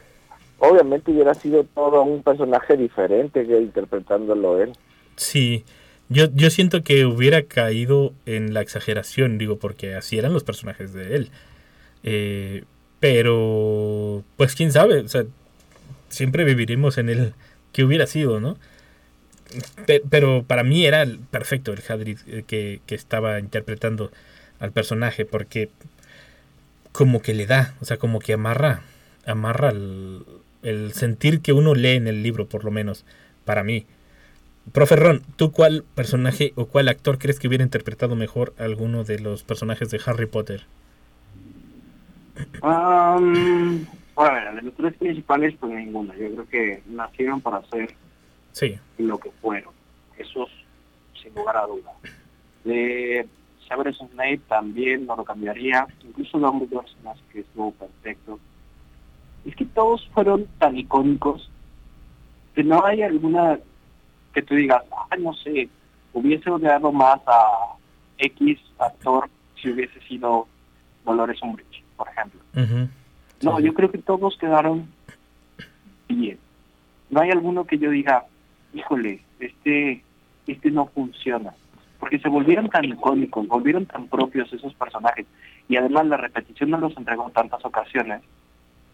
obviamente 0.60 1.12
hubiera 1.12 1.34
sido 1.34 1.64
todo 1.64 2.04
un 2.04 2.24
personaje 2.24 2.78
diferente 2.78 3.46
que 3.46 3.60
interpretándolo 3.60 4.62
él. 4.62 4.74
Sí, 5.16 5.66
yo, 6.10 6.26
yo 6.34 6.50
siento 6.50 6.84
que 6.84 7.06
hubiera 7.06 7.44
caído 7.44 8.14
en 8.26 8.54
la 8.54 8.62
exageración, 8.62 9.38
digo, 9.38 9.58
porque 9.58 9.96
así 9.96 10.18
eran 10.18 10.34
los 10.34 10.44
personajes 10.44 10.94
de 10.94 11.16
él. 11.16 11.30
Eh, 12.04 12.64
pero, 13.00 14.24
pues 14.38 14.56
quién 14.56 14.72
sabe, 14.72 15.00
o 15.00 15.08
sea, 15.08 15.24
siempre 16.10 16.44
viviremos 16.44 16.98
en 16.98 17.10
el 17.10 17.34
que 17.72 17.84
hubiera 17.84 18.08
sido, 18.08 18.40
¿no? 18.40 18.58
Pe- 19.86 20.04
pero 20.10 20.44
para 20.44 20.64
mí 20.64 20.86
era 20.86 21.06
perfecto 21.32 21.74
el 21.74 21.82
Hadrid 21.88 22.20
eh, 22.28 22.44
que, 22.46 22.82
que 22.86 22.96
estaba 22.96 23.40
interpretando 23.40 24.12
al 24.60 24.72
personaje, 24.72 25.26
porque 25.26 25.70
como 26.92 27.22
que 27.22 27.34
le 27.34 27.46
da, 27.46 27.76
o 27.82 27.86
sea, 27.86 27.98
como 27.98 28.20
que 28.20 28.34
amarra, 28.34 28.82
amarra 29.26 29.70
el, 29.70 30.92
sentir 30.94 31.42
que 31.42 31.54
uno 31.54 31.76
lee 31.76 31.96
en 31.96 32.08
el 32.08 32.24
libro, 32.24 32.48
por 32.48 32.64
lo 32.66 32.72
menos, 32.72 33.06
para 33.46 33.64
mí 33.64 33.86
Profe 34.74 34.96
Ron, 34.96 35.24
¿tú 35.36 35.52
cuál 35.52 35.84
personaje 35.96 36.54
o 36.56 36.66
cuál 36.66 36.90
actor 36.90 37.18
crees 37.18 37.40
que 37.40 37.48
hubiera 37.48 37.64
interpretado 37.64 38.16
mejor 38.16 38.54
alguno 38.60 39.04
de 39.04 39.20
los 39.20 39.44
personajes 39.44 39.90
de 39.90 40.00
Harry 40.06 40.28
Potter? 40.28 40.64
Um, 42.62 43.86
bueno, 44.16 44.56
de 44.56 44.62
los 44.62 44.76
tres 44.76 44.94
principales, 44.98 45.56
pues 45.60 45.74
ninguno. 45.74 46.14
Yo 46.16 46.30
creo 46.32 46.48
que 46.50 46.84
nacieron 46.88 47.42
para 47.42 47.64
ser 47.70 47.96
Sí. 48.52 48.78
lo 48.98 49.18
que 49.18 49.32
fueron. 49.42 49.74
Esos, 50.18 50.50
sin 51.22 51.34
lugar 51.34 51.58
a 51.58 51.66
duda. 51.66 51.92
De 52.64 53.28
Severus 53.68 53.98
Snape 53.98 54.42
también 54.48 55.06
no 55.06 55.16
lo 55.16 55.24
cambiaría. 55.24 55.88
Incluso 56.04 56.40
Dumbledore 56.40 56.88
me 57.04 57.12
hace 57.12 57.22
que 57.32 57.40
estuvo 57.42 57.72
perfecto. 57.72 58.40
Es 59.46 59.56
que 59.56 59.66
todos 59.66 60.08
fueron 60.14 60.48
tan 60.58 60.78
icónicos 60.78 61.50
que 62.54 62.64
no 62.64 62.84
hay 62.86 63.02
alguna 63.04 63.60
que 64.34 64.42
tú 64.42 64.56
digas, 64.56 64.84
ah, 64.92 65.16
no 65.18 65.34
sé, 65.34 65.70
hubiese 66.14 66.50
odiado 66.50 66.92
más 66.92 67.20
a 67.26 67.76
X 68.18 68.60
actor 68.78 69.30
si 69.62 69.70
hubiese 69.70 70.00
sido 70.02 70.48
Dolores 71.06 71.42
Umbridge, 71.42 71.84
por 71.96 72.08
ejemplo. 72.10 72.42
No, 73.42 73.60
yo 73.60 73.74
creo 73.74 73.92
que 73.92 73.98
todos 74.00 74.38
quedaron 74.38 74.88
bien. 76.08 76.38
No 77.10 77.22
hay 77.22 77.32
alguno 77.32 77.66
que 77.66 77.78
yo 77.78 77.90
diga, 77.90 78.26
híjole, 78.74 79.22
este, 79.40 80.04
este 80.48 80.72
no 80.72 80.88
funciona. 80.88 81.54
Porque 82.00 82.20
se 82.20 82.30
volvieron 82.30 82.70
tan 82.70 82.86
icónicos, 82.86 83.48
volvieron 83.48 83.86
tan 83.86 84.08
propios 84.08 84.52
esos 84.54 84.74
personajes. 84.74 85.26
Y 85.68 85.76
además 85.76 86.08
la 86.08 86.18
repetición 86.18 86.70
no 86.70 86.78
los 86.78 86.96
entregó 86.96 87.28
en 87.28 87.34
tantas 87.34 87.64
ocasiones, 87.66 88.22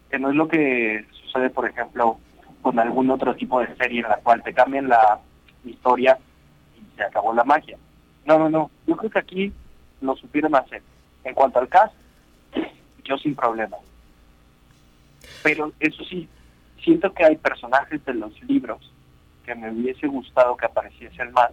que 0.09 0.19
no 0.19 0.29
es 0.29 0.35
lo 0.35 0.47
que 0.47 1.05
sucede, 1.11 1.49
por 1.49 1.69
ejemplo, 1.69 2.17
con 2.61 2.79
algún 2.79 3.09
otro 3.11 3.35
tipo 3.35 3.59
de 3.59 3.75
serie 3.75 4.01
en 4.01 4.09
la 4.09 4.17
cual 4.17 4.41
te 4.41 4.53
cambian 4.53 4.89
la 4.89 5.19
historia 5.63 6.17
y 6.75 6.97
se 6.97 7.03
acabó 7.03 7.33
la 7.33 7.43
magia. 7.43 7.77
No, 8.25 8.39
no, 8.39 8.49
no. 8.49 8.71
Yo 8.87 8.97
creo 8.97 9.11
que 9.11 9.19
aquí 9.19 9.53
lo 10.01 10.15
supieron 10.15 10.55
hacer. 10.55 10.81
En 11.23 11.33
cuanto 11.35 11.59
al 11.59 11.67
cast, 11.67 11.93
yo 13.03 13.17
sin 13.17 13.35
problema. 13.35 13.77
Pero 15.43 15.71
eso 15.79 16.03
sí, 16.05 16.27
siento 16.83 17.13
que 17.13 17.23
hay 17.23 17.35
personajes 17.35 18.03
de 18.03 18.13
los 18.15 18.41
libros 18.43 18.91
que 19.45 19.55
me 19.55 19.71
hubiese 19.71 20.07
gustado 20.07 20.57
que 20.57 20.65
apareciesen 20.65 21.31
más 21.31 21.51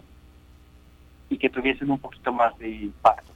y 1.29 1.37
que 1.37 1.49
tuviesen 1.49 1.89
un 1.91 1.99
poquito 1.99 2.31
más 2.33 2.57
de 2.57 2.69
impacto. 2.69 3.31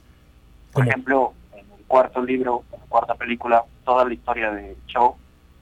Por 0.72 0.82
¿Cómo? 0.82 0.90
ejemplo, 0.90 1.34
en 1.52 1.60
el 1.78 1.84
cuarto 1.86 2.22
libro, 2.22 2.64
en 2.72 2.80
la 2.80 2.86
cuarta 2.86 3.14
película, 3.14 3.64
toda 3.84 4.04
la 4.04 4.14
historia 4.14 4.50
de 4.50 4.76
Cho 4.86 5.16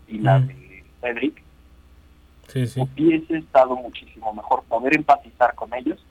y 0.08 0.18
la 0.18 0.38
Mm. 0.38 0.46
de 0.48 0.84
Cedric 1.00 1.42
Sí, 2.48 2.66
sí. 2.66 2.80
hubiese 2.80 3.38
estado 3.38 3.74
muchísimo 3.76 4.32
mejor 4.32 4.62
poder 4.64 4.96
empatizar 4.96 5.54
con 5.54 5.72
ellos 5.74 6.04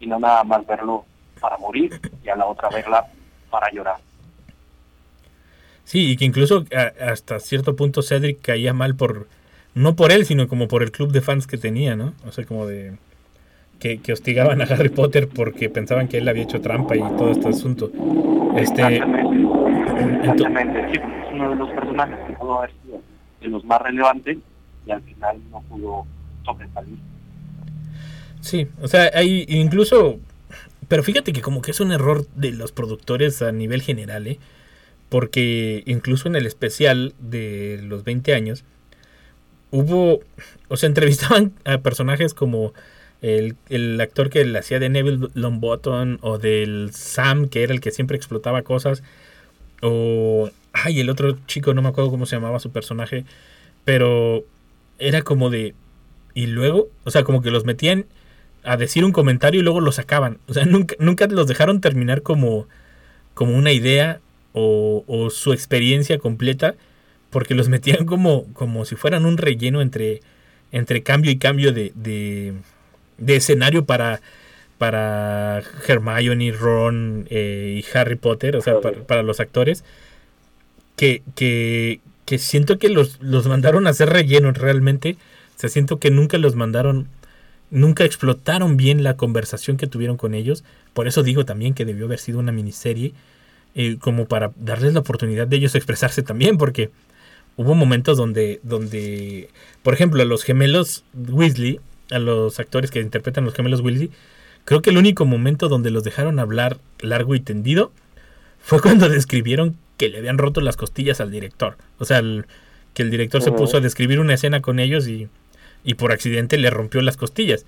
y 0.00 0.06
no 0.06 0.18
nada 0.18 0.42
más 0.44 0.66
verlo 0.66 1.04
para 1.40 1.58
morir 1.58 2.00
y 2.24 2.28
a 2.28 2.36
la 2.36 2.46
otra 2.46 2.68
verla 2.70 3.06
para 3.50 3.70
llorar. 3.70 3.96
Sí, 5.84 6.10
y 6.12 6.16
que 6.16 6.24
incluso 6.24 6.64
a- 6.74 7.10
hasta 7.12 7.38
cierto 7.38 7.76
punto 7.76 8.02
Cedric 8.02 8.40
caía 8.40 8.72
mal 8.72 8.96
por, 8.96 9.28
no 9.76 9.94
por 9.94 10.10
él, 10.10 10.24
sino 10.24 10.48
como 10.48 10.68
por 10.68 10.82
el 10.82 10.90
club 10.90 11.12
de 11.12 11.20
fans 11.20 11.46
que 11.46 11.58
tenía, 11.58 11.96
¿no? 11.96 12.14
O 12.26 12.32
sea, 12.32 12.46
como 12.46 12.66
de 12.66 12.96
que, 13.78 13.98
que 13.98 14.14
hostigaban 14.14 14.62
a 14.62 14.64
Harry 14.64 14.88
Potter 14.88 15.28
porque 15.28 15.68
pensaban 15.68 16.08
que 16.08 16.16
él 16.16 16.26
había 16.28 16.44
hecho 16.44 16.62
trampa 16.62 16.96
y 16.96 17.00
todo 17.00 17.30
este 17.30 17.48
asunto. 17.48 17.92
Este, 18.56 18.82
Exactamente, 18.82 20.18
exactamente. 20.22 20.88
Sí, 20.88 20.98
es 20.98 21.32
uno 21.32 21.50
de 21.50 21.56
los 21.56 21.70
personajes 21.72 22.16
que 22.26 22.32
pudo 22.32 22.58
haber 22.58 22.70
sido 22.82 23.02
de 23.42 23.48
los 23.48 23.64
más 23.66 23.82
relevantes 23.82 24.38
y 24.86 24.90
al 24.90 25.02
final 25.02 25.36
no 25.50 25.60
pudo 25.60 26.06
sobresalir. 26.46 26.96
Sí, 28.40 28.68
o 28.80 28.88
sea, 28.88 29.10
hay 29.12 29.44
incluso, 29.46 30.18
pero 30.88 31.02
fíjate 31.02 31.34
que 31.34 31.42
como 31.42 31.60
que 31.60 31.72
es 31.72 31.80
un 31.80 31.92
error 31.92 32.26
de 32.34 32.52
los 32.52 32.72
productores 32.72 33.42
a 33.42 33.52
nivel 33.52 33.82
general, 33.82 34.26
¿eh? 34.26 34.38
Porque 35.10 35.82
incluso 35.84 36.28
en 36.28 36.36
el 36.36 36.46
especial 36.46 37.12
de 37.18 37.78
los 37.82 38.04
20 38.04 38.34
años 38.34 38.64
hubo, 39.70 40.20
o 40.68 40.76
sea, 40.76 40.86
entrevistaban 40.88 41.52
a 41.64 41.78
personajes 41.78 42.34
como 42.34 42.72
el, 43.22 43.56
el 43.68 44.00
actor 44.00 44.30
que 44.30 44.44
le 44.44 44.58
hacía 44.58 44.78
de 44.78 44.88
Neville 44.88 45.28
Longbottom 45.34 46.18
o 46.20 46.38
del 46.38 46.90
Sam, 46.92 47.48
que 47.48 47.62
era 47.62 47.72
el 47.72 47.80
que 47.80 47.90
siempre 47.90 48.16
explotaba 48.16 48.62
cosas, 48.62 49.02
o, 49.82 50.50
ay, 50.72 51.00
el 51.00 51.10
otro 51.10 51.36
chico, 51.46 51.74
no 51.74 51.82
me 51.82 51.88
acuerdo 51.88 52.10
cómo 52.10 52.26
se 52.26 52.36
llamaba 52.36 52.60
su 52.60 52.70
personaje, 52.70 53.24
pero 53.84 54.44
era 54.98 55.22
como 55.22 55.50
de, 55.50 55.74
y 56.34 56.46
luego, 56.46 56.88
o 57.04 57.10
sea, 57.10 57.24
como 57.24 57.42
que 57.42 57.50
los 57.50 57.64
metían 57.64 58.06
a 58.62 58.76
decir 58.76 59.04
un 59.04 59.12
comentario 59.12 59.60
y 59.60 59.62
luego 59.62 59.80
lo 59.80 59.92
sacaban. 59.92 60.38
O 60.48 60.54
sea, 60.54 60.64
nunca, 60.66 60.96
nunca 60.98 61.26
los 61.26 61.46
dejaron 61.46 61.80
terminar 61.80 62.22
como, 62.22 62.66
como 63.34 63.56
una 63.56 63.72
idea 63.72 64.20
o, 64.52 65.04
o 65.06 65.30
su 65.30 65.52
experiencia 65.52 66.18
completa, 66.18 66.74
porque 67.36 67.54
los 67.54 67.68
metían 67.68 68.06
como, 68.06 68.50
como 68.54 68.86
si 68.86 68.96
fueran 68.96 69.26
un 69.26 69.36
relleno 69.36 69.82
entre, 69.82 70.22
entre 70.72 71.02
cambio 71.02 71.30
y 71.30 71.36
cambio 71.36 71.70
de, 71.70 71.92
de, 71.94 72.54
de 73.18 73.36
escenario 73.36 73.84
para, 73.84 74.22
para 74.78 75.62
Hermione, 75.86 76.52
Ron 76.52 77.26
eh, 77.28 77.82
y 77.84 77.94
Harry 77.94 78.16
Potter, 78.16 78.56
o 78.56 78.62
sea, 78.62 78.80
para, 78.80 79.02
para 79.02 79.22
los 79.22 79.38
actores, 79.38 79.84
que, 80.96 81.22
que, 81.34 82.00
que 82.24 82.38
siento 82.38 82.78
que 82.78 82.88
los, 82.88 83.20
los 83.20 83.46
mandaron 83.46 83.86
a 83.86 83.90
hacer 83.90 84.08
relleno 84.08 84.50
realmente. 84.52 85.18
O 85.56 85.60
sea, 85.60 85.68
siento 85.68 85.98
que 85.98 86.10
nunca 86.10 86.38
los 86.38 86.54
mandaron 86.54 87.06
nunca 87.70 88.06
explotaron 88.06 88.78
bien 88.78 89.02
la 89.02 89.18
conversación 89.18 89.76
que 89.76 89.86
tuvieron 89.86 90.16
con 90.16 90.32
ellos. 90.32 90.64
Por 90.94 91.06
eso 91.06 91.22
digo 91.22 91.44
también 91.44 91.74
que 91.74 91.84
debió 91.84 92.06
haber 92.06 92.18
sido 92.18 92.38
una 92.38 92.52
miniserie, 92.52 93.12
eh, 93.74 93.98
como 94.00 94.24
para 94.24 94.52
darles 94.56 94.94
la 94.94 95.00
oportunidad 95.00 95.46
de 95.46 95.56
ellos 95.56 95.74
expresarse 95.74 96.22
también, 96.22 96.56
porque 96.56 96.88
hubo 97.56 97.74
momentos 97.74 98.16
donde, 98.16 98.60
donde, 98.62 99.48
por 99.82 99.94
ejemplo, 99.94 100.22
a 100.22 100.26
los 100.26 100.42
gemelos 100.44 101.04
Weasley, 101.14 101.80
a 102.10 102.18
los 102.18 102.58
actores 102.60 102.90
que 102.90 103.00
interpretan 103.00 103.44
los 103.44 103.54
gemelos 103.54 103.80
Weasley, 103.80 104.10
creo 104.64 104.82
que 104.82 104.90
el 104.90 104.98
único 104.98 105.24
momento 105.24 105.68
donde 105.68 105.90
los 105.90 106.04
dejaron 106.04 106.38
hablar 106.38 106.78
largo 107.00 107.34
y 107.34 107.40
tendido 107.40 107.92
fue 108.60 108.80
cuando 108.82 109.08
describieron 109.08 109.76
que 109.96 110.08
le 110.08 110.18
habían 110.18 110.38
roto 110.38 110.60
las 110.60 110.76
costillas 110.76 111.20
al 111.20 111.30
director. 111.30 111.76
O 111.98 112.04
sea, 112.04 112.18
el- 112.18 112.46
que 112.94 113.02
el 113.02 113.10
director 113.10 113.42
se 113.42 113.52
puso 113.52 113.76
a 113.76 113.80
describir 113.80 114.20
una 114.20 114.32
escena 114.34 114.62
con 114.62 114.78
ellos 114.78 115.06
y, 115.06 115.28
y 115.84 115.94
por 115.94 116.12
accidente 116.12 116.56
le 116.56 116.70
rompió 116.70 117.02
las 117.02 117.18
costillas. 117.18 117.66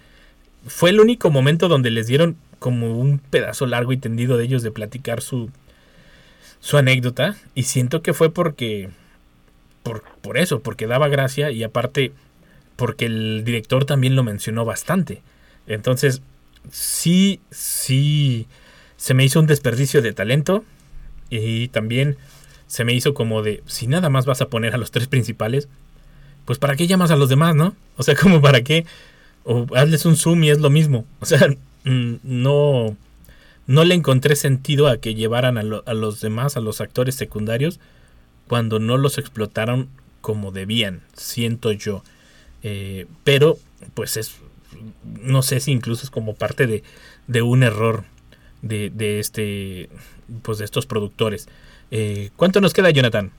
Fue 0.67 0.89
el 0.89 1.01
único 1.01 1.31
momento 1.31 1.69
donde 1.69 1.91
les 1.91 2.07
dieron 2.07 2.37
como 2.59 2.99
un 2.99 3.19
pedazo 3.19 3.67
largo 3.67 3.93
y 3.93 3.99
tendido 3.99 4.39
de 4.39 4.45
ellos 4.45 4.63
de 4.63 4.71
platicar 4.71 5.21
su, 5.21 5.51
su 6.61 6.77
anécdota. 6.79 7.37
Y 7.55 7.65
siento 7.65 8.01
que 8.03 8.15
fue 8.15 8.31
porque. 8.33 8.89
Por, 9.83 10.03
por 10.21 10.39
eso, 10.39 10.61
porque 10.61 10.87
daba 10.87 11.09
gracia 11.09 11.51
y 11.51 11.63
aparte 11.63 12.13
porque 12.77 13.07
el 13.07 13.43
director 13.45 13.85
también 13.85 14.15
lo 14.15 14.23
mencionó 14.23 14.65
bastante. 14.65 15.23
Entonces, 15.67 16.23
sí, 16.71 17.41
sí, 17.51 18.47
se 18.97 19.15
me 19.15 19.25
hizo 19.25 19.41
un 19.41 19.49
desperdicio 19.49 20.01
de 20.01 20.13
talento 20.13 20.65
y 21.29 21.69
también 21.69 22.17
se 22.69 22.85
me 22.85 22.93
hizo 22.93 23.15
como 23.15 23.43
de, 23.43 23.63
si 23.67 23.89
nada 23.89 24.11
más 24.11 24.27
vas 24.27 24.43
a 24.43 24.49
poner 24.49 24.75
a 24.75 24.79
los 24.79 24.93
tres 24.93 25.09
principales, 25.09 25.69
pues 26.45 26.59
para 26.59 26.77
qué 26.77 26.87
llamas 26.87 27.11
a 27.11 27.17
los 27.17 27.29
demás, 27.29 27.57
¿no? 27.57 27.75
O 27.97 28.03
sea, 28.03 28.15
como 28.21 28.41
para 28.41 28.63
qué, 28.63 28.87
o 29.45 29.67
hazles 29.75 30.05
un 30.05 30.17
zoom 30.17 30.45
y 30.45 30.51
es 30.51 30.61
lo 30.61 30.71
mismo. 30.71 31.05
O 31.21 31.27
sea, 31.27 31.49
mm, 31.85 32.15
no, 32.23 32.97
no 33.67 33.85
le 33.85 33.95
encontré 33.95 34.37
sentido 34.37 34.87
a 34.87 34.99
que 34.99 35.15
llevaran 35.15 35.59
a, 35.59 35.63
a 35.85 35.95
los 35.95 36.21
demás, 36.21 36.57
a 36.57 36.61
los 36.61 36.81
actores 36.81 37.17
secundarios, 37.17 37.81
cuando 38.49 38.81
no 38.81 38.97
los 38.97 39.19
explotaron 39.19 39.89
como 40.21 40.51
debían, 40.51 41.03
siento 41.15 41.71
yo. 41.71 42.03
Eh, 42.63 43.07
pero, 43.23 43.59
pues 43.95 44.17
es, 44.17 44.37
no 45.05 45.43
sé 45.43 45.61
si 45.61 45.71
incluso 45.71 46.05
es 46.05 46.11
como 46.11 46.35
parte 46.35 46.67
de, 46.67 46.83
de 47.29 47.43
un 47.43 47.63
error 47.63 48.05
de, 48.63 48.91
de 48.91 49.21
este, 49.21 49.89
pues 50.43 50.59
de 50.59 50.65
estos 50.65 50.87
productores. 50.87 51.49
Eh, 51.91 52.31
¿Cuánto 52.37 52.61
nos 52.61 52.75
queda, 52.75 52.91
Jonathan? 52.91 53.31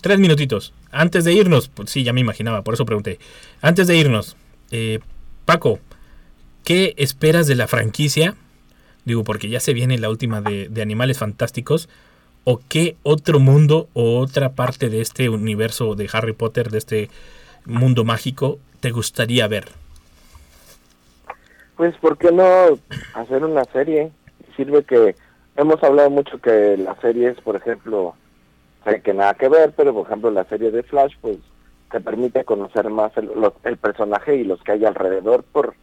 Tres 0.00 0.18
minutitos. 0.18 0.72
Antes 0.90 1.24
de 1.24 1.32
irnos, 1.32 1.68
pues 1.68 1.90
sí, 1.90 2.02
ya 2.02 2.12
me 2.12 2.20
imaginaba, 2.20 2.62
por 2.62 2.74
eso 2.74 2.86
pregunté. 2.86 3.18
Antes 3.60 3.86
de 3.86 3.96
irnos, 3.96 4.36
eh, 4.70 4.98
Paco, 5.44 5.78
¿qué 6.64 6.94
esperas 6.96 7.46
de 7.46 7.54
la 7.54 7.68
franquicia? 7.68 8.34
Digo, 9.04 9.22
porque 9.22 9.48
ya 9.48 9.60
se 9.60 9.74
viene 9.74 9.98
la 9.98 10.10
última 10.10 10.40
de, 10.40 10.68
de 10.68 10.82
Animales 10.82 11.18
Fantásticos. 11.18 11.88
¿O 12.44 12.60
qué 12.68 12.96
otro 13.04 13.38
mundo 13.38 13.88
o 13.94 14.18
otra 14.18 14.50
parte 14.50 14.88
de 14.88 15.00
este 15.00 15.28
universo 15.28 15.94
de 15.94 16.08
Harry 16.12 16.32
Potter, 16.32 16.70
de 16.70 16.78
este 16.78 17.10
mundo 17.64 18.04
mágico, 18.04 18.58
te 18.80 18.90
gustaría 18.90 19.46
ver? 19.46 19.66
Pues, 21.76 21.96
¿por 21.98 22.18
qué 22.18 22.32
no 22.32 22.44
hacer 23.14 23.44
una 23.44 23.64
serie? 23.66 24.10
Sirve 24.56 24.82
que 24.82 25.14
hemos 25.56 25.82
hablado 25.84 26.10
mucho 26.10 26.40
que 26.40 26.76
las 26.76 26.98
series, 27.00 27.40
por 27.40 27.56
ejemplo, 27.56 28.14
hay 28.84 29.00
que 29.00 29.14
nada 29.14 29.34
que 29.34 29.48
ver, 29.48 29.72
pero 29.76 29.94
por 29.94 30.06
ejemplo 30.06 30.30
la 30.30 30.44
serie 30.44 30.70
de 30.72 30.82
Flash, 30.82 31.14
pues 31.20 31.38
te 31.92 32.00
permite 32.00 32.44
conocer 32.44 32.88
más 32.90 33.16
el, 33.16 33.30
el 33.64 33.76
personaje 33.76 34.36
y 34.36 34.44
los 34.44 34.60
que 34.62 34.72
hay 34.72 34.84
alrededor 34.84 35.44
por 35.44 35.74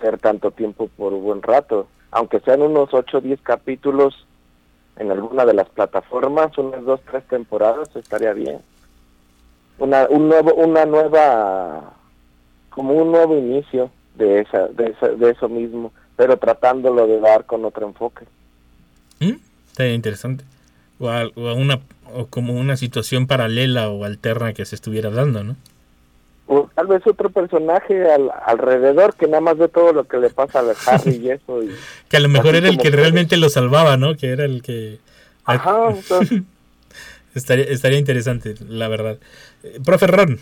ser 0.00 0.18
tanto 0.18 0.50
tiempo 0.50 0.88
por 0.96 1.14
un 1.14 1.22
buen 1.22 1.42
rato. 1.42 1.86
Aunque 2.10 2.40
sean 2.40 2.60
unos 2.60 2.92
8 2.92 3.18
o 3.18 3.20
10 3.20 3.40
capítulos 3.40 4.26
en 4.96 5.10
alguna 5.10 5.44
de 5.44 5.54
las 5.54 5.68
plataformas, 5.70 6.56
unas 6.58 6.84
dos, 6.84 7.00
tres 7.10 7.24
temporadas, 7.28 7.88
estaría 7.96 8.32
bien. 8.32 8.58
Una, 9.78 10.06
un 10.08 10.28
nuevo, 10.28 10.54
una 10.54 10.84
nueva, 10.86 11.94
como 12.70 12.94
un 12.94 13.10
nuevo 13.12 13.36
inicio 13.36 13.90
de 14.14 14.40
esa, 14.42 14.68
de 14.68 14.90
esa, 14.90 15.08
de 15.08 15.30
eso 15.30 15.48
mismo, 15.48 15.92
pero 16.16 16.36
tratándolo 16.36 17.06
de 17.08 17.18
dar 17.20 17.44
con 17.44 17.64
otro 17.64 17.86
enfoque. 17.86 18.24
¿Mm? 19.20 19.82
Interesante. 19.82 20.44
O, 21.00 21.08
a- 21.08 21.28
o 21.34 21.48
a 21.48 21.54
una, 21.54 21.80
o 22.14 22.26
como 22.26 22.54
una 22.54 22.76
situación 22.76 23.26
paralela 23.26 23.88
o 23.90 24.04
alterna 24.04 24.52
que 24.52 24.64
se 24.64 24.76
estuviera 24.76 25.10
dando, 25.10 25.42
¿no? 25.42 25.56
O 26.46 26.68
tal 26.74 26.86
vez 26.88 27.06
otro 27.06 27.30
personaje 27.30 28.10
al, 28.12 28.30
alrededor 28.44 29.14
que 29.14 29.26
nada 29.26 29.40
más 29.40 29.56
ve 29.56 29.68
todo 29.68 29.92
lo 29.92 30.04
que 30.04 30.18
le 30.18 30.28
pasa 30.30 30.60
a 30.60 30.64
Harry 30.86 31.16
y 31.16 31.30
eso. 31.30 31.62
Y, 31.62 31.74
Que 32.08 32.18
a 32.18 32.20
lo 32.20 32.28
mejor 32.28 32.54
era 32.54 32.68
el 32.68 32.76
que 32.76 32.90
que- 32.90 32.96
realmente 32.96 33.36
lo 33.36 33.48
salvaba, 33.48 33.96
¿no? 33.96 34.14
Que 34.16 34.28
era 34.28 34.44
el 34.44 34.62
que... 34.62 34.98
Ajá, 35.44 35.90
entonces, 35.90 36.42
Estaría, 37.34 37.64
estaría 37.64 37.98
interesante, 37.98 38.54
la 38.68 38.86
verdad. 38.88 39.18
Eh, 39.64 39.80
profe 39.84 40.06
Ron, 40.06 40.38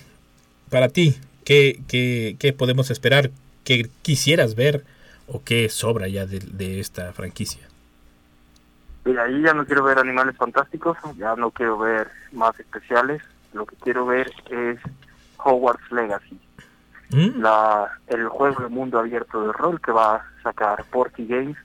para 0.69 0.89
ti, 0.91 1.17
¿qué, 1.45 1.81
qué, 1.89 2.37
qué 2.39 2.53
podemos 2.53 2.91
esperar? 2.91 3.31
¿Qué 3.65 3.89
quisieras 4.03 4.57
ver 4.57 4.85
o 5.27 5.43
qué 5.43 5.71
sobra 5.71 6.09
ya 6.09 6.27
de, 6.27 6.41
de 6.41 6.81
esta 6.81 7.13
franquicia? 7.15 7.63
Y 9.07 9.17
ahí 9.17 9.41
ya 9.43 9.55
no 9.55 9.65
quiero 9.65 9.85
ver 9.85 9.99
animales 9.99 10.37
fantásticos, 10.37 10.99
ya 11.17 11.35
no 11.35 11.51
quiero 11.51 11.79
ver 11.79 12.09
más 12.33 12.59
especiales. 12.61 13.23
Lo 13.55 13.65
que 13.65 13.75
quiero 13.77 14.05
ver 14.05 14.31
es 14.51 14.79
Hogwarts 15.45 15.91
Legacy, 15.93 16.39
¿Mm? 17.11 17.41
la, 17.43 17.91
el 18.09 18.29
juego 18.29 18.63
de 18.63 18.69
mundo 18.69 18.99
abierto 18.99 19.47
de 19.47 19.53
rol 19.53 19.81
que 19.81 19.93
va 19.93 20.17
a 20.17 20.25
sacar 20.43 20.85
Porky 20.91 21.27
Games 21.27 21.57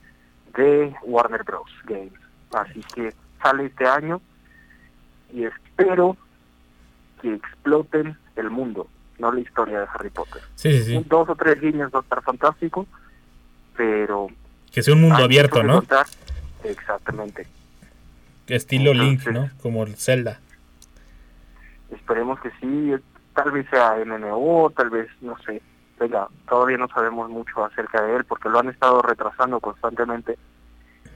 de 0.56 0.94
Warner 1.04 1.44
Bros. 1.44 1.70
Games. 1.86 2.14
Así 2.54 2.82
que 2.96 3.14
sale 3.42 3.66
este 3.66 3.86
año 3.88 4.22
y 5.34 5.44
espero 5.46 6.16
que 7.22 7.34
exploten 7.34 8.18
el 8.36 8.50
mundo, 8.50 8.88
no 9.20 9.32
la 9.32 9.40
historia 9.40 9.80
de 9.82 9.88
Harry 9.94 10.10
Potter. 10.10 10.42
Sí, 10.56 10.72
sí, 10.80 10.84
sí. 10.86 10.96
Un 10.96 11.08
dos 11.08 11.28
o 11.30 11.36
tres 11.36 11.60
guiños 11.60 11.92
va 11.94 12.00
a 12.00 12.02
estar 12.04 12.22
fantástico, 12.22 12.86
pero 13.76 14.28
Que 14.72 14.82
sea 14.84 14.94
un 14.94 15.02
mundo 15.02 15.24
abierto, 15.24 15.64
¿no? 15.64 15.76
contar. 15.76 16.06
Exactamente. 16.64 17.48
Estilo 18.48 18.94
Link, 18.94 19.28
¿no? 19.28 19.50
Como 19.62 19.84
el 19.84 19.96
Zelda. 19.96 20.40
Esperemos 21.92 22.40
que 22.40 22.50
sí, 22.62 22.94
tal 23.38 23.52
vez 23.52 23.68
sea 23.70 23.96
MMO, 24.04 24.72
tal 24.76 24.90
vez, 24.90 25.08
no 25.22 25.38
sé. 25.46 25.62
Venga, 26.00 26.28
todavía 26.50 26.78
no 26.78 26.88
sabemos 26.88 27.30
mucho 27.30 27.64
acerca 27.64 28.02
de 28.02 28.16
él 28.18 28.24
porque 28.26 28.50
lo 28.50 28.60
han 28.60 28.70
estado 28.70 29.02
retrasando 29.04 29.60
constantemente. 29.60 30.38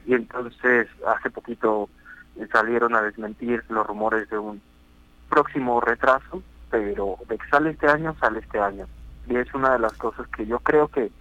Y 0.05 0.13
entonces, 0.13 0.88
hace 1.07 1.30
poquito 1.32 1.89
eh, 2.39 2.47
salieron 2.51 2.95
a 2.95 3.01
desmentir 3.01 3.63
los 3.69 3.86
rumores 3.88 4.30
de 4.30 4.38
un 4.38 4.61
próximo 5.30 5.82
retraso, 5.82 6.43
pero 6.69 7.17
de 7.28 7.38
que 7.39 7.47
sale 7.49 7.72
este 7.72 7.88
año, 7.88 8.15
sale 8.19 8.39
este 8.39 8.59
año. 8.59 8.86
Y 9.28 9.36
es 9.38 9.51
una 9.55 9.74
de 9.74 9.80
las 9.80 9.93
cosas 9.93 10.28
que 10.36 10.45
yo 10.45 10.59
creo 10.59 10.88
que 10.88 11.11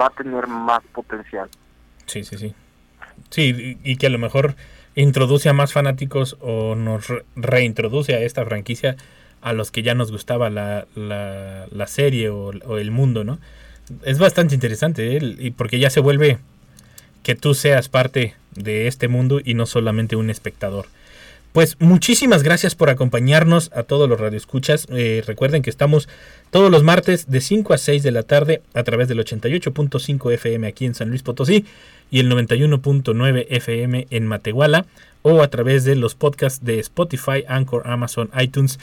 va 0.00 0.06
a 0.06 0.10
tener 0.10 0.46
más 0.46 0.82
potencial. 0.92 1.48
Sí, 2.06 2.22
sí, 2.24 2.36
sí. 2.38 2.54
Sí, 3.30 3.78
y 3.82 3.96
que 3.96 4.06
a 4.06 4.10
lo 4.10 4.18
mejor 4.18 4.54
introduce 4.94 5.48
a 5.48 5.52
más 5.52 5.72
fanáticos 5.72 6.36
o 6.40 6.74
nos 6.74 7.08
re- 7.08 7.24
reintroduce 7.36 8.14
a 8.14 8.20
esta 8.20 8.44
franquicia 8.44 8.96
a 9.40 9.52
los 9.52 9.70
que 9.70 9.82
ya 9.82 9.94
nos 9.94 10.10
gustaba 10.10 10.50
la, 10.50 10.86
la, 10.96 11.86
serie 11.86 12.28
o, 12.30 12.50
o 12.66 12.78
el 12.78 12.90
mundo, 12.90 13.24
¿no? 13.24 13.38
Es 14.04 14.18
bastante 14.18 14.54
interesante, 14.54 15.16
¿eh? 15.16 15.36
y 15.38 15.50
porque 15.52 15.78
ya 15.78 15.90
se 15.90 16.00
vuelve 16.00 16.38
que 17.22 17.34
tú 17.34 17.54
seas 17.54 17.88
parte 17.88 18.34
de 18.54 18.86
este 18.86 19.08
mundo 19.08 19.40
y 19.42 19.54
no 19.54 19.66
solamente 19.66 20.16
un 20.16 20.30
espectador. 20.30 20.86
Pues 21.52 21.76
muchísimas 21.80 22.42
gracias 22.42 22.74
por 22.74 22.90
acompañarnos 22.90 23.70
a 23.74 23.82
todos 23.82 24.08
los 24.08 24.20
radioescuchas. 24.20 24.86
Eh, 24.90 25.22
recuerden 25.26 25.62
que 25.62 25.70
estamos 25.70 26.08
todos 26.50 26.70
los 26.70 26.82
martes 26.82 27.30
de 27.30 27.40
5 27.40 27.72
a 27.72 27.78
6 27.78 28.02
de 28.02 28.10
la 28.12 28.22
tarde 28.22 28.62
a 28.74 28.82
través 28.82 29.08
del 29.08 29.18
88.5 29.18 30.32
FM 30.34 30.66
aquí 30.66 30.84
en 30.84 30.94
San 30.94 31.08
Luis 31.08 31.22
Potosí 31.22 31.64
y 32.10 32.20
el 32.20 32.30
91.9 32.30 33.46
FM 33.48 34.06
en 34.10 34.26
Matehuala 34.26 34.86
o 35.22 35.42
a 35.42 35.48
través 35.48 35.84
de 35.84 35.96
los 35.96 36.14
podcasts 36.14 36.64
de 36.64 36.78
Spotify, 36.80 37.44
Anchor, 37.48 37.82
Amazon, 37.86 38.30
iTunes 38.38 38.78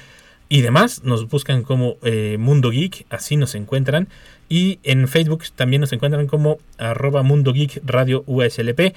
y 0.49 0.61
demás. 0.61 1.03
Nos 1.03 1.27
buscan 1.27 1.63
como 1.63 1.97
eh, 2.03 2.37
Mundo 2.39 2.69
Geek, 2.69 3.05
así 3.09 3.37
nos 3.37 3.55
encuentran. 3.55 4.07
Y 4.47 4.79
en 4.83 5.07
Facebook 5.07 5.43
también 5.55 5.81
nos 5.81 5.91
encuentran 5.93 6.27
como 6.27 6.59
arroba 6.77 7.23
Mundo 7.23 7.53
Geek 7.53 7.81
Radio 7.85 8.23
USLP. 8.27 8.93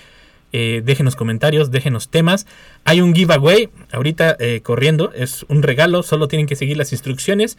Eh, 0.53 0.83
déjenos 0.85 1.15
comentarios, 1.15 1.71
déjenos 1.71 2.09
temas. 2.09 2.47
Hay 2.85 3.01
un 3.01 3.15
giveaway 3.15 3.69
ahorita 3.93 4.37
eh, 4.39 4.61
corriendo, 4.63 5.13
es 5.13 5.45
un 5.49 5.63
regalo, 5.63 6.03
solo 6.03 6.27
tienen 6.29 6.47
que 6.47 6.57
seguir 6.57 6.77
las 6.77 6.93
instrucciones. 6.93 7.59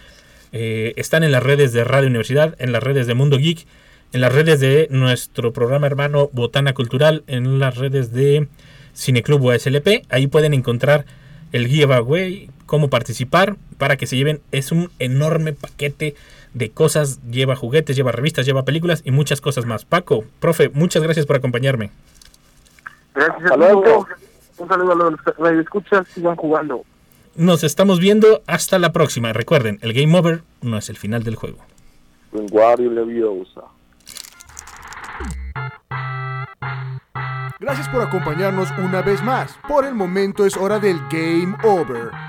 Eh, 0.51 0.93
están 0.97 1.23
en 1.23 1.31
las 1.31 1.43
redes 1.43 1.71
de 1.73 1.83
Radio 1.83 2.07
Universidad, 2.07 2.55
en 2.57 2.71
las 2.71 2.81
redes 2.81 3.05
de 3.05 3.13
Mundo 3.13 3.37
Geek, 3.37 3.67
en 4.11 4.21
las 4.21 4.33
redes 4.33 4.59
de 4.59 4.87
nuestro 4.89 5.53
programa 5.53 5.85
hermano 5.85 6.29
Botana 6.33 6.73
Cultural, 6.73 7.23
en 7.27 7.59
las 7.59 7.77
redes 7.77 8.11
de 8.11 8.47
Cineclub 8.95 9.43
USLP. 9.43 10.05
Ahí 10.09 10.25
pueden 10.25 10.55
encontrar 10.55 11.05
el 11.51 11.67
giveaway, 11.67 12.49
cómo 12.69 12.89
participar 12.89 13.57
para 13.79 13.97
que 13.97 14.05
se 14.05 14.15
lleven. 14.15 14.41
Es 14.51 14.71
un 14.71 14.91
enorme 14.99 15.53
paquete 15.53 16.15
de 16.53 16.69
cosas. 16.69 17.19
Lleva 17.29 17.55
juguetes, 17.55 17.95
lleva 17.95 18.11
revistas, 18.11 18.45
lleva 18.45 18.63
películas 18.63 19.01
y 19.03 19.11
muchas 19.11 19.41
cosas 19.41 19.65
más. 19.65 19.85
Paco, 19.85 20.23
profe, 20.39 20.69
muchas 20.69 21.01
gracias 21.01 21.25
por 21.25 21.35
acompañarme. 21.35 21.89
Gracias 23.15 23.41
Hasta 23.43 23.53
a 23.55 23.57
luego. 23.57 23.83
todos. 23.83 24.07
Un 24.59 24.67
saludo 24.67 24.91
a 24.91 24.95
los 24.95 25.19
radioescuchas, 25.37 26.07
sigan 26.09 26.35
jugando. 26.35 26.83
Nos 27.35 27.63
estamos 27.63 27.99
viendo 27.99 28.43
hasta 28.45 28.77
la 28.77 28.93
próxima. 28.93 29.33
Recuerden, 29.33 29.79
el 29.81 29.93
game 29.93 30.15
over 30.17 30.41
no 30.61 30.77
es 30.77 30.89
el 30.89 30.97
final 30.97 31.23
del 31.23 31.35
juego. 31.35 31.57
Leviosa. 32.31 33.61
Gracias 37.59 37.89
por 37.89 38.01
acompañarnos 38.01 38.69
una 38.77 39.01
vez 39.01 39.23
más. 39.23 39.57
Por 39.67 39.85
el 39.85 39.95
momento 39.95 40.45
es 40.45 40.55
hora 40.55 40.79
del 40.79 40.99
Game 41.09 41.55
Over. 41.63 42.28